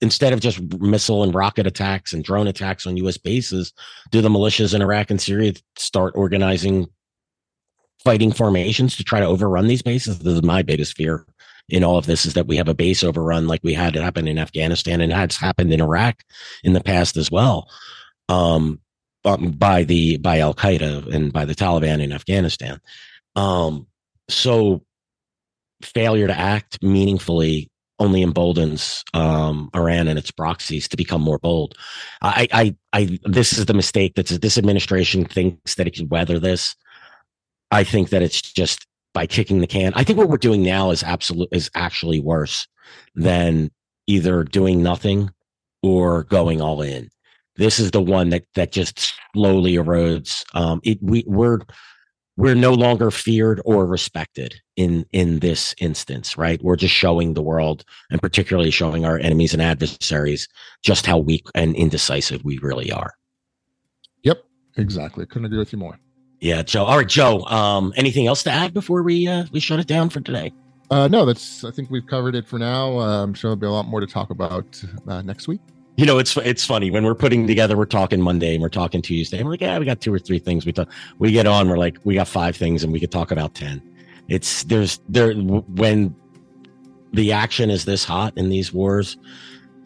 instead 0.01 0.33
of 0.33 0.41
just 0.41 0.61
missile 0.81 1.23
and 1.23 1.35
rocket 1.35 1.67
attacks 1.67 2.13
and 2.13 2.25
drone 2.25 2.49
attacks 2.49 2.87
on 2.87 2.97
U.S. 2.99 3.17
bases, 3.17 3.73
do 4.11 4.21
the 4.21 4.29
militias 4.29 4.75
in 4.75 4.83
Iraq 4.83 5.11
and 5.11 5.21
Syria 5.21 5.55
start 5.77 6.15
organizing 6.17 6.89
fighting 8.05 8.33
formations 8.33 8.97
to 8.97 9.05
try 9.05 9.21
to 9.21 9.27
overrun 9.27 9.69
these 9.69 9.81
bases? 9.81 10.19
This 10.19 10.35
is 10.35 10.43
my 10.43 10.63
biggest 10.63 10.97
fear 10.97 11.25
in 11.69 11.85
all 11.85 11.97
of 11.97 12.07
this 12.07 12.27
is 12.27 12.35
that 12.35 12.47
we 12.47 12.57
have 12.57 12.69
a 12.69 12.75
base 12.75 13.03
overrun 13.03 13.47
like 13.47 13.61
we 13.63 13.75
had 13.75 13.97
it 13.97 14.03
happen 14.03 14.29
in 14.29 14.39
Afghanistan 14.39 15.01
and 15.01 15.13
has 15.13 15.37
happened 15.37 15.73
in 15.73 15.81
Iraq 15.81 16.23
in 16.65 16.73
the 16.73 16.83
past 16.83 17.17
as 17.17 17.31
well. 17.31 17.69
Um, 18.29 18.81
um, 19.25 19.53
by 19.53 19.85
the 19.85 20.17
by 20.17 20.41
Al 20.41 20.55
Qaeda 20.55 21.13
and 21.15 21.33
by 21.33 21.45
the 21.45 21.55
Taliban 21.55 22.03
in 22.03 22.13
Afghanistan. 22.13 22.81
Um, 23.37 23.87
so 24.29 24.83
failure 25.83 26.27
to 26.27 26.39
act 26.39 26.83
meaningfully 26.83 27.71
only 27.99 28.23
emboldens 28.23 29.05
um, 29.15 29.71
Iran 29.75 30.09
and 30.09 30.19
its 30.19 30.31
proxies 30.31 30.89
to 30.89 30.97
become 30.97 31.21
more 31.21 31.39
bold. 31.39 31.77
I, 32.21 32.49
I, 32.53 32.77
I, 32.93 33.19
this 33.25 33.53
is 33.53 33.67
the 33.67 33.75
mistake 33.75 34.17
that 34.17 34.27
this 34.27 34.59
administration 34.59 35.25
thinks 35.25 35.77
that 35.77 35.87
it 35.87 35.95
can 35.95 36.09
weather 36.09 36.41
this. 36.41 36.75
I 37.71 37.85
think 37.85 38.11
that 38.11 38.23
it's 38.23 38.43
just 38.43 38.87
by 39.13 39.27
kicking 39.27 39.61
the 39.61 39.67
can. 39.67 39.93
I 39.95 40.05
think 40.05 40.19
what 40.19 40.29
we're 40.29 40.37
doing 40.37 40.63
now 40.63 40.91
is 40.91 41.03
absolute 41.03 41.49
is 41.53 41.71
actually 41.75 42.21
worse 42.21 42.67
than 43.15 43.71
either 44.07 44.45
doing 44.45 44.83
nothing 44.83 45.31
or 45.83 46.25
going 46.25 46.61
all 46.61 46.83
in. 46.83 47.11
This 47.57 47.79
is 47.79 47.91
the 47.91 48.03
one 48.03 48.31
that 48.31 48.45
that 48.55 48.73
just 48.73 49.15
slowly 49.35 49.75
erodes. 49.75 50.45
Um, 50.55 50.81
it, 50.85 50.99
we 51.03 51.25
we're 51.27 51.61
we're 52.37 52.55
no 52.55 52.73
longer 52.73 53.11
feared 53.11 53.61
or 53.65 53.87
respected 53.87 54.61
in 54.77 55.05
in 55.13 55.41
this 55.41 55.75
instance 55.79 56.39
right 56.39 56.63
we're 56.63 56.77
just 56.77 56.95
showing 56.95 57.35
the 57.35 57.43
world 57.43 57.85
and 58.11 58.23
particularly 58.23 58.71
showing 58.71 59.05
our 59.05 59.19
enemies 59.19 59.53
and 59.53 59.63
adversaries 59.63 60.49
just 60.83 61.05
how 61.05 61.19
weak 61.19 61.45
and 61.55 61.77
indecisive 61.77 62.43
we 62.45 62.59
really 62.59 62.91
are 62.91 63.13
yep 64.23 64.43
exactly 64.77 65.27
couldn't 65.27 65.47
agree 65.47 65.59
with 65.59 65.73
you 65.73 65.79
more 65.79 65.99
yeah 66.43 66.63
joe 66.63 66.85
all 66.85 66.99
right 66.99 67.09
joe 67.09 67.43
um 67.45 67.93
anything 67.97 68.27
else 68.27 68.43
to 68.43 68.51
add 68.51 68.75
before 68.75 69.03
we 69.03 69.27
uh 69.27 69.45
we 69.53 69.61
shut 69.61 69.79
it 69.79 69.87
down 69.87 70.11
for 70.11 70.21
today 70.21 70.53
uh 70.91 71.09
no 71.09 71.25
that's 71.25 71.65
i 71.65 71.71
think 71.71 71.91
we've 71.91 72.07
covered 72.07 72.35
it 72.35 72.47
for 72.47 72.59
now 72.59 72.99
uh, 72.99 73.23
i'm 73.23 73.33
sure 73.33 73.49
there'll 73.49 73.57
be 73.57 73.67
a 73.67 73.71
lot 73.71 73.87
more 73.87 74.01
to 74.01 74.07
talk 74.07 74.31
about 74.31 74.83
uh, 75.09 75.23
next 75.23 75.49
week 75.49 75.61
you 75.97 76.07
know, 76.07 76.19
it's 76.19 76.37
it's 76.39 76.65
funny 76.65 76.91
when 76.91 77.05
we're 77.05 77.15
putting 77.15 77.47
together. 77.47 77.77
We're 77.77 77.85
talking 77.85 78.21
Monday 78.21 78.55
and 78.55 78.63
we're 78.63 78.71
talking 78.71 79.03
Tuesday. 79.03 79.43
We're 79.43 79.51
like, 79.51 79.61
yeah, 79.61 79.79
we 79.79 79.85
got 79.85 80.01
two 80.01 80.13
or 80.13 80.19
three 80.19 80.39
things. 80.39 80.65
We 80.65 80.73
talk. 80.73 80.89
We 81.19 81.33
get 81.33 81.47
on. 81.47 81.69
We're 81.69 81.77
like, 81.77 81.99
we 82.05 82.15
got 82.15 82.29
five 82.29 82.57
things, 82.57 82.83
and 82.83 82.93
we 82.93 82.99
could 82.99 83.13
talk 83.13 83.31
about 83.31 83.55
ten. 83.55 83.83
It's 84.29 84.65
there's 84.65 85.01
there 85.09 85.35
when 85.35 86.15
the 87.13 87.33
action 87.33 87.69
is 87.69 87.85
this 87.85 88.05
hot 88.05 88.33
in 88.39 88.49
these 88.49 88.73
wars. 88.73 89.19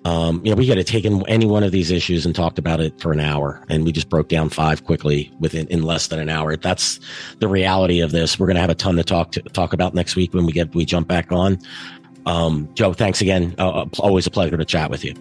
Um, 0.07 0.41
you 0.45 0.53
know, 0.53 0.57
we 0.57 0.69
could 0.69 0.77
have 0.77 0.87
taken 0.87 1.27
any 1.27 1.47
one 1.47 1.65
of 1.65 1.73
these 1.73 1.91
issues 1.91 2.25
and 2.25 2.33
talked 2.33 2.61
about 2.61 2.79
it 2.79 3.01
for 3.01 3.11
an 3.11 3.19
hour, 3.19 3.61
and 3.69 3.85
we 3.85 3.91
just 3.91 4.09
broke 4.09 4.29
down 4.29 4.51
five 4.51 4.85
quickly 4.85 5.33
within 5.41 5.67
in 5.67 5.83
less 5.83 6.07
than 6.07 6.21
an 6.21 6.29
hour. 6.29 6.57
That's 6.57 7.01
the 7.41 7.49
reality 7.49 7.99
of 7.99 8.13
this. 8.13 8.39
We're 8.39 8.47
going 8.47 8.55
to 8.55 8.61
have 8.61 8.71
a 8.71 8.77
ton 8.77 8.95
to 8.97 9.03
talk 9.03 9.33
to 9.33 9.43
talk 9.43 9.73
about 9.73 9.95
next 9.95 10.15
week 10.15 10.33
when 10.33 10.47
we 10.47 10.53
get 10.53 10.73
we 10.77 10.85
jump 10.85 11.09
back 11.09 11.33
on. 11.33 11.59
Um, 12.25 12.69
Joe, 12.75 12.93
thanks 12.93 13.21
again. 13.21 13.57
Uh, 13.59 13.87
always 13.99 14.29
a 14.29 14.31
pleasure 14.31 14.57
to 14.57 14.65
chat 14.65 14.91
with 14.93 15.05
you. 15.05 15.13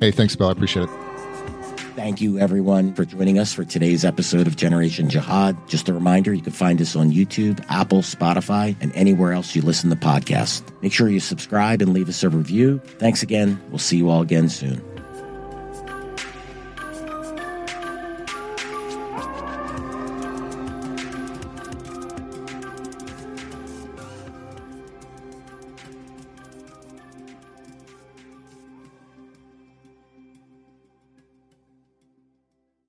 Hey, 0.00 0.10
thanks, 0.10 0.34
Bill. 0.34 0.48
I 0.48 0.52
appreciate 0.52 0.88
it. 0.88 1.11
Thank 2.02 2.20
you, 2.20 2.36
everyone, 2.36 2.94
for 2.94 3.04
joining 3.04 3.38
us 3.38 3.52
for 3.52 3.64
today's 3.64 4.04
episode 4.04 4.48
of 4.48 4.56
Generation 4.56 5.08
Jihad. 5.08 5.56
Just 5.68 5.88
a 5.88 5.94
reminder, 5.94 6.34
you 6.34 6.42
can 6.42 6.52
find 6.52 6.80
us 6.80 6.96
on 6.96 7.12
YouTube, 7.12 7.64
Apple, 7.68 8.02
Spotify, 8.02 8.74
and 8.80 8.92
anywhere 8.96 9.32
else 9.32 9.54
you 9.54 9.62
listen 9.62 9.88
to 9.90 9.94
podcasts. 9.94 10.64
Make 10.82 10.92
sure 10.92 11.08
you 11.08 11.20
subscribe 11.20 11.80
and 11.80 11.92
leave 11.92 12.08
us 12.08 12.24
a 12.24 12.28
review. 12.28 12.80
Thanks 12.98 13.22
again. 13.22 13.62
We'll 13.68 13.78
see 13.78 13.98
you 13.98 14.10
all 14.10 14.20
again 14.20 14.48
soon. 14.48 14.82